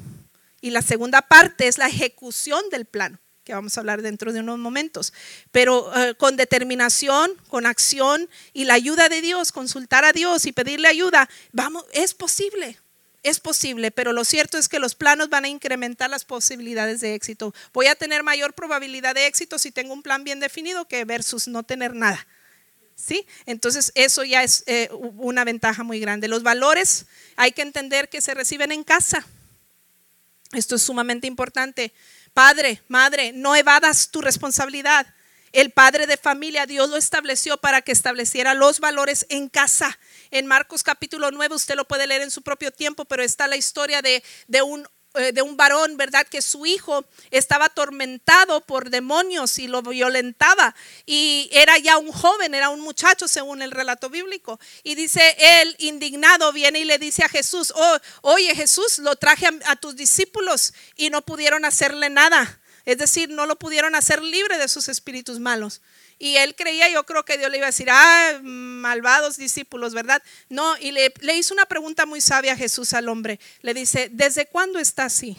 y 0.61 0.71
la 0.71 0.83
segunda 0.83 1.23
parte 1.23 1.69
es 1.69 1.79
la 1.79 1.89
ejecución 1.89 2.63
del 2.71 2.85
plano, 2.85 3.19
que 3.45 3.55
vamos 3.55 3.77
a 3.77 3.81
hablar 3.81 4.03
dentro 4.03 4.33
de 4.33 4.41
unos 4.41 4.59
momentos. 4.59 5.13
Pero 5.51 5.91
eh, 5.97 6.15
con 6.15 6.37
determinación, 6.37 7.33
con 7.49 7.67
acción 7.67 8.29
y 8.53 8.65
la 8.65 8.75
ayuda 8.75 9.09
de 9.09 9.21
Dios, 9.21 9.53
consultar 9.53 10.05
a 10.05 10.13
Dios 10.13 10.47
y 10.47 10.53
pedirle 10.53 10.89
ayuda, 10.89 11.29
vamos, 11.53 11.85
es 11.93 12.15
posible. 12.15 12.79
Es 13.23 13.39
posible, 13.39 13.91
pero 13.91 14.15
lo 14.15 14.25
cierto 14.25 14.57
es 14.57 14.67
que 14.67 14.79
los 14.79 14.95
planos 14.95 15.29
van 15.29 15.45
a 15.45 15.49
incrementar 15.49 16.09
las 16.09 16.25
posibilidades 16.25 17.01
de 17.01 17.15
éxito. 17.15 17.55
Voy 17.75 17.87
a 17.87 17.95
tener 17.95 18.23
mayor 18.23 18.55
probabilidad 18.55 19.15
de 19.15 19.27
éxito 19.27 19.59
si 19.59 19.71
tengo 19.71 19.93
un 19.93 20.03
plan 20.03 20.25
bien 20.25 20.41
definido 20.41 20.89
que 20.89 21.05
versus 21.05 21.47
no 21.47 21.63
tener 21.63 21.95
nada. 21.95 22.27
¿Sí? 22.97 23.27
Entonces 23.45 23.93
eso 23.95 24.25
ya 24.25 24.43
es 24.43 24.65
eh, 24.67 24.89
una 24.93 25.45
ventaja 25.45 25.83
muy 25.83 26.01
grande. 26.01 26.29
Los 26.29 26.43
valores 26.43 27.07
hay 27.37 27.53
que 27.53 27.63
entender 27.63 28.09
que 28.09 28.23
se 28.23 28.33
reciben 28.35 28.73
en 28.73 28.85
casa. 28.85 29.27
Esto 30.53 30.77
es 30.77 30.83
sumamente 30.83 31.27
importante. 31.27 31.93
Padre, 32.35 32.83
madre, 32.89 33.33
no 33.33 33.55
evadas 33.55 34.11
tu 34.11 34.21
responsabilidad. 34.21 35.07
El 35.53 35.71
padre 35.71 36.07
de 36.07 36.17
familia, 36.17 36.67
Dios 36.67 36.91
lo 36.91 36.97
estableció 36.97 37.57
para 37.57 37.83
que 37.83 37.93
estableciera 37.93 38.55
los 38.55 38.79
valores 38.79 39.27
en 39.31 39.49
casa. 39.49 39.99
En 40.31 40.47
Marcos 40.47 40.83
capítulo 40.83 41.31
9, 41.31 41.57
usted 41.57 41.75
lo 41.75 41.87
puede 41.87 42.07
leer 42.07 42.23
en 42.23 42.31
su 42.31 42.43
propio 42.43 42.71
tiempo, 42.71 43.05
pero 43.05 43.23
está 43.23 43.49
la 43.49 43.57
historia 43.57 44.01
de, 44.01 44.23
de 44.47 44.63
un 44.63 44.87
de 45.15 45.43
un 45.43 45.57
varón, 45.57 45.97
¿verdad? 45.97 46.27
Que 46.27 46.41
su 46.41 46.67
hijo 46.67 47.05
estaba 47.31 47.67
atormentado 47.67 48.61
por 48.61 48.91
demonios 48.91 49.59
y 49.59 49.67
lo 49.67 49.83
violentaba. 49.83 50.75
Y 51.05 51.49
era 51.53 51.79
ya 51.79 51.99
un 51.99 52.13
joven, 52.13 52.55
era 52.55 52.69
un 52.69 52.81
muchacho 52.81 53.27
según 53.27 53.63
el 53.63 53.73
relato 53.73 54.09
bíblico. 54.09 54.61
Y 54.83 54.95
dice, 54.95 55.37
él 55.39 55.75
indignado 55.79 56.53
viene 56.53 56.81
y 56.81 56.85
le 56.85 56.99
dice 56.99 57.25
a 57.25 57.29
Jesús, 57.29 57.73
oh, 57.75 57.99
oye 58.23 58.55
Jesús, 58.55 58.99
lo 58.99 59.17
traje 59.17 59.49
a 59.67 59.77
tus 59.77 59.97
discípulos 59.97 60.75
y 60.97 61.11
no 61.11 61.23
pudieron 61.23 61.65
hacerle 61.65 62.09
nada. 62.09 62.61
Es 62.85 62.99
decir, 62.99 63.29
no 63.29 63.47
lo 63.47 63.59
pudieron 63.59 63.95
hacer 63.95 64.23
libre 64.23 64.59
de 64.59 64.69
sus 64.69 64.89
espíritus 64.89 65.39
malos. 65.39 65.81
Y 66.23 66.37
él 66.37 66.55
creía, 66.55 66.91
yo 66.91 67.07
creo 67.07 67.25
que 67.25 67.39
Dios 67.39 67.51
le 67.51 67.57
iba 67.57 67.67
a 67.67 67.71
decir, 67.71 67.89
ah, 67.91 68.41
malvados 68.43 69.39
discípulos, 69.39 69.95
¿verdad? 69.95 70.23
No, 70.51 70.77
y 70.77 70.93
le, 70.93 71.15
hizo 71.35 71.55
una 71.55 71.65
pregunta 71.65 72.05
muy 72.05 72.21
sabia 72.21 72.53
a 72.53 72.57
Jesús 72.57 72.93
al 72.93 73.09
hombre. 73.09 73.41
Le 73.63 73.73
dice, 73.73 74.11
¿desde 74.13 74.45
cuándo 74.45 74.79
está 74.79 75.07
así? 75.07 75.39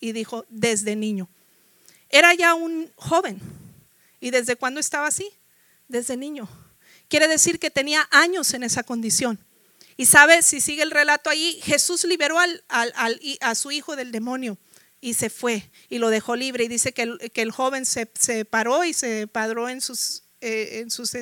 Y 0.00 0.10
dijo, 0.10 0.44
desde 0.48 0.96
niño. 0.96 1.28
Era 2.10 2.34
ya 2.34 2.54
un 2.54 2.90
joven. 2.96 3.40
¿Y 4.18 4.30
desde 4.30 4.56
cuándo 4.56 4.80
estaba 4.80 5.06
así? 5.06 5.30
Desde 5.86 6.16
niño. 6.16 6.48
Quiere 7.06 7.28
decir 7.28 7.60
que 7.60 7.70
tenía 7.70 8.08
años 8.10 8.54
en 8.54 8.64
esa 8.64 8.82
condición. 8.82 9.38
Y 9.96 10.06
sabe, 10.06 10.42
si 10.42 10.60
sigue 10.60 10.82
el 10.82 10.90
relato 10.90 11.30
ahí, 11.30 11.60
Jesús 11.62 12.02
liberó 12.02 12.40
al, 12.40 12.64
a 12.68 13.54
su 13.54 13.70
hijo 13.70 13.94
del 13.94 14.10
demonio 14.10 14.58
y 15.06 15.14
se 15.14 15.30
fue 15.30 15.70
y 15.88 15.98
lo 15.98 16.10
dejó 16.10 16.34
libre. 16.34 16.64
Y 16.64 16.68
dice 16.68 16.92
que 16.92 17.02
el, 17.02 17.30
que 17.32 17.42
el 17.42 17.52
joven 17.52 17.86
se, 17.86 18.10
se, 18.18 18.44
paró 18.44 18.82
y 18.82 18.92
se 18.92 19.28
padró 19.28 19.68
en 19.68 19.80
sus, 19.80 20.24
eh, 20.40 20.80
en 20.80 20.90
sus 20.90 21.12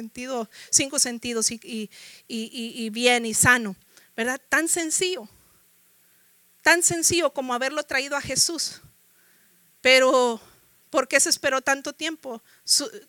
cinco 0.70 0.99
sentidos 0.99 1.51
y, 1.51 1.61
y, 1.62 1.91
y, 2.26 2.82
y, 2.82 2.89
bien 2.89 3.26
y 3.26 3.35
sano. 3.35 3.76
¿Verdad? 4.16 4.41
Tan 4.49 4.68
sencillo. 4.68 5.28
Tan 6.62 6.82
sencillo 6.82 7.35
como 7.35 7.53
haberlo 7.53 7.82
traído 7.82 8.16
a 8.16 8.22
Jesús. 8.22 8.80
Pero, 9.82 10.41
¿por 10.89 11.07
qué 11.07 11.20
se 11.20 11.28
esperó 11.28 11.61
tanto 11.61 11.93
tiempo? 11.93 12.43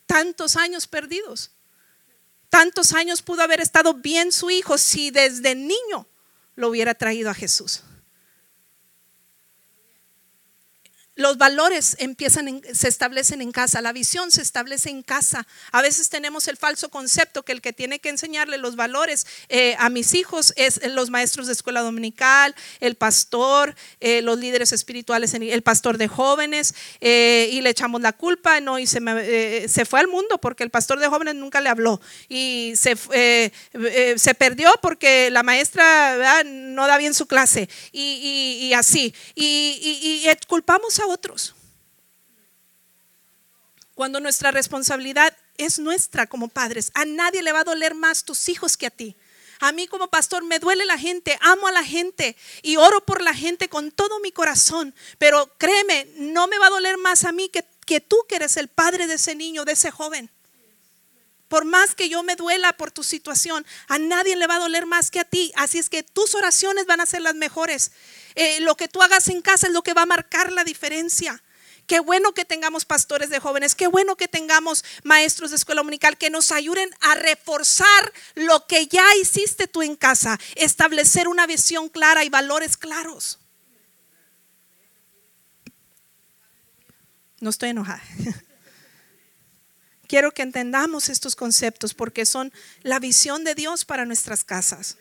tantos 0.06 0.58
años 0.58 0.88
perdidos. 0.88 1.52
Tantos 2.50 2.92
años 2.92 3.22
pudo 3.22 3.44
haber 3.44 3.62
estado 3.62 3.94
bien 3.94 4.34
su 4.34 4.50
hijo 4.50 4.78
si 4.78 5.10
desde 5.10 5.56
niño 5.56 6.06
lo 6.56 6.68
hubiera 6.68 6.96
traído 6.96 7.30
a 7.30 7.34
Jesús. 7.34 7.82
Los 11.16 11.38
valores 11.38 11.96
empiezan, 12.00 12.62
se 12.74 12.90
establecen 12.90 13.42
en 13.42 13.54
casa, 13.54 13.82
la 13.82 13.94
visión 13.94 14.32
se 14.32 14.42
establece 14.42 14.90
en 14.90 15.02
casa. 15.02 15.48
A 15.72 15.82
veces 15.82 16.10
tenemos 16.10 16.50
el 16.50 16.58
falso 16.58 16.90
concepto 16.90 17.44
que 17.44 17.54
el 17.54 17.62
que 17.62 17.72
tiene 17.72 18.00
que 18.00 18.10
enseñarle 18.10 18.58
los 18.58 18.76
valores 18.76 19.26
eh, 19.48 19.78
a 19.80 19.90
mis 19.90 20.14
hijos 20.14 20.54
es 20.58 20.86
los 20.92 21.10
maestros 21.10 21.48
de 21.48 21.54
escuela 21.54 21.82
dominical, 21.82 22.54
el 22.82 22.96
pastor, 22.96 23.76
eh, 24.02 24.22
los 24.22 24.38
líderes 24.40 24.74
espirituales, 24.74 25.34
el 25.34 25.62
pastor 25.62 25.98
de 25.98 26.10
jóvenes, 26.10 26.76
eh, 27.00 27.50
y 27.50 27.62
le 27.62 27.70
echamos 27.70 28.02
la 28.02 28.12
culpa, 28.12 28.60
no, 28.60 28.78
y 28.78 28.86
se, 28.86 29.00
se, 29.70 29.86
fue 29.86 30.02
al 30.02 30.10
mundo 30.10 30.38
porque 30.40 30.64
el 30.64 30.70
pastor 30.70 31.00
de 31.00 31.08
jóvenes 31.08 31.36
nunca 31.36 31.62
le 31.62 31.70
habló, 31.70 32.02
y 32.28 32.74
se, 32.76 32.96
se 32.96 34.36
perdió 34.36 34.74
porque 34.82 35.30
la 35.32 35.44
maestra 35.44 36.44
no 36.44 36.88
da 36.88 36.98
bien 36.98 37.14
su 37.14 37.26
clase, 37.26 37.70
y, 37.92 38.74
así, 38.74 39.14
y, 39.34 40.26
y 40.26 40.48
culpamos 40.48 41.00
a 41.00 41.05
otros. 41.06 41.56
Cuando 43.94 44.20
nuestra 44.20 44.52
responsabilidad 44.52 45.36
es 45.58 45.80
nuestra 45.80 46.28
como 46.28 46.50
padres, 46.50 46.92
a 46.94 47.06
nadie 47.06 47.42
le 47.42 47.54
va 47.54 47.62
a 47.62 47.64
doler 47.64 47.96
más 47.96 48.26
tus 48.26 48.50
hijos 48.50 48.76
que 48.76 48.88
a 48.88 48.92
ti. 48.92 49.16
A 49.60 49.72
mí 49.72 49.88
como 49.88 50.10
pastor 50.10 50.44
me 50.44 50.60
duele 50.60 50.86
la 50.86 50.98
gente, 50.98 51.38
amo 51.42 51.68
a 51.68 51.72
la 51.72 51.84
gente 51.84 52.36
y 52.62 52.76
oro 52.76 53.06
por 53.06 53.22
la 53.22 53.34
gente 53.34 53.70
con 53.70 53.92
todo 53.92 54.20
mi 54.20 54.32
corazón. 54.32 54.94
Pero 55.18 55.50
créeme, 55.58 56.10
no 56.18 56.48
me 56.48 56.58
va 56.58 56.68
a 56.68 56.72
doler 56.72 56.98
más 56.98 57.24
a 57.24 57.32
mí 57.32 57.48
que, 57.50 57.66
que 57.86 58.02
tú 58.02 58.18
que 58.28 58.36
eres 58.36 58.58
el 58.58 58.68
padre 58.68 59.08
de 59.08 59.14
ese 59.14 59.34
niño, 59.34 59.64
de 59.64 59.72
ese 59.72 59.92
joven. 59.92 60.30
Por 61.48 61.64
más 61.64 61.94
que 61.94 62.10
yo 62.10 62.24
me 62.24 62.36
duela 62.36 62.74
por 62.74 62.92
tu 62.92 63.04
situación, 63.04 63.66
a 63.88 64.00
nadie 64.00 64.36
le 64.36 64.48
va 64.48 64.56
a 64.56 64.60
doler 64.60 64.86
más 64.86 65.12
que 65.12 65.20
a 65.20 65.24
ti. 65.24 65.54
Así 65.56 65.78
es 65.78 65.90
que 65.90 66.04
tus 66.04 66.36
oraciones 66.36 66.86
van 66.86 67.02
a 67.02 67.06
ser 67.06 67.22
las 67.22 67.36
mejores. 67.36 67.92
Eh, 68.36 68.60
lo 68.60 68.76
que 68.76 68.88
tú 68.88 69.02
hagas 69.02 69.30
en 69.30 69.42
casa 69.42 69.68
es 69.68 69.74
lo 69.74 69.82
que 69.82 69.94
va 69.94 70.04
a 70.04 70.06
marcar 70.08 70.52
la 70.52 70.64
diferencia. 70.64 71.42
Qué 71.88 72.00
bueno 72.00 72.34
que 72.34 72.46
tengamos 72.46 72.84
pastores 72.84 73.30
de 73.30 73.40
jóvenes, 73.40 73.76
qué 73.76 73.88
bueno 73.88 74.16
que 74.16 74.28
tengamos 74.28 74.84
maestros 75.04 75.52
de 75.52 75.58
escuela 75.58 75.82
dominical 75.82 76.18
que 76.18 76.32
nos 76.32 76.52
ayuden 76.52 76.90
a 77.00 77.16
reforzar 77.16 78.12
lo 78.34 78.66
que 78.66 78.88
ya 78.88 79.06
hiciste 79.22 79.68
tú 79.68 79.84
en 79.84 79.96
casa, 79.96 80.40
establecer 80.56 81.28
una 81.28 81.46
visión 81.46 81.90
clara 81.90 82.24
y 82.24 82.30
valores 82.30 82.76
claros. 82.76 83.40
No 87.40 87.52
estoy 87.52 87.70
enojada. 87.70 88.02
Quiero 90.08 90.32
que 90.32 90.42
entendamos 90.42 91.10
estos 91.10 91.36
conceptos 91.36 91.94
porque 91.94 92.26
son 92.26 92.52
la 92.82 92.98
visión 92.98 93.44
de 93.44 93.54
Dios 93.54 93.86
para 93.86 94.06
nuestras 94.06 94.44
casas 94.44 94.98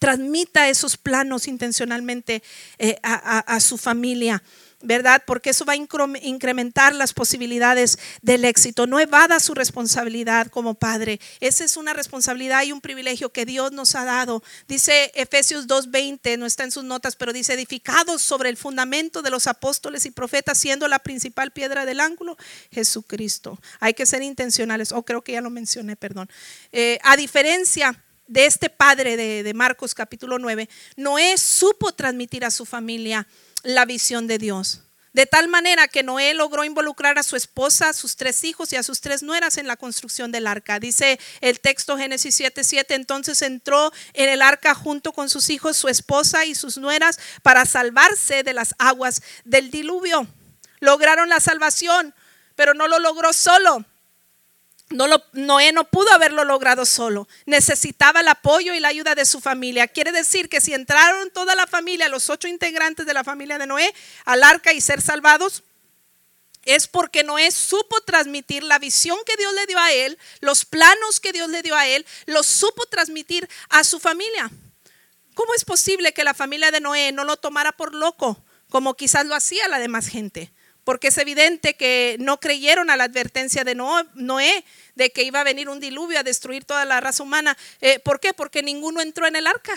transmita 0.00 0.68
esos 0.68 0.96
planos 0.96 1.46
intencionalmente 1.46 2.42
eh, 2.78 2.98
a, 3.02 3.60
su 3.60 3.78
familia. 3.78 4.42
¿verdad? 4.82 5.22
Porque 5.26 5.50
eso 5.50 5.66
va 5.66 5.74
a 5.74 5.76
incrementar 6.22 6.94
las 6.94 7.12
posibilidades 7.12 7.98
del 8.22 8.46
éxito. 8.46 8.86
No 8.86 8.98
evada 8.98 9.38
su 9.38 9.52
responsabilidad 9.52 10.46
como 10.46 10.72
padre. 10.72 11.20
Esa 11.40 11.64
es 11.64 11.76
una 11.76 11.92
responsabilidad 11.92 12.62
y 12.62 12.72
un 12.72 12.80
privilegio 12.80 13.30
que 13.30 13.44
Dios 13.44 13.72
nos 13.72 13.94
ha 13.94 14.06
dado. 14.06 14.42
Dice 14.68 15.12
Efesios 15.14 15.68
2.20, 15.68 16.38
no 16.38 16.46
está 16.46 16.64
en 16.64 16.70
sus 16.70 16.82
notas, 16.82 17.14
pero 17.14 17.34
dice, 17.34 17.52
edificados 17.52 18.22
sobre 18.22 18.48
el 18.48 18.56
fundamento 18.56 19.20
de 19.20 19.28
los 19.28 19.48
apóstoles 19.48 20.06
y 20.06 20.12
profetas, 20.12 20.56
siendo 20.56 20.88
la 20.88 21.00
principal 21.00 21.50
piedra 21.50 21.84
del 21.84 22.00
ángulo, 22.00 22.38
Jesucristo. 22.72 23.60
Hay 23.80 23.92
que 23.92 24.06
ser 24.06 24.22
intencionales. 24.22 24.92
Oh, 24.92 25.02
creo 25.02 25.20
que 25.20 25.32
ya 25.32 25.42
lo 25.42 25.50
mencioné, 25.50 25.94
perdón. 25.96 26.30
Eh, 26.72 26.98
a 27.02 27.18
diferencia 27.18 28.02
de 28.30 28.46
este 28.46 28.70
padre 28.70 29.16
de, 29.16 29.54
Marcos 29.54 29.94
capítulo 29.94 30.38
9, 30.38 30.68
Noé 30.96 31.36
supo 31.36 31.92
transmitir 31.92 32.44
a 32.44 32.50
su 32.50 32.64
familia 32.64 33.26
la 33.62 33.84
visión 33.84 34.26
de 34.26 34.38
Dios. 34.38 34.84
De 35.12 35.26
tal 35.26 35.48
manera 35.48 35.88
que 35.88 36.04
Noé 36.04 36.32
logró 36.34 36.62
involucrar 36.64 37.18
a 37.18 37.24
su 37.24 37.34
esposa, 37.34 37.88
a 37.88 37.92
sus 37.92 38.14
tres 38.14 38.44
hijos 38.44 38.72
y 38.72 38.76
a 38.76 38.84
sus 38.84 39.00
tres 39.00 39.24
nueras 39.24 39.58
en 39.58 39.66
la 39.66 39.76
construcción 39.76 40.30
del 40.30 40.46
arca. 40.46 40.78
Dice 40.78 41.18
el 41.40 41.58
texto 41.58 41.98
Génesis 41.98 42.38
7:7, 42.38 42.94
entonces 42.94 43.42
entró 43.42 43.92
en 44.14 44.28
el 44.28 44.40
arca 44.40 44.72
junto 44.74 45.12
con 45.12 45.28
sus 45.28 45.50
hijos, 45.50 45.76
su 45.76 45.88
esposa 45.88 46.44
y 46.44 46.54
sus 46.54 46.78
nueras 46.78 47.18
para 47.42 47.66
salvarse 47.66 48.44
de 48.44 48.54
las 48.54 48.76
aguas 48.78 49.20
del 49.44 49.72
diluvio. 49.72 50.28
Lograron 50.78 51.28
la 51.28 51.40
salvación 51.40 52.14
pero 52.60 52.74
no 52.74 52.88
lo 52.88 52.98
logró 52.98 53.32
solo. 53.32 53.86
Noé 54.90 55.72
no 55.72 55.84
pudo 55.84 56.12
haberlo 56.12 56.44
logrado 56.44 56.84
solo. 56.84 57.28
Necesitaba 57.46 58.20
el 58.20 58.28
apoyo 58.28 58.74
y 58.74 58.80
la 58.80 58.88
ayuda 58.88 59.14
de 59.14 59.24
su 59.24 59.40
familia. 59.40 59.86
Quiere 59.86 60.10
decir 60.10 60.48
que 60.48 60.60
si 60.60 60.74
entraron 60.74 61.30
toda 61.30 61.54
la 61.54 61.66
familia, 61.68 62.08
los 62.08 62.28
ocho 62.28 62.48
integrantes 62.48 63.06
de 63.06 63.14
la 63.14 63.22
familia 63.22 63.58
de 63.58 63.66
Noé, 63.66 63.94
al 64.24 64.42
arca 64.42 64.72
y 64.72 64.80
ser 64.80 65.00
salvados, 65.00 65.62
es 66.64 66.88
porque 66.88 67.22
Noé 67.22 67.52
supo 67.52 68.00
transmitir 68.02 68.64
la 68.64 68.78
visión 68.78 69.18
que 69.24 69.36
Dios 69.36 69.54
le 69.54 69.66
dio 69.66 69.78
a 69.78 69.92
él, 69.92 70.18
los 70.40 70.64
planos 70.64 71.20
que 71.20 71.32
Dios 71.32 71.48
le 71.48 71.62
dio 71.62 71.76
a 71.76 71.86
él, 71.86 72.04
los 72.26 72.46
supo 72.46 72.84
transmitir 72.86 73.48
a 73.68 73.84
su 73.84 74.00
familia. 74.00 74.50
¿Cómo 75.34 75.54
es 75.54 75.64
posible 75.64 76.12
que 76.12 76.24
la 76.24 76.34
familia 76.34 76.70
de 76.70 76.80
Noé 76.80 77.12
no 77.12 77.24
lo 77.24 77.36
tomara 77.36 77.72
por 77.72 77.94
loco, 77.94 78.42
como 78.68 78.94
quizás 78.94 79.24
lo 79.24 79.34
hacía 79.34 79.68
la 79.68 79.78
demás 79.78 80.08
gente? 80.08 80.52
Porque 80.90 81.06
es 81.06 81.18
evidente 81.18 81.74
que 81.74 82.16
no 82.18 82.40
creyeron 82.40 82.90
a 82.90 82.96
la 82.96 83.04
advertencia 83.04 83.62
de 83.62 83.76
Noé 83.76 84.64
de 84.96 85.12
que 85.12 85.22
iba 85.22 85.40
a 85.40 85.44
venir 85.44 85.68
un 85.68 85.78
diluvio 85.78 86.18
a 86.18 86.24
destruir 86.24 86.64
toda 86.64 86.84
la 86.84 86.98
raza 86.98 87.22
humana. 87.22 87.56
Eh, 87.80 88.00
¿Por 88.00 88.18
qué? 88.18 88.34
Porque 88.34 88.60
ninguno 88.60 89.00
entró 89.00 89.28
en 89.28 89.36
el 89.36 89.46
arca. 89.46 89.72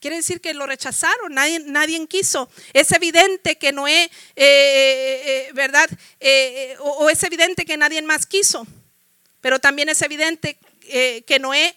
Quiere 0.00 0.16
decir 0.16 0.40
que 0.40 0.52
lo 0.52 0.66
rechazaron, 0.66 1.32
nadie, 1.32 1.60
nadie 1.60 2.04
quiso. 2.08 2.50
Es 2.72 2.90
evidente 2.90 3.54
que 3.56 3.70
Noé, 3.70 4.02
eh, 4.02 4.10
eh, 4.34 5.50
¿verdad? 5.54 5.88
o, 6.80 7.08
es 7.08 7.22
evidente 7.22 7.64
que 7.64 7.76
nadie 7.76 8.02
más 8.02 8.26
quiso. 8.26 8.66
Pero 9.40 9.60
también 9.60 9.90
es 9.90 10.02
evidente 10.02 10.58
que 10.80 11.38
Noé 11.38 11.76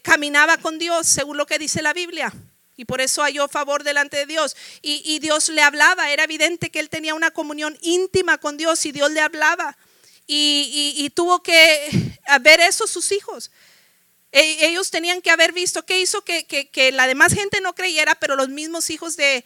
caminaba 0.00 0.56
con 0.56 0.78
Dios, 0.78 1.06
según 1.06 1.36
lo 1.36 1.44
que 1.44 1.58
dice 1.58 1.82
la 1.82 1.92
Biblia. 1.92 2.32
Y 2.78 2.84
por 2.84 3.00
eso 3.00 3.22
halló 3.22 3.48
favor 3.48 3.82
delante 3.82 4.18
de 4.18 4.26
Dios. 4.26 4.56
Y, 4.82 5.18
Dios 5.18 5.48
le 5.48 5.62
hablaba. 5.62 6.12
Era 6.12 6.22
evidente 6.22 6.70
que 6.70 6.78
él 6.78 6.88
tenía 6.88 7.12
una 7.12 7.32
comunión 7.32 7.76
íntima 7.82 8.38
con 8.38 8.56
Dios 8.56 8.86
y 8.86 8.92
Dios 8.92 9.10
le 9.10 9.20
hablaba. 9.20 9.76
Y, 10.28 11.10
tuvo 11.12 11.42
que 11.42 11.90
ver 12.40 12.60
eso 12.60 12.86
sus 12.86 13.10
hijos. 13.10 13.50
E, 14.30 14.66
ellos 14.68 14.92
tenían 14.92 15.20
que 15.22 15.32
haber 15.32 15.52
visto 15.52 15.84
qué 15.84 15.98
hizo 15.98 16.22
que, 16.22 16.92
la 16.92 17.08
demás 17.08 17.34
gente 17.34 17.60
no 17.60 17.74
creyera, 17.74 18.14
pero 18.14 18.36
los 18.36 18.48
mismos 18.48 18.90
hijos 18.90 19.16
de, 19.16 19.42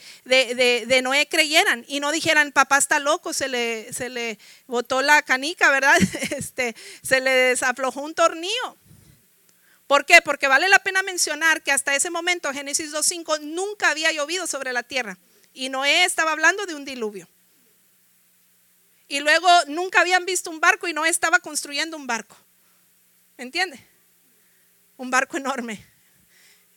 Noé 1.02 1.26
creyeran 1.26 1.86
y 1.88 2.00
no 2.00 2.12
dijeran, 2.12 2.52
papá 2.52 2.76
está 2.76 2.98
loco, 2.98 3.32
se 3.32 3.48
le, 3.48 3.90
se 3.94 4.10
le 4.10 4.38
botó 4.66 5.00
la 5.00 5.22
canica, 5.22 5.70
¿verdad? 5.70 5.96
Este, 6.36 6.76
se 7.02 7.22
le 7.22 7.30
desaflojó 7.30 8.02
un 8.02 8.14
tornillo. 8.14 8.76
¿Por 9.92 10.06
qué? 10.06 10.22
Porque 10.22 10.48
vale 10.48 10.70
la 10.70 10.78
pena 10.78 11.02
mencionar 11.02 11.62
que 11.62 11.70
hasta 11.70 11.94
ese 11.94 12.08
momento, 12.08 12.50
Génesis 12.50 12.94
2.5, 12.94 13.40
nunca 13.40 13.90
había 13.90 14.10
llovido 14.10 14.46
sobre 14.46 14.72
la 14.72 14.82
tierra. 14.82 15.18
Y 15.52 15.68
Noé 15.68 16.06
estaba 16.06 16.32
hablando 16.32 16.64
de 16.64 16.74
un 16.74 16.86
diluvio. 16.86 17.28
Y 19.06 19.20
luego 19.20 19.46
nunca 19.66 20.00
habían 20.00 20.24
visto 20.24 20.48
un 20.48 20.60
barco 20.60 20.88
y 20.88 20.94
Noé 20.94 21.10
estaba 21.10 21.40
construyendo 21.40 21.98
un 21.98 22.06
barco. 22.06 22.34
¿Entiende? 23.36 23.86
un 24.96 25.10
barco 25.10 25.36
enorme. 25.36 25.84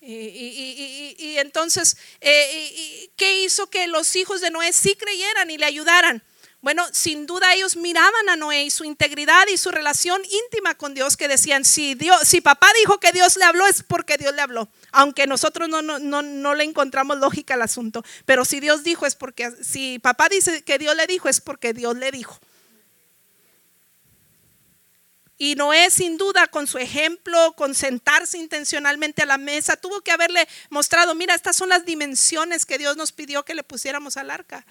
Y, 0.02 1.38
entonces, 1.38 1.96
eh, 2.20 3.10
¿qué 3.16 3.44
hizo 3.44 3.70
que 3.70 3.88
los 3.88 4.14
hijos 4.18 4.42
de 4.42 4.52
Noé 4.52 4.74
sí 4.74 4.94
creyeran 4.94 5.50
y 5.50 5.58
le 5.58 5.66
ayudaran? 5.66 6.22
Bueno, 6.66 6.84
sin 6.92 7.28
duda 7.28 7.54
ellos 7.54 7.76
miraban 7.76 8.28
a 8.28 8.36
Noé 8.36 8.64
y 8.64 8.72
su 8.72 8.86
integridad 8.86 9.46
y 9.54 9.56
su 9.56 9.70
relación 9.70 10.20
íntima 10.26 10.74
con 10.74 10.96
Dios 10.96 11.16
que 11.16 11.28
decían, 11.28 11.64
si, 11.64 11.94
Dios, 11.94 12.28
si 12.28 12.42
papá 12.42 12.68
dijo 12.80 13.00
que 13.00 13.12
Dios 13.12 13.38
le 13.38 13.44
habló 13.44 13.68
es 13.68 13.84
porque 13.84 14.18
Dios 14.18 14.34
le 14.34 14.42
habló, 14.42 14.68
aunque 14.92 15.28
nosotros 15.28 15.70
no, 15.70 15.84
no, 15.84 16.00
no, 16.00 16.24
no 16.24 16.56
le 16.56 16.64
encontramos 16.64 17.20
lógica 17.20 17.54
al 17.54 17.62
asunto, 17.62 18.04
pero 18.26 18.46
si 18.46 18.60
Dios 18.62 18.84
dijo 18.84 19.06
es 19.06 19.14
porque, 19.14 19.52
si 19.62 20.00
papá 20.00 20.28
dice 20.28 20.64
que 20.64 20.80
Dios 20.80 20.96
le 20.96 21.06
dijo 21.06 21.30
es 21.30 21.40
porque 21.40 21.72
Dios 21.72 21.96
le 21.98 22.10
dijo. 22.12 22.40
Y 25.38 25.54
Noé, 25.54 25.92
sin 25.92 26.18
duda, 26.18 26.48
con 26.48 26.66
su 26.66 26.80
ejemplo, 26.80 27.54
con 27.56 27.76
sentarse 27.76 28.40
intencionalmente 28.40 29.22
a 29.22 29.28
la 29.28 29.38
mesa, 29.38 29.78
tuvo 29.78 30.02
que 30.02 30.10
haberle 30.10 30.48
mostrado, 30.72 31.14
mira, 31.14 31.36
estas 31.36 31.58
son 31.58 31.70
las 31.70 31.86
dimensiones 31.86 32.66
que 32.66 32.80
Dios 32.80 32.98
nos 32.98 33.12
pidió 33.12 33.46
que 33.46 33.54
le 33.54 33.62
pusiéramos 33.62 34.18
al 34.18 34.32
arca. 34.32 34.66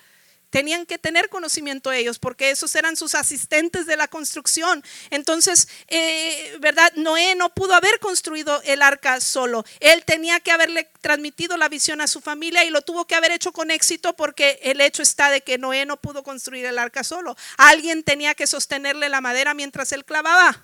Tenían 0.55 0.87
que 0.87 0.99
tener 0.99 1.31
conocimiento 1.31 1.91
ellos 1.91 2.21
porque 2.21 2.53
esos 2.53 2.73
eran 2.77 2.95
sus 2.95 3.17
asistentes 3.17 3.87
de 3.87 3.97
la 3.97 4.07
construcción. 4.07 4.85
Entonces, 5.11 5.67
eh, 5.89 6.57
¿verdad? 6.61 6.93
Noé 6.95 7.35
no 7.35 7.53
pudo 7.53 7.75
haber 7.75 7.99
construido 7.99 8.63
el 8.63 8.81
arca 8.81 9.21
solo. 9.21 9.65
Él 9.81 10.05
tenía 10.05 10.39
que 10.39 10.53
haberle 10.53 10.89
transmitido 11.01 11.57
la 11.57 11.69
visión 11.69 12.01
a 12.01 12.07
su 12.07 12.21
familia 12.21 12.63
y 12.63 12.71
lo 12.71 12.83
tuvo 12.83 13.05
que 13.05 13.17
haber 13.17 13.33
hecho 13.33 13.51
con 13.51 13.73
éxito 13.73 14.15
porque 14.15 14.61
el 14.63 14.81
hecho 14.81 15.03
está 15.03 15.29
de 15.29 15.41
que 15.41 15.59
Noé 15.59 15.87
no 15.87 15.97
pudo 15.97 16.23
construir 16.23 16.67
el 16.67 16.79
arca 16.79 17.03
solo. 17.03 17.37
Alguien 17.57 18.05
tenía 18.05 18.37
que 18.37 18.47
sostenerle 18.47 19.09
la 19.09 19.21
madera 19.21 19.55
mientras 19.55 19.91
él 19.91 20.05
clavaba. 20.05 20.63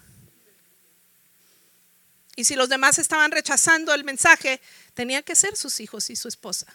Y 2.37 2.45
si 2.45 2.55
los 2.55 2.69
demás 2.69 3.01
estaban 3.01 3.33
rechazando 3.33 3.93
el 3.93 4.05
mensaje, 4.05 4.61
tenía 4.95 5.23
que 5.23 5.35
ser 5.35 5.57
sus 5.57 5.81
hijos 5.81 6.11
y 6.11 6.15
su 6.15 6.29
esposa. 6.29 6.69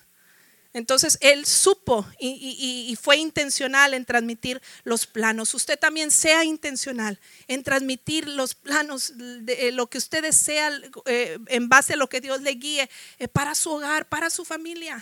Entonces 0.76 1.17
él 1.21 1.45
supo 1.45 2.05
y, 2.19 2.97
fue 3.01 3.15
intencional 3.15 3.93
en 3.93 4.03
transmitir 4.03 4.61
los 4.84 5.07
planos. 5.07 5.53
Usted 5.53 5.80
también 5.80 6.11
sea 6.11 6.43
intencional 6.43 7.17
en 7.47 7.63
transmitir 7.63 8.28
los 8.28 8.55
planos 8.55 9.13
de 9.15 9.71
lo 9.71 9.88
que 9.88 9.97
usted 9.97 10.21
desea 10.21 10.69
eh, 11.05 11.39
en 11.47 11.69
base 11.69 11.93
a 11.93 11.95
lo 11.95 12.09
que 12.09 12.19
Dios 12.19 12.41
le 12.41 12.51
guíe 12.51 12.89
eh, 13.19 13.30
para 13.30 13.55
su 13.55 13.71
hogar, 13.71 14.09
para 14.09 14.30
su 14.30 14.43
familia. 14.43 15.01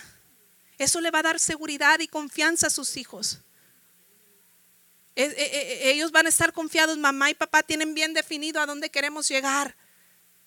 Eso 0.78 1.00
le 1.00 1.10
va 1.10 1.18
a 1.18 1.22
dar 1.24 1.40
seguridad 1.40 1.98
y 1.98 2.06
confianza 2.06 2.68
a 2.68 2.70
sus 2.70 2.96
hijos. 2.96 3.40
Eh, 5.16 5.90
ellos 5.90 6.12
van 6.12 6.26
a 6.26 6.28
estar 6.28 6.52
confiados, 6.52 6.98
mamá 6.98 7.30
y 7.30 7.34
papá 7.34 7.64
tienen 7.64 7.94
bien 7.94 8.14
definido 8.14 8.60
a 8.60 8.66
dónde 8.66 8.90
queremos 8.90 9.26
llegar 9.26 9.74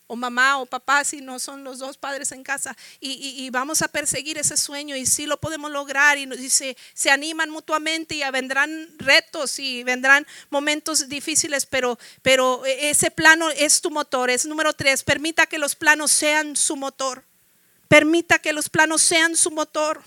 o 0.07 0.15
mamá 0.15 0.57
o 0.57 0.65
papá 0.65 1.03
si 1.03 1.21
no 1.21 1.37
son 1.37 1.63
los 1.63 1.79
dos 1.79 1.97
padres 1.97 2.31
en 2.31 2.43
casa 2.43 2.75
y, 2.99 3.49
vamos 3.51 3.81
a 3.81 3.87
perseguir 3.87 4.37
ese 4.37 4.57
sueño 4.57 4.95
y 4.95 5.05
si 5.05 5.25
lo 5.25 5.37
podemos 5.39 5.71
lograr 5.71 6.17
y, 6.17 6.49
se, 6.49 6.75
se, 6.93 7.09
animan 7.09 7.49
mutuamente 7.49 8.15
y 8.15 8.31
vendrán 8.31 8.87
retos 8.97 9.59
y 9.59 9.83
vendrán 9.83 10.25
momentos 10.49 11.09
difíciles 11.09 11.65
pero, 11.65 11.97
pero 12.21 12.65
ese 12.65 13.11
plano 13.11 13.49
es 13.49 13.81
tu 13.81 13.91
motor 13.91 14.29
es 14.29 14.45
número 14.45 14.73
tres 14.73 15.03
permita 15.03 15.45
que 15.45 15.57
los 15.57 15.75
planos 15.75 16.11
sean 16.11 16.55
su 16.55 16.75
motor 16.75 17.23
permita 17.87 18.39
que 18.39 18.53
los 18.53 18.69
planos 18.69 19.01
sean 19.01 19.35
su 19.35 19.51
motor. 19.51 20.01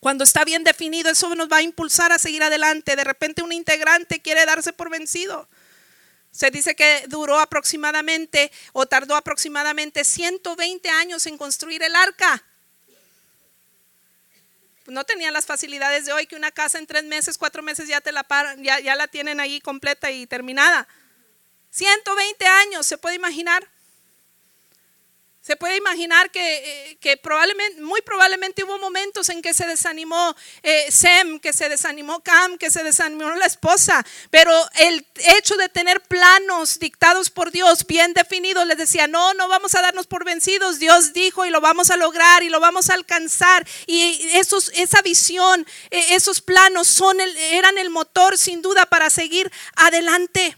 Cuando 0.00 0.24
está 0.24 0.44
bien 0.44 0.62
definido 0.62 1.10
eso 1.10 1.34
nos 1.34 1.50
va 1.50 1.58
a 1.58 1.62
impulsar 1.62 2.12
a 2.12 2.18
seguir 2.18 2.42
adelante 2.42 2.96
de 2.96 3.04
repente 3.04 3.42
un 3.42 3.52
integrante 3.52 4.20
quiere 4.20 4.44
darse 4.46 4.72
por 4.72 4.90
vencido 4.90 5.48
se 6.36 6.50
dice 6.50 6.76
que 6.76 7.04
duró 7.08 7.40
aproximadamente 7.40 8.52
o 8.74 8.84
tardó 8.84 9.16
aproximadamente 9.16 10.04
120 10.04 10.86
años 10.90 11.26
en 11.26 11.38
construir 11.38 11.82
el 11.82 11.96
arca. 11.96 12.44
No 14.84 15.04
tenían 15.04 15.32
las 15.32 15.46
facilidades 15.46 16.04
de 16.04 16.12
hoy 16.12 16.26
que 16.26 16.36
una 16.36 16.50
casa 16.50 16.78
en 16.78 16.86
tres 16.86 17.04
meses, 17.04 17.38
cuatro 17.38 17.62
meses 17.62 17.88
ya, 17.88 18.02
te 18.02 18.12
la, 18.12 18.26
ya, 18.58 18.80
ya 18.80 18.94
la 18.96 19.08
tienen 19.08 19.40
ahí 19.40 19.62
completa 19.62 20.10
y 20.10 20.26
terminada. 20.26 20.86
120 21.70 22.46
años, 22.46 22.86
¿se 22.86 22.98
puede 22.98 23.14
imaginar? 23.14 23.66
Se 25.46 25.54
puede 25.54 25.76
imaginar 25.76 26.32
que, 26.32 26.98
eh, 27.00 27.16
probablemente, 27.18 27.80
muy 27.80 28.02
probablemente 28.02 28.64
hubo 28.64 28.80
momentos 28.80 29.28
en 29.28 29.42
que 29.42 29.54
se 29.54 29.64
desanimó 29.64 30.34
eh, 30.64 30.90
Sem, 30.90 31.38
que 31.38 31.52
se 31.52 31.68
desanimó 31.68 32.20
Cam, 32.20 32.58
que 32.58 32.68
se 32.68 32.82
desanimó 32.82 33.30
la 33.30 33.46
esposa, 33.46 34.04
pero 34.30 34.50
el 34.74 35.06
hecho 35.38 35.56
de 35.56 35.68
tener 35.68 36.00
planos 36.00 36.80
dictados 36.80 37.30
por 37.30 37.52
Dios 37.52 37.86
bien 37.86 38.12
definidos 38.12 38.66
les 38.66 38.76
decía, 38.76 39.06
no, 39.06 39.34
no 39.34 39.46
vamos 39.46 39.76
a 39.76 39.82
darnos 39.82 40.08
por 40.08 40.24
vencidos, 40.24 40.80
Dios 40.80 41.12
dijo 41.12 41.46
y 41.46 41.50
lo 41.50 41.60
vamos 41.60 41.90
a 41.90 41.96
lograr 41.96 42.42
y 42.42 42.48
lo 42.48 42.58
vamos 42.58 42.90
a 42.90 42.94
alcanzar. 42.94 43.64
Y 43.86 44.28
esos, 44.32 44.72
esa 44.74 45.00
visión, 45.02 45.64
eh, 45.92 46.06
esos 46.16 46.40
planos 46.40 46.88
son 46.88 47.20
eran 47.20 47.78
el 47.78 47.90
motor 47.90 48.36
sin 48.36 48.62
duda 48.62 48.86
para 48.86 49.10
seguir 49.10 49.52
adelante. 49.76 50.56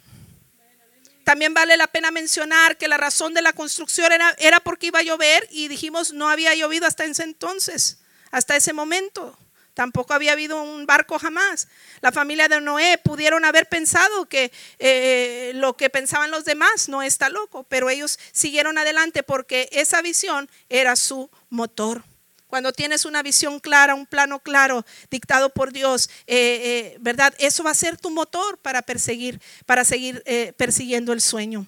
También 1.29 1.53
vale 1.53 1.76
la 1.76 1.89
pena 1.89 2.11
mencionar 2.11 2.79
que 2.79 2.89
la 2.89 2.97
razón 2.97 3.35
de 3.35 3.43
la 3.43 3.53
construcción 3.53 4.11
era, 4.12 4.35
era 4.39 4.61
porque 4.61 4.87
iba 4.87 5.01
a 5.01 5.03
llover 5.03 5.47
y 5.51 5.68
dijimos 5.68 6.14
no 6.14 6.31
había 6.31 6.55
llovido 6.55 6.87
hasta 6.87 7.05
ese 7.05 7.22
entonces, 7.22 7.99
hasta 8.31 8.57
ese 8.57 8.72
momento. 8.72 9.39
Tampoco 9.74 10.14
había 10.14 10.33
habido 10.33 10.62
un 10.62 10.87
barco 10.87 11.18
jamás. 11.18 11.68
La 12.01 12.12
familia 12.12 12.49
de 12.49 12.62
Noé 12.62 12.97
pudieron 12.97 13.45
haber 13.45 13.68
pensado 13.68 14.26
que 14.26 14.51
eh, 14.79 15.53
lo 15.57 15.76
que 15.76 15.91
pensaban 15.91 16.31
los 16.31 16.47
demás 16.47 16.89
no 16.89 17.03
está 17.03 17.29
loco, 17.29 17.62
pero 17.64 17.91
ellos 17.91 18.18
siguieron 18.33 18.79
adelante 18.79 19.22
porque 19.22 19.68
esa 19.70 20.01
visión 20.01 20.49
era 20.70 20.97
su 20.97 21.29
motor. 21.51 22.05
Cuando 22.49 22.73
tienes 22.73 23.05
una 23.05 23.23
visión 23.23 23.61
clara, 23.61 23.95
un 23.95 24.07
plano 24.07 24.41
claro, 24.41 24.85
dictado 25.11 25.51
por 25.51 25.71
Dios, 25.71 26.09
eh, 26.27 26.95
eh, 26.95 26.97
¿verdad? 26.99 27.35
Eso 27.39 27.63
va 27.63 27.73
a 27.73 27.75
ser 27.75 27.99
tu 27.99 28.11
motor 28.11 28.57
para 28.59 28.81
perseguir, 28.81 29.39
para 29.67 29.85
seguir 29.85 30.23
eh, 30.25 30.55
persiguiendo 30.57 31.13
el 31.13 31.21
sueño. 31.21 31.67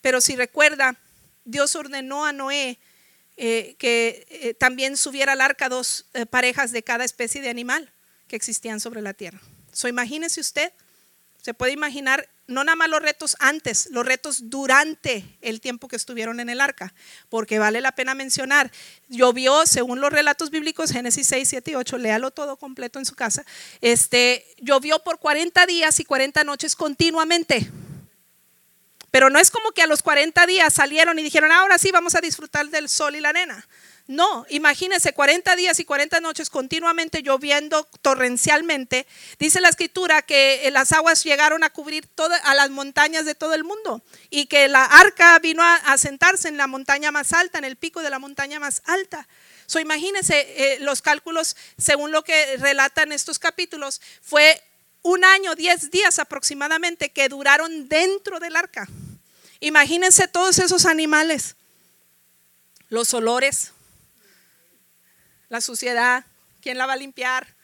Pero 0.00 0.20
si 0.20 0.36
recuerda, 0.36 0.96
Dios 1.44 1.74
ordenó 1.74 2.24
a 2.24 2.32
Noé 2.32 2.78
que 3.36 4.56
también 4.58 4.96
subiera 4.96 5.32
al 5.32 5.42
arca 5.42 5.68
dos 5.68 6.06
parejas 6.30 6.72
de 6.72 6.82
cada 6.82 7.04
especie 7.04 7.42
de 7.42 7.50
animal 7.50 7.92
que 8.28 8.36
existían 8.36 8.80
sobre 8.80 9.02
la 9.02 9.12
tierra. 9.12 9.40
So, 9.72 9.88
imagínese 9.88 10.40
usted, 10.40 10.72
se 11.42 11.52
puede 11.52 11.72
imaginar 11.72 12.30
no 12.46 12.62
nada 12.62 12.76
más 12.76 12.88
los 12.88 13.02
retos 13.02 13.36
antes, 13.40 13.88
los 13.90 14.06
retos 14.06 14.50
durante 14.50 15.24
el 15.40 15.60
tiempo 15.60 15.88
que 15.88 15.96
estuvieron 15.96 16.38
en 16.40 16.48
el 16.48 16.60
arca, 16.60 16.94
porque 17.28 17.58
vale 17.58 17.80
la 17.80 17.92
pena 17.92 18.14
mencionar, 18.14 18.70
llovió, 19.08 19.66
según 19.66 20.00
los 20.00 20.12
relatos 20.12 20.50
bíblicos, 20.50 20.92
Génesis 20.92 21.26
6, 21.26 21.48
7 21.48 21.70
y 21.72 21.74
8, 21.74 21.98
léalo 21.98 22.30
todo 22.30 22.56
completo 22.56 22.98
en 22.98 23.04
su 23.04 23.14
casa, 23.14 23.44
este, 23.80 24.46
llovió 24.58 25.02
por 25.02 25.18
40 25.18 25.66
días 25.66 25.98
y 26.00 26.04
40 26.04 26.44
noches 26.44 26.76
continuamente. 26.76 27.70
Pero 29.10 29.30
no 29.30 29.38
es 29.38 29.50
como 29.50 29.72
que 29.72 29.82
a 29.82 29.86
los 29.86 30.02
40 30.02 30.46
días 30.46 30.74
salieron 30.74 31.18
y 31.18 31.22
dijeron, 31.22 31.50
ahora 31.50 31.78
sí 31.78 31.90
vamos 31.90 32.14
a 32.14 32.20
disfrutar 32.20 32.68
del 32.68 32.88
sol 32.88 33.16
y 33.16 33.20
la 33.20 33.30
arena. 33.30 33.66
No, 34.08 34.46
imagínense 34.50 35.12
40 35.12 35.56
días 35.56 35.80
y 35.80 35.84
40 35.84 36.20
noches 36.20 36.48
continuamente 36.48 37.22
lloviendo 37.22 37.88
torrencialmente. 38.02 39.04
Dice 39.40 39.60
la 39.60 39.68
escritura 39.68 40.22
que 40.22 40.66
eh, 40.66 40.70
las 40.70 40.92
aguas 40.92 41.24
llegaron 41.24 41.64
a 41.64 41.70
cubrir 41.70 42.06
todas 42.06 42.40
a 42.44 42.54
las 42.54 42.70
montañas 42.70 43.24
de 43.24 43.34
todo 43.34 43.54
el 43.54 43.64
mundo 43.64 44.04
y 44.30 44.46
que 44.46 44.68
la 44.68 44.84
arca 44.84 45.36
vino 45.40 45.64
a, 45.64 45.98
sentarse 45.98 46.46
en 46.46 46.56
la 46.56 46.68
montaña 46.68 47.10
más 47.10 47.32
alta, 47.32 47.58
en 47.58 47.64
el 47.64 47.74
pico 47.74 48.00
de 48.00 48.10
la 48.10 48.20
montaña 48.20 48.60
más 48.60 48.80
alta. 48.84 49.26
So, 49.66 49.80
imagínense 49.80 50.38
eh, 50.74 50.78
los 50.80 51.02
cálculos, 51.02 51.56
según 51.76 52.12
lo 52.12 52.22
que 52.22 52.58
relatan 52.58 53.10
estos 53.10 53.40
capítulos, 53.40 54.00
fue 54.22 54.62
un 55.02 55.24
año, 55.24 55.56
10 55.56 55.90
días 55.90 56.20
aproximadamente 56.20 57.10
que 57.10 57.28
duraron 57.28 57.88
dentro 57.88 58.38
del 58.38 58.54
arca. 58.54 58.86
Imagínense 59.58 60.28
todos 60.28 60.60
esos 60.60 60.86
animales, 60.86 61.56
los 62.88 63.12
olores, 63.12 63.72
la 65.48 65.60
suciedad, 65.60 66.24
¿quién 66.60 66.78
la 66.78 66.86
va 66.86 66.94
a 66.94 66.96
limpiar? 66.96 67.55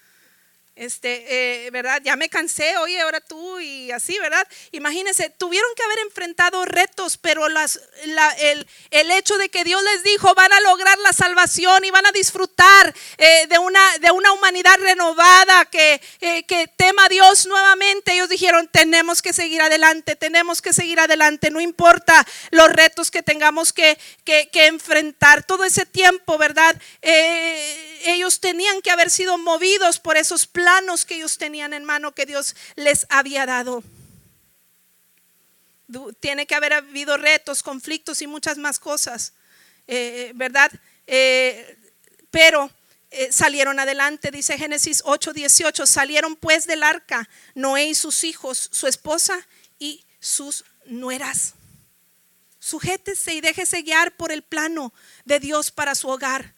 Este, 0.74 1.66
eh, 1.66 1.70
¿verdad? 1.70 2.00
Ya 2.02 2.16
me 2.16 2.30
cansé, 2.30 2.78
oye, 2.78 2.98
ahora 3.02 3.20
tú 3.20 3.60
y 3.60 3.90
así, 3.90 4.18
¿verdad? 4.18 4.48
Imagínense, 4.70 5.28
tuvieron 5.28 5.68
que 5.76 5.82
haber 5.82 5.98
enfrentado 5.98 6.64
retos, 6.64 7.18
pero 7.18 7.50
las, 7.50 7.78
el, 8.38 8.66
el, 8.90 9.10
hecho 9.10 9.36
de 9.36 9.50
que 9.50 9.64
Dios 9.64 9.82
les 9.82 10.02
dijo, 10.02 10.34
van 10.34 10.50
a 10.50 10.60
lograr 10.62 10.96
la 11.00 11.12
salvación 11.12 11.84
y 11.84 11.90
van 11.90 12.06
a 12.06 12.12
disfrutar 12.12 12.94
eh, 13.18 13.46
de, 13.50 13.58
una, 13.58 13.98
de 13.98 14.12
una 14.12 14.32
humanidad 14.32 14.78
renovada 14.78 15.66
que, 15.66 16.00
eh, 16.22 16.44
que 16.44 16.68
tema 16.68 17.04
a 17.04 17.08
Dios 17.10 17.44
nuevamente, 17.46 18.14
ellos 18.14 18.30
dijeron, 18.30 18.66
tenemos 18.72 19.20
que 19.20 19.34
seguir 19.34 19.60
adelante, 19.60 20.16
tenemos 20.16 20.62
que 20.62 20.72
seguir 20.72 21.00
adelante, 21.00 21.50
no 21.50 21.60
importa 21.60 22.26
los 22.50 22.72
retos 22.72 23.10
que 23.10 23.22
tengamos 23.22 23.74
que, 23.74 23.98
que, 24.24 24.48
que 24.48 24.68
enfrentar, 24.68 25.44
todo 25.44 25.64
ese 25.64 25.84
tiempo, 25.84 26.38
¿verdad? 26.38 26.80
Ellos 28.04 28.40
tenían 28.40 28.82
que 28.82 28.90
haber 28.90 29.10
sido 29.10 29.38
movidos 29.38 29.98
por 29.98 30.16
esos 30.16 30.46
planos 30.46 31.04
que 31.04 31.16
ellos 31.16 31.38
tenían 31.38 31.72
en 31.72 31.84
mano 31.84 32.12
que 32.12 32.26
Dios 32.26 32.54
les 32.76 33.06
había 33.08 33.46
dado. 33.46 33.82
Tiene 36.20 36.46
que 36.46 36.54
haber 36.54 36.72
habido 36.72 37.16
retos, 37.16 37.62
conflictos 37.62 38.22
y 38.22 38.26
muchas 38.26 38.56
más 38.58 38.78
cosas, 38.78 39.34
eh, 39.86 40.28
eh, 40.28 40.32
¿verdad? 40.34 40.70
Eh, 41.06 41.78
pero 42.30 42.70
salieron 43.30 43.78
adelante, 43.78 44.30
dice 44.30 44.56
Génesis 44.56 45.02
8:18, 45.04 45.84
salieron 45.86 46.34
pues 46.34 46.66
del 46.66 46.82
arca 46.82 47.28
Noé 47.54 47.86
y 47.86 47.94
sus 47.94 48.24
hijos, 48.24 48.70
su 48.72 48.86
esposa 48.86 49.46
y 49.78 50.06
sus 50.18 50.64
nueras. 50.86 51.54
Sujétese 52.58 53.34
y 53.34 53.42
déjese 53.42 53.82
guiar 53.82 54.16
por 54.16 54.32
el 54.32 54.42
plano 54.42 54.94
de 55.26 55.40
Dios 55.40 55.70
para 55.70 55.94
su 55.94 56.08
hogar 56.08 56.54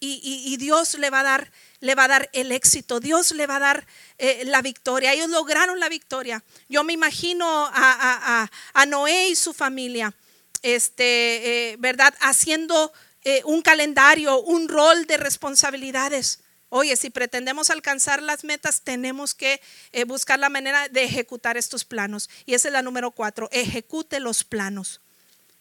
y, 0.00 0.56
Dios 0.56 0.94
le 0.94 1.10
va 1.10 1.20
a 1.20 1.24
dar 1.24 1.52
le 1.80 1.94
va 1.94 2.04
a 2.04 2.08
dar 2.08 2.30
el 2.32 2.52
éxito, 2.52 3.00
Dios 3.00 3.32
le 3.32 3.46
va 3.46 3.56
a 3.56 3.60
dar 3.60 3.86
eh, 4.18 4.42
la 4.44 4.60
victoria. 4.60 5.14
Ellos 5.14 5.30
lograron 5.30 5.80
la 5.80 5.88
victoria. 5.88 6.44
Yo 6.68 6.84
me 6.84 6.92
imagino 6.92 7.70
a, 7.72 8.48
Noé 8.86 9.28
y 9.28 9.34
su 9.34 9.54
familia, 9.54 10.14
este, 10.62 11.70
eh, 11.70 11.76
¿verdad? 11.78 12.14
Haciendo 12.20 12.92
eh, 13.24 13.40
un 13.46 13.62
calendario, 13.62 14.42
un 14.42 14.68
rol 14.68 15.06
de 15.06 15.16
responsabilidades. 15.16 16.40
Oye, 16.68 16.96
si 16.96 17.08
pretendemos 17.08 17.70
alcanzar 17.70 18.22
las 18.22 18.44
metas, 18.44 18.82
tenemos 18.82 19.34
que 19.34 19.60
buscar 20.06 20.38
la 20.38 20.50
manera 20.50 20.86
de 20.88 21.04
ejecutar 21.04 21.56
estos 21.56 21.84
planos. 21.84 22.28
Y 22.44 22.54
esa 22.54 22.68
es 22.68 22.72
la 22.72 22.82
número 22.82 23.10
cuatro, 23.10 23.48
ejecute 23.52 24.20
los 24.20 24.44
planos. 24.44 25.00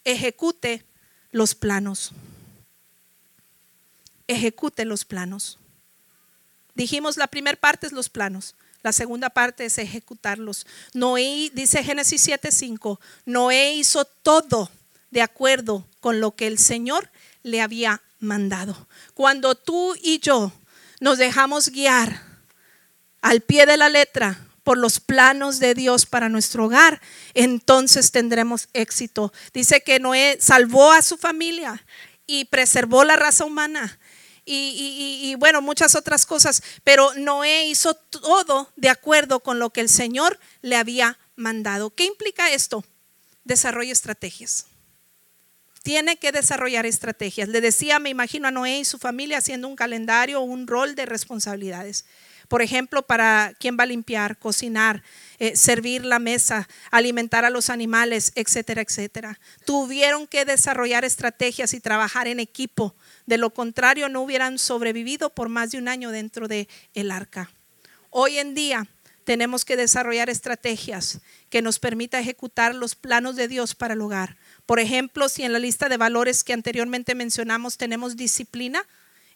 Ejecute 0.03 0.83
los 1.31 1.55
planos 1.55 2.11
ejecute 4.29 4.85
los 4.85 5.03
planos. 5.03 5.59
Dijimos, 6.75 7.17
la 7.17 7.27
primera 7.27 7.59
parte 7.59 7.87
es 7.87 7.93
los 7.93 8.09
planos. 8.09 8.55
La 8.81 8.93
segunda 8.93 9.29
parte 9.29 9.65
es 9.65 9.77
ejecutarlos. 9.77 10.65
Noé, 10.93 11.51
dice 11.53 11.83
Génesis 11.83 12.25
7:5, 12.25 12.99
Noé 13.25 13.73
hizo 13.73 14.05
todo 14.05 14.71
de 15.11 15.21
acuerdo 15.21 15.85
con 15.99 16.21
lo 16.21 16.35
que 16.35 16.47
el 16.47 16.57
Señor 16.57 17.09
le 17.43 17.61
había 17.61 18.01
mandado. 18.19 18.87
Cuando 19.13 19.55
tú 19.55 19.95
y 20.01 20.19
yo 20.19 20.53
nos 21.01 21.17
dejamos 21.17 21.69
guiar 21.69 22.23
al 23.21 23.41
pie 23.41 23.65
de 23.65 23.75
la 23.75 23.89
letra 23.89 24.47
por 24.63 24.77
los 24.77 24.99
planos 24.99 25.59
de 25.59 25.73
Dios 25.73 26.05
para 26.05 26.29
nuestro 26.29 26.65
hogar, 26.65 27.01
entonces 27.33 28.11
tendremos 28.11 28.69
éxito. 28.71 29.33
Dice 29.53 29.81
que 29.81 29.99
Noé 29.99 30.37
salvó 30.39 30.93
a 30.93 31.01
su 31.01 31.17
familia 31.17 31.83
y 32.27 32.45
preservó 32.45 33.03
la 33.03 33.15
raza 33.17 33.43
humana 33.43 33.99
y, 34.51 35.35
bueno, 35.35 35.61
muchas 35.61 35.95
otras 35.95 36.25
cosas, 36.25 36.63
pero 36.83 37.13
Noé 37.15 37.65
hizo 37.65 37.93
todo 37.93 38.71
de 38.75 38.89
acuerdo 38.89 39.41
con 39.41 39.59
lo 39.59 39.69
que 39.69 39.81
el 39.81 39.89
Señor 39.89 40.39
le 40.61 40.75
había 40.75 41.19
mandado. 41.35 41.91
¿Qué 41.91 42.05
implica 42.05 42.51
esto? 42.51 42.83
Desarrolla 43.43 43.91
estrategias. 43.91 44.65
Tiene 45.83 46.17
que 46.17 46.31
desarrollar 46.31 46.85
estrategias. 46.85 47.47
Le 47.47 47.61
decía, 47.61 47.99
me 47.99 48.09
imagino 48.09 48.47
a 48.47 48.51
Noé 48.51 48.79
y 48.79 48.85
su 48.85 48.97
familia 48.97 49.37
haciendo 49.37 49.67
un 49.67 49.75
calendario, 49.75 50.41
un 50.41 50.67
rol 50.67 50.95
de 50.95 51.05
responsabilidades. 51.05 52.05
Por 52.49 52.61
ejemplo, 52.61 53.03
para 53.03 53.53
quién 53.59 53.77
va 53.79 53.83
a 53.83 53.85
limpiar, 53.85 54.37
cocinar, 54.37 55.03
eh, 55.37 55.55
servir 55.55 56.03
la 56.03 56.19
mesa, 56.19 56.67
alimentar 56.91 57.45
a 57.45 57.49
los 57.49 57.69
animales, 57.69 58.33
etcétera, 58.35 58.81
etcétera. 58.81 59.39
Tuvieron 59.63 60.27
que 60.27 60.43
desarrollar 60.43 61.05
estrategias 61.05 61.73
y 61.73 61.79
trabajar 61.79 62.27
en 62.27 62.41
equipo 62.41 62.95
de 63.29 63.37
lo 63.37 63.51
contrario, 63.51 64.09
no 64.09 64.21
hubieran 64.21 64.57
sobrevivido 64.57 65.29
por 65.29 65.47
más 65.47 65.71
de 65.71 65.77
un 65.77 65.87
año 65.87 66.09
dentro 66.09 66.47
de 66.47 66.67
el 66.95 67.11
arca. 67.11 67.51
Hoy 68.09 68.39
en 68.39 68.55
día 68.55 68.87
tenemos 69.23 69.63
que 69.63 69.77
desarrollar 69.77 70.31
estrategias 70.31 71.19
que 71.51 71.61
nos 71.61 71.77
permita 71.77 72.19
ejecutar 72.19 72.73
los 72.73 72.95
planos 72.95 73.35
de 73.35 73.47
Dios 73.47 73.75
para 73.75 73.93
el 73.93 74.01
hogar. 74.01 74.37
Por 74.65 74.79
ejemplo, 74.79 75.29
si 75.29 75.43
en 75.43 75.53
la 75.53 75.59
lista 75.59 75.87
de 75.87 75.97
valores 75.97 76.43
que 76.43 76.53
anteriormente 76.53 77.13
mencionamos 77.13 77.77
tenemos 77.77 78.17
disciplina, 78.17 78.83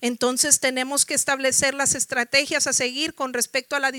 entonces 0.03 0.59
tenemos 0.59 1.05
que 1.05 1.13
establecer 1.13 1.73
las 1.73 1.95
estrategias 1.95 2.67
a 2.67 2.73
seguir 2.73 3.13
con 3.13 3.31
respecto 3.31 3.77
a 3.77 3.79
la, 3.79 3.89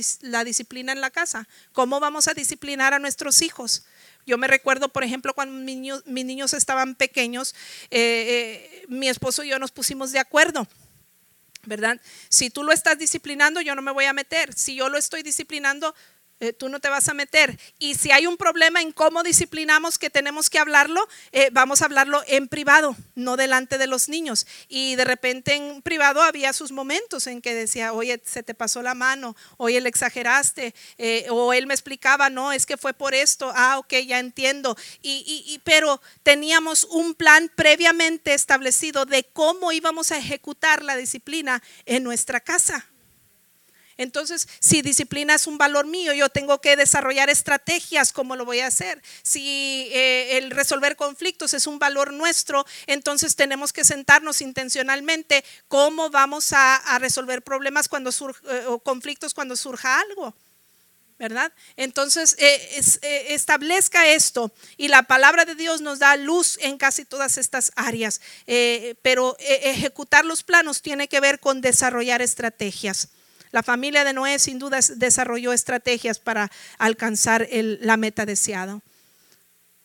disciplina 0.44 0.92
en 0.92 1.00
la 1.00 1.08
casa. 1.08 1.48
¿Cómo 1.72 1.98
vamos 1.98 2.28
a 2.28 2.34
disciplinar 2.34 2.92
a 2.92 2.98
nuestros 2.98 3.40
hijos? 3.40 3.86
Yo 4.26 4.36
me 4.36 4.46
recuerdo, 4.46 4.90
por 4.90 5.02
ejemplo, 5.02 5.32
cuando 5.32 5.54
mis 5.54 5.64
niños, 5.64 6.02
mis 6.04 6.52
estaban 6.52 6.94
pequeños, 6.94 7.54
eh, 7.90 8.82
eh, 8.82 8.84
mi 8.86 9.08
esposo 9.08 9.44
y 9.44 9.48
yo 9.48 9.58
nos 9.58 9.72
pusimos 9.72 10.12
de 10.12 10.18
acuerdo. 10.18 10.68
¿Verdad? 11.64 11.98
Si 12.28 12.50
tú 12.50 12.64
lo 12.64 12.72
estás 12.72 12.98
disciplinando, 12.98 13.62
yo 13.62 13.74
no 13.74 13.80
me 13.80 13.90
voy 13.90 14.04
a 14.04 14.12
meter. 14.12 14.52
Si 14.52 14.74
yo 14.74 14.90
lo 14.90 14.98
estoy 14.98 15.22
disciplinando, 15.22 15.94
eh, 16.44 16.52
tú 16.52 16.68
no 16.68 16.80
te 16.80 16.88
vas 16.88 17.08
a 17.08 17.14
meter. 17.14 17.58
Y 17.78 17.94
si 17.94 18.12
hay 18.12 18.26
un 18.26 18.36
problema 18.36 18.82
en 18.82 18.92
cómo 18.92 19.22
disciplinamos 19.22 19.98
que 19.98 20.10
tenemos 20.10 20.50
que 20.50 20.58
hablarlo, 20.58 21.08
eh, 21.32 21.48
vamos 21.52 21.80
a 21.80 21.86
hablarlo 21.86 22.22
en 22.26 22.48
privado, 22.48 22.96
no 23.14 23.36
delante 23.36 23.78
de 23.78 23.86
los 23.86 24.08
niños. 24.08 24.46
Y 24.68 24.96
de 24.96 25.04
repente 25.04 25.54
en 25.54 25.82
privado 25.82 26.22
había 26.22 26.52
sus 26.52 26.72
momentos 26.72 27.26
en 27.26 27.40
que 27.40 27.54
decía, 27.54 27.92
oye, 27.92 28.20
se 28.24 28.42
te 28.42 28.54
pasó 28.54 28.82
la 28.82 28.94
mano, 28.94 29.36
oye, 29.56 29.80
le 29.80 29.88
exageraste, 29.88 30.74
eh, 30.98 31.26
o 31.30 31.52
él 31.52 31.66
me 31.66 31.74
explicaba, 31.74 32.30
no, 32.30 32.52
es 32.52 32.66
que 32.66 32.76
fue 32.76 32.92
por 32.92 33.14
esto, 33.14 33.52
ah, 33.54 33.78
ok, 33.78 33.94
ya 34.06 34.18
entiendo. 34.18 34.76
y, 35.02 35.60
pero 35.64 36.00
teníamos 36.22 36.84
un 36.84 37.14
plan 37.14 37.50
previamente 37.54 38.34
establecido 38.34 39.06
de 39.06 39.24
cómo 39.32 39.72
íbamos 39.72 40.12
a 40.12 40.18
ejecutar 40.18 40.82
la 40.82 40.96
disciplina 40.96 41.62
en 41.86 42.02
nuestra 42.04 42.40
casa. 42.40 42.86
Entonces, 43.96 44.48
si 44.58 44.82
disciplina 44.82 45.34
es 45.34 45.46
un 45.46 45.58
valor 45.58 45.86
mío, 45.86 46.12
yo 46.12 46.28
tengo 46.28 46.60
que 46.60 46.76
desarrollar 46.76 47.30
estrategias, 47.30 48.12
¿cómo 48.12 48.34
lo 48.34 48.44
voy 48.44 48.60
a 48.60 48.66
hacer? 48.66 49.00
Si 49.22 49.88
eh, 49.92 50.38
el 50.38 50.50
resolver 50.50 50.96
conflictos 50.96 51.54
es 51.54 51.66
un 51.66 51.78
valor 51.78 52.12
nuestro, 52.12 52.66
entonces 52.86 53.36
tenemos 53.36 53.72
que 53.72 53.84
sentarnos 53.84 54.40
intencionalmente 54.40 55.44
cómo 55.68 56.10
vamos 56.10 56.52
a, 56.52 56.82
resolver 56.98 57.42
problemas 57.42 57.88
cuando 57.88 58.10
eh, 58.10 58.64
o 58.66 58.78
conflictos 58.78 59.34
cuando 59.34 59.56
surja 59.56 60.00
algo. 60.00 60.34
¿verdad? 61.16 61.52
Entonces, 61.76 62.36
eh, 62.38 62.82
establezca 63.28 64.08
esto 64.08 64.52
y 64.76 64.88
la 64.88 65.04
palabra 65.04 65.44
de 65.44 65.54
Dios 65.54 65.80
nos 65.80 66.00
da 66.00 66.16
luz 66.16 66.58
en 66.60 66.76
casi 66.76 67.04
todas 67.04 67.38
estas 67.38 67.70
áreas, 67.76 68.20
pero 69.00 69.36
ejecutar 69.38 70.24
los 70.24 70.42
planos 70.42 70.82
tiene 70.82 71.06
que 71.06 71.20
ver 71.20 71.38
con 71.38 71.60
desarrollar 71.60 72.20
estrategias. 72.20 73.08
La 73.54 73.62
familia 73.62 74.02
de 74.02 74.12
Noé 74.12 74.40
sin 74.40 74.58
duda 74.58 74.80
desarrolló 74.96 75.52
estrategias 75.52 76.18
para 76.18 76.50
alcanzar 76.76 77.46
la 77.52 77.96
meta 77.96 78.26
deseada. 78.26 78.80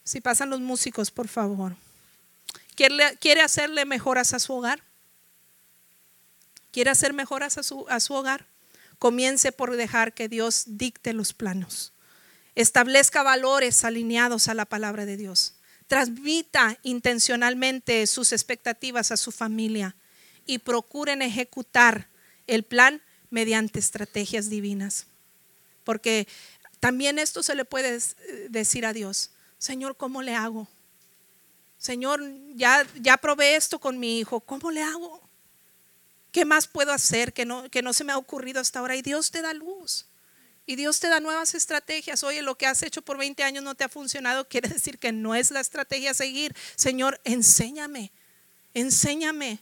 Si 0.04 0.22
pasan 0.22 0.50
los 0.50 0.60
músicos, 0.60 1.12
por 1.12 1.28
favor. 1.28 1.76
¿Quiere, 2.74 3.16
quiere 3.22 3.42
hacerle 3.42 3.86
mejoras 3.86 4.34
a 4.34 4.40
su 4.40 4.54
hogar? 4.54 4.82
¿Quiere 6.72 6.90
hacer 6.90 7.14
mejoras 7.14 7.60
a 7.60 7.64
su, 7.64 7.86
a 7.90 8.00
su 8.00 8.16
hogar? 8.16 8.48
Comience 8.98 9.52
por 9.52 9.76
dejar 9.76 10.16
que 10.16 10.28
Dios 10.28 10.64
dicte 10.66 11.14
los 11.14 11.34
planos. 11.34 11.94
Establezca 12.56 13.22
valores 13.22 13.86
alineados 13.86 14.48
a 14.48 14.56
la 14.56 14.66
palabra 14.66 15.06
de 15.06 15.16
Dios. 15.16 15.54
Transmita 15.86 16.80
intencionalmente 16.82 18.08
sus 18.08 18.34
expectativas 18.34 19.12
a 19.12 19.18
su 19.18 19.32
familia 19.32 19.96
y 20.48 20.58
procuren 20.58 21.22
ejecutar 21.22 22.08
el 22.48 22.64
plan 22.64 23.04
mediante 23.30 23.80
estrategias 23.80 24.50
divinas. 24.50 25.08
Porque 25.84 26.28
también 26.80 27.20
esto 27.20 27.44
se 27.44 27.56
le 27.56 27.66
puede 27.66 28.00
decir 28.50 28.86
a 28.86 28.94
Dios, 28.94 29.32
Señor, 29.58 29.98
¿cómo 29.98 30.22
le 30.22 30.36
hago? 30.36 30.68
Señor, 31.78 32.22
ya, 32.56 32.86
ya 32.96 33.18
probé 33.18 33.56
esto 33.56 33.80
con 33.80 34.00
mi 34.00 34.20
hijo, 34.20 34.40
¿cómo 34.42 34.72
le 34.72 34.82
hago? 34.82 35.22
¿Qué 36.32 36.46
más 36.46 36.68
puedo 36.68 36.92
hacer 36.92 37.34
que 37.34 37.46
no, 37.46 37.70
que 37.70 37.82
no 37.82 37.94
se 37.94 38.04
me 38.04 38.12
ha 38.12 38.18
ocurrido 38.18 38.62
hasta 38.62 38.80
ahora? 38.80 38.96
Y 38.96 39.02
Dios 39.02 39.32
te 39.32 39.42
da 39.42 39.54
luz. 39.54 40.06
Y 40.66 40.76
Dios 40.76 41.00
te 41.00 41.08
da 41.08 41.20
nuevas 41.20 41.56
estrategias. 41.56 42.24
Oye, 42.24 42.44
lo 42.44 42.56
que 42.56 42.68
has 42.68 42.84
hecho 42.84 43.02
por 43.02 43.18
20 43.18 43.42
años 43.44 43.64
no 43.64 43.74
te 43.74 43.84
ha 43.84 43.90
funcionado. 43.90 44.48
Quiere 44.50 44.70
decir 44.70 45.00
que 45.00 45.12
no 45.12 45.34
es 45.34 45.50
la 45.50 45.62
estrategia 45.62 46.12
a 46.12 46.14
seguir. 46.14 46.56
Señor, 46.76 47.20
enséñame. 47.24 48.12
Enséñame. 48.76 49.60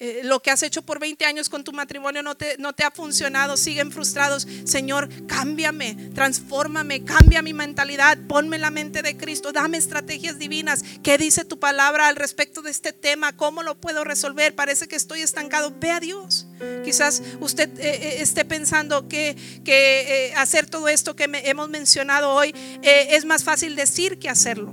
Eh, 0.00 0.20
lo 0.22 0.40
que 0.40 0.52
has 0.52 0.62
hecho 0.62 0.82
por 0.82 1.00
20 1.00 1.24
años 1.24 1.48
con 1.48 1.64
tu 1.64 1.72
matrimonio 1.72 2.22
no 2.22 2.36
te, 2.36 2.56
no 2.58 2.72
te 2.72 2.84
ha 2.84 2.90
funcionado, 2.92 3.56
siguen 3.56 3.90
frustrados. 3.90 4.46
Señor, 4.62 5.08
cámbiame, 5.26 5.96
transfórmame, 6.14 7.02
cambia 7.02 7.42
mi 7.42 7.52
mentalidad, 7.52 8.16
ponme 8.28 8.58
la 8.58 8.70
mente 8.70 9.02
de 9.02 9.16
Cristo, 9.16 9.50
dame 9.50 9.76
estrategias 9.76 10.38
divinas. 10.38 10.84
¿Qué 11.02 11.18
dice 11.18 11.44
tu 11.44 11.58
palabra 11.58 12.06
al 12.06 12.14
respecto 12.14 12.62
de 12.62 12.70
este 12.70 12.92
tema? 12.92 13.36
¿Cómo 13.36 13.64
lo 13.64 13.80
puedo 13.80 14.04
resolver? 14.04 14.54
Parece 14.54 14.86
que 14.86 14.94
estoy 14.94 15.22
estancado. 15.22 15.74
Ve 15.80 15.90
a 15.90 15.98
Dios. 15.98 16.46
Quizás 16.84 17.20
usted 17.40 17.68
eh, 17.80 17.88
eh, 17.88 18.22
esté 18.22 18.44
pensando 18.44 19.08
que, 19.08 19.36
que 19.64 20.32
hacer 20.36 20.70
todo 20.70 20.86
esto 20.86 21.16
que 21.16 21.28
hemos 21.44 21.68
mencionado 21.70 22.30
hoy 22.30 22.54
es 22.82 23.24
más 23.24 23.42
fácil 23.42 23.74
decir 23.74 24.20
que 24.20 24.28
hacerlo. 24.28 24.72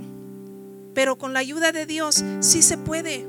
Pero 0.94 1.18
con 1.18 1.32
la 1.32 1.40
ayuda 1.40 1.72
de 1.72 1.84
Dios 1.84 2.22
sí 2.40 2.62
se 2.62 2.78
puede 2.78 3.26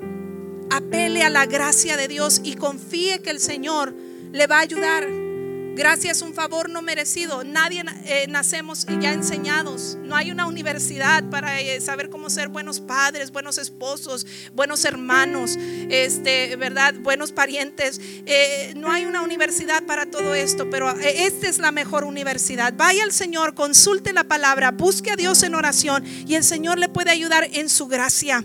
apele 0.70 1.24
a 1.24 1.30
la 1.30 1.46
gracia 1.46 1.98
de 1.98 2.08
Dios 2.08 2.42
y 2.44 2.56
confíe 2.56 3.22
que 3.22 3.30
el 3.30 3.40
Señor 3.40 3.94
le 4.32 4.48
va 4.48 4.58
a 4.58 4.62
ayudar. 4.62 5.08
Gracia 5.78 6.10
es 6.10 6.24
un 6.24 6.34
favor 6.34 6.72
no 6.72 6.82
merecido. 6.82 7.44
Nadie 7.44 7.84
eh, 8.06 8.26
nacemos 8.28 8.88
ya 9.00 9.14
enseñados. 9.14 9.96
No 10.02 10.16
hay 10.16 10.32
una 10.32 10.48
universidad 10.48 11.24
para 11.30 11.62
eh, 11.62 11.80
saber 11.82 12.10
cómo 12.10 12.32
ser 12.32 12.48
buenos 12.48 12.80
padres, 12.80 13.32
buenos 13.32 13.60
esposos, 13.60 14.26
buenos 14.56 14.86
hermanos, 14.86 15.56
este, 15.92 16.56
verdad, 16.56 16.96
buenos 16.96 17.32
parientes. 17.32 18.02
Eh, 18.26 18.74
no 18.76 18.92
hay 18.92 19.06
una 19.06 19.22
universidad 19.22 19.84
para 19.84 20.08
todo 20.08 20.34
esto, 20.34 20.68
pero 20.72 20.90
esta 21.00 21.48
es 21.48 21.60
la 21.60 21.72
mejor 21.72 22.06
universidad. 22.06 22.74
Vaya 22.76 23.04
al 23.04 23.12
Señor, 23.12 23.54
consulte 23.54 24.14
la 24.14 24.24
palabra, 24.24 24.72
busque 24.72 25.12
a 25.12 25.16
Dios 25.16 25.44
en 25.44 25.54
oración 25.54 26.04
y 26.26 26.34
el 26.34 26.44
Señor 26.44 26.80
le 26.80 26.90
puede 26.90 27.12
ayudar 27.12 27.48
en 27.54 27.70
su 27.70 27.86
gracia. 27.86 28.44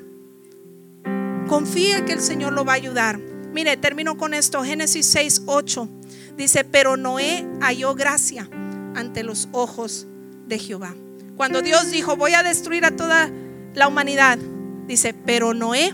Confíe 1.53 2.07
que 2.07 2.15
el 2.15 2.23
Señor 2.23 2.55
lo 2.55 2.65
va 2.65 2.73
a 2.73 2.77
ayudar. 2.77 3.19
Mire, 3.19 3.77
termino 3.77 4.17
con 4.17 4.33
esto. 4.33 4.65
Génesis 4.65 5.05
6, 5.05 5.43
8. 5.45 5.87
Dice, 6.35 6.65
pero 6.65 6.97
Noé 6.97 7.47
halló 7.61 7.95
gracia 7.95 8.49
ante 8.95 9.23
los 9.23 9.51
ojos 9.53 10.07
de 10.47 10.59
Jehová. 10.59 10.95
Cuando 11.37 11.61
Dios 11.61 11.91
dijo, 11.91 12.17
voy 12.17 12.33
a 12.33 12.43
destruir 12.43 12.87
a 12.87 12.97
toda 12.97 13.31
la 13.75 13.87
humanidad, 13.87 14.39
dice, 14.87 15.13
pero 15.13 15.53
Noé 15.53 15.93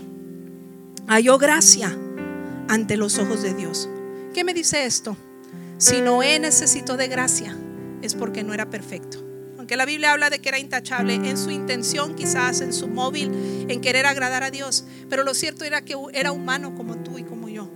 halló 1.07 1.37
gracia 1.37 1.93
ante 2.69 2.95
los 2.95 3.19
ojos 3.19 3.41
de 3.41 3.53
Dios. 3.53 3.89
¿Qué 4.33 4.45
me 4.45 4.53
dice 4.53 4.85
esto? 4.85 5.17
Si 5.77 5.99
Noé 5.99 6.39
necesitó 6.39 6.95
de 6.95 7.09
gracia, 7.09 7.53
es 8.01 8.15
porque 8.15 8.45
no 8.45 8.53
era 8.53 8.69
perfecto 8.69 9.28
la 9.75 9.85
Biblia 9.85 10.13
habla 10.13 10.29
de 10.29 10.39
que 10.39 10.49
era 10.49 10.59
intachable 10.59 11.15
en 11.15 11.37
su 11.37 11.51
intención, 11.51 12.15
quizás 12.15 12.61
en 12.61 12.73
su 12.73 12.87
móvil, 12.87 13.65
en 13.69 13.81
querer 13.81 14.05
agradar 14.05 14.43
a 14.43 14.51
Dios. 14.51 14.85
Pero 15.09 15.23
lo 15.23 15.33
cierto 15.33 15.65
era 15.65 15.81
que 15.81 15.95
era 16.13 16.31
humano 16.31 16.75
como 16.75 16.97
tú 16.97 17.17
y 17.17 17.23
como 17.23 17.49
yo. 17.49 17.69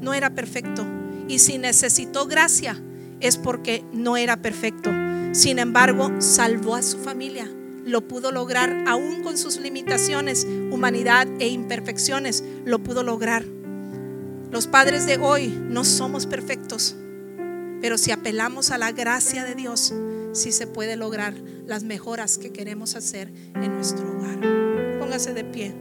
No 0.00 0.14
era 0.14 0.30
perfecto. 0.30 0.86
Y 1.28 1.40
si 1.40 1.58
necesitó 1.58 2.26
gracia, 2.26 2.82
es 3.20 3.36
porque 3.36 3.84
no 3.92 4.16
era 4.16 4.38
perfecto. 4.38 4.90
Sin 5.32 5.58
embargo, 5.58 6.10
salvó 6.20 6.74
a 6.74 6.82
su 6.82 6.98
familia. 6.98 7.50
Lo 7.84 8.06
pudo 8.06 8.32
lograr 8.32 8.84
aún 8.86 9.22
con 9.22 9.38
sus 9.38 9.58
limitaciones, 9.58 10.46
humanidad 10.70 11.26
e 11.40 11.48
imperfecciones. 11.48 12.44
Lo 12.64 12.78
pudo 12.78 13.02
lograr. 13.02 13.44
Los 14.50 14.66
padres 14.66 15.06
de 15.06 15.18
hoy 15.18 15.48
no 15.48 15.84
somos 15.84 16.26
perfectos, 16.26 16.96
pero 17.82 17.98
si 17.98 18.12
apelamos 18.12 18.70
a 18.70 18.78
la 18.78 18.92
gracia 18.92 19.44
de 19.44 19.54
Dios, 19.54 19.92
si 20.32 20.52
se 20.52 20.66
puede 20.66 20.96
lograr 20.96 21.34
las 21.66 21.84
mejoras 21.84 22.38
que 22.38 22.52
queremos 22.52 22.94
hacer 22.94 23.32
en 23.54 23.74
nuestro 23.74 24.10
hogar. 24.10 24.40
Póngase 24.98 25.34
de 25.34 25.44
pie. 25.44 25.74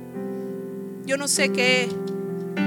Yo 1.06 1.18
no 1.18 1.28
sé 1.28 1.52
qué, 1.52 1.90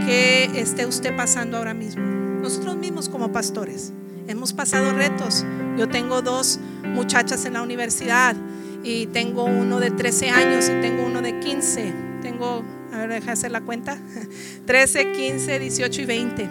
qué 0.06 0.50
esté 0.54 0.86
usted 0.86 1.14
pasando 1.16 1.56
ahora 1.56 1.74
mismo. 1.74 2.02
Nosotros 2.02 2.76
mismos 2.76 3.08
como 3.08 3.32
pastores 3.32 3.92
hemos 4.30 4.52
pasado 4.52 4.92
retos. 4.92 5.44
Yo 5.76 5.88
tengo 5.88 6.22
dos 6.22 6.60
muchachas 6.84 7.44
en 7.44 7.54
la 7.54 7.62
universidad 7.62 8.36
y 8.82 9.06
tengo 9.06 9.44
uno 9.44 9.80
de 9.80 9.90
13 9.90 10.30
años 10.30 10.66
y 10.66 10.80
tengo 10.80 11.04
uno 11.04 11.20
de 11.20 11.38
15. 11.40 11.92
Tengo, 12.22 12.62
a 12.92 12.98
ver, 12.98 13.10
deja 13.10 13.32
hacer 13.32 13.50
la 13.50 13.60
cuenta, 13.60 13.98
13, 14.66 15.12
15, 15.12 15.58
18 15.58 16.00
y 16.00 16.04
20. 16.04 16.50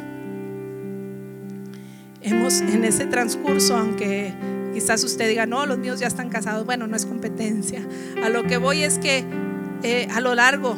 Hemos 2.21 2.59
en 2.59 2.84
ese 2.84 3.05
transcurso, 3.05 3.77
aunque 3.77 4.34
Quizás 4.74 5.03
usted 5.03 5.28
diga, 5.28 5.45
no, 5.45 5.65
los 5.65 5.78
míos 5.78 5.99
ya 5.99 6.07
están 6.07 6.30
casados. 6.30 6.65
Bueno, 6.65 6.88
no 6.88 6.95
es 6.95 7.05
competencia. 7.05 7.86
A 8.24 8.30
lo 8.30 8.43
que 8.43 8.57
voy 8.57 8.84
es 8.84 8.99
que 8.99 9.26
eh, 9.84 10.07
a 10.11 10.22
lo 10.22 10.36
largo 10.36 10.76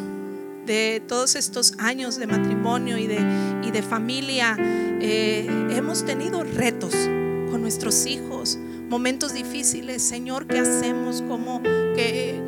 de 0.66 1.02
todos 1.08 1.36
estos 1.36 1.74
años 1.80 2.18
de 2.18 2.28
matrimonio 2.28 2.98
y 2.98 3.08
de, 3.08 3.20
y 3.64 3.72
de 3.72 3.82
familia, 3.82 4.56
eh, 4.60 5.48
hemos 5.72 6.06
tenido 6.06 6.44
retos 6.44 6.94
con 7.50 7.62
nuestros 7.62 8.06
hijos, 8.06 8.58
momentos 8.89 9.34
difíciles. 9.34 10.02
Señor, 10.04 10.48
¿qué 10.48 10.60
hacemos? 10.60 11.24
¿Cómo, 11.28 11.62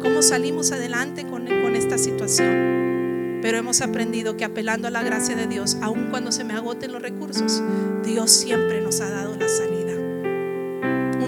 cómo 0.02 0.22
salimos 0.22 0.72
adelante 0.72 1.26
con, 1.26 1.46
con 1.46 1.76
esta 1.76 1.98
situación? 1.98 3.40
Pero 3.42 3.58
hemos 3.58 3.82
aprendido 3.82 4.38
que 4.38 4.46
apelando 4.46 4.88
a 4.88 4.92
la 4.92 5.04
gracia 5.04 5.36
de 5.36 5.48
Dios, 5.48 5.78
aun 5.82 6.08
cuando 6.12 6.32
se 6.32 6.46
me 6.46 6.54
agoten 6.54 6.94
los 6.94 7.02
recursos, 7.02 7.62
Dios 8.06 8.32
siempre 8.32 8.80
nos 8.80 9.02
ha 9.02 9.10
dado 9.10 9.36
la 9.36 9.50
salida 9.50 10.03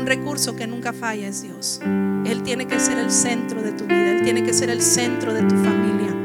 recurso 0.05 0.55
que 0.55 0.67
nunca 0.67 0.93
falla 0.93 1.27
es 1.27 1.41
Dios. 1.41 1.79
Él 2.25 2.43
tiene 2.43 2.67
que 2.67 2.79
ser 2.79 2.97
el 2.97 3.11
centro 3.11 3.61
de 3.61 3.71
tu 3.71 3.85
vida, 3.85 4.11
Él 4.11 4.23
tiene 4.23 4.43
que 4.43 4.53
ser 4.53 4.69
el 4.69 4.81
centro 4.81 5.33
de 5.33 5.41
tu 5.41 5.55
familia, 5.55 6.15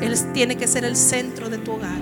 Él 0.00 0.14
tiene 0.32 0.56
que 0.56 0.66
ser 0.66 0.84
el 0.84 0.96
centro 0.96 1.50
de 1.50 1.58
tu 1.58 1.72
hogar. 1.72 1.98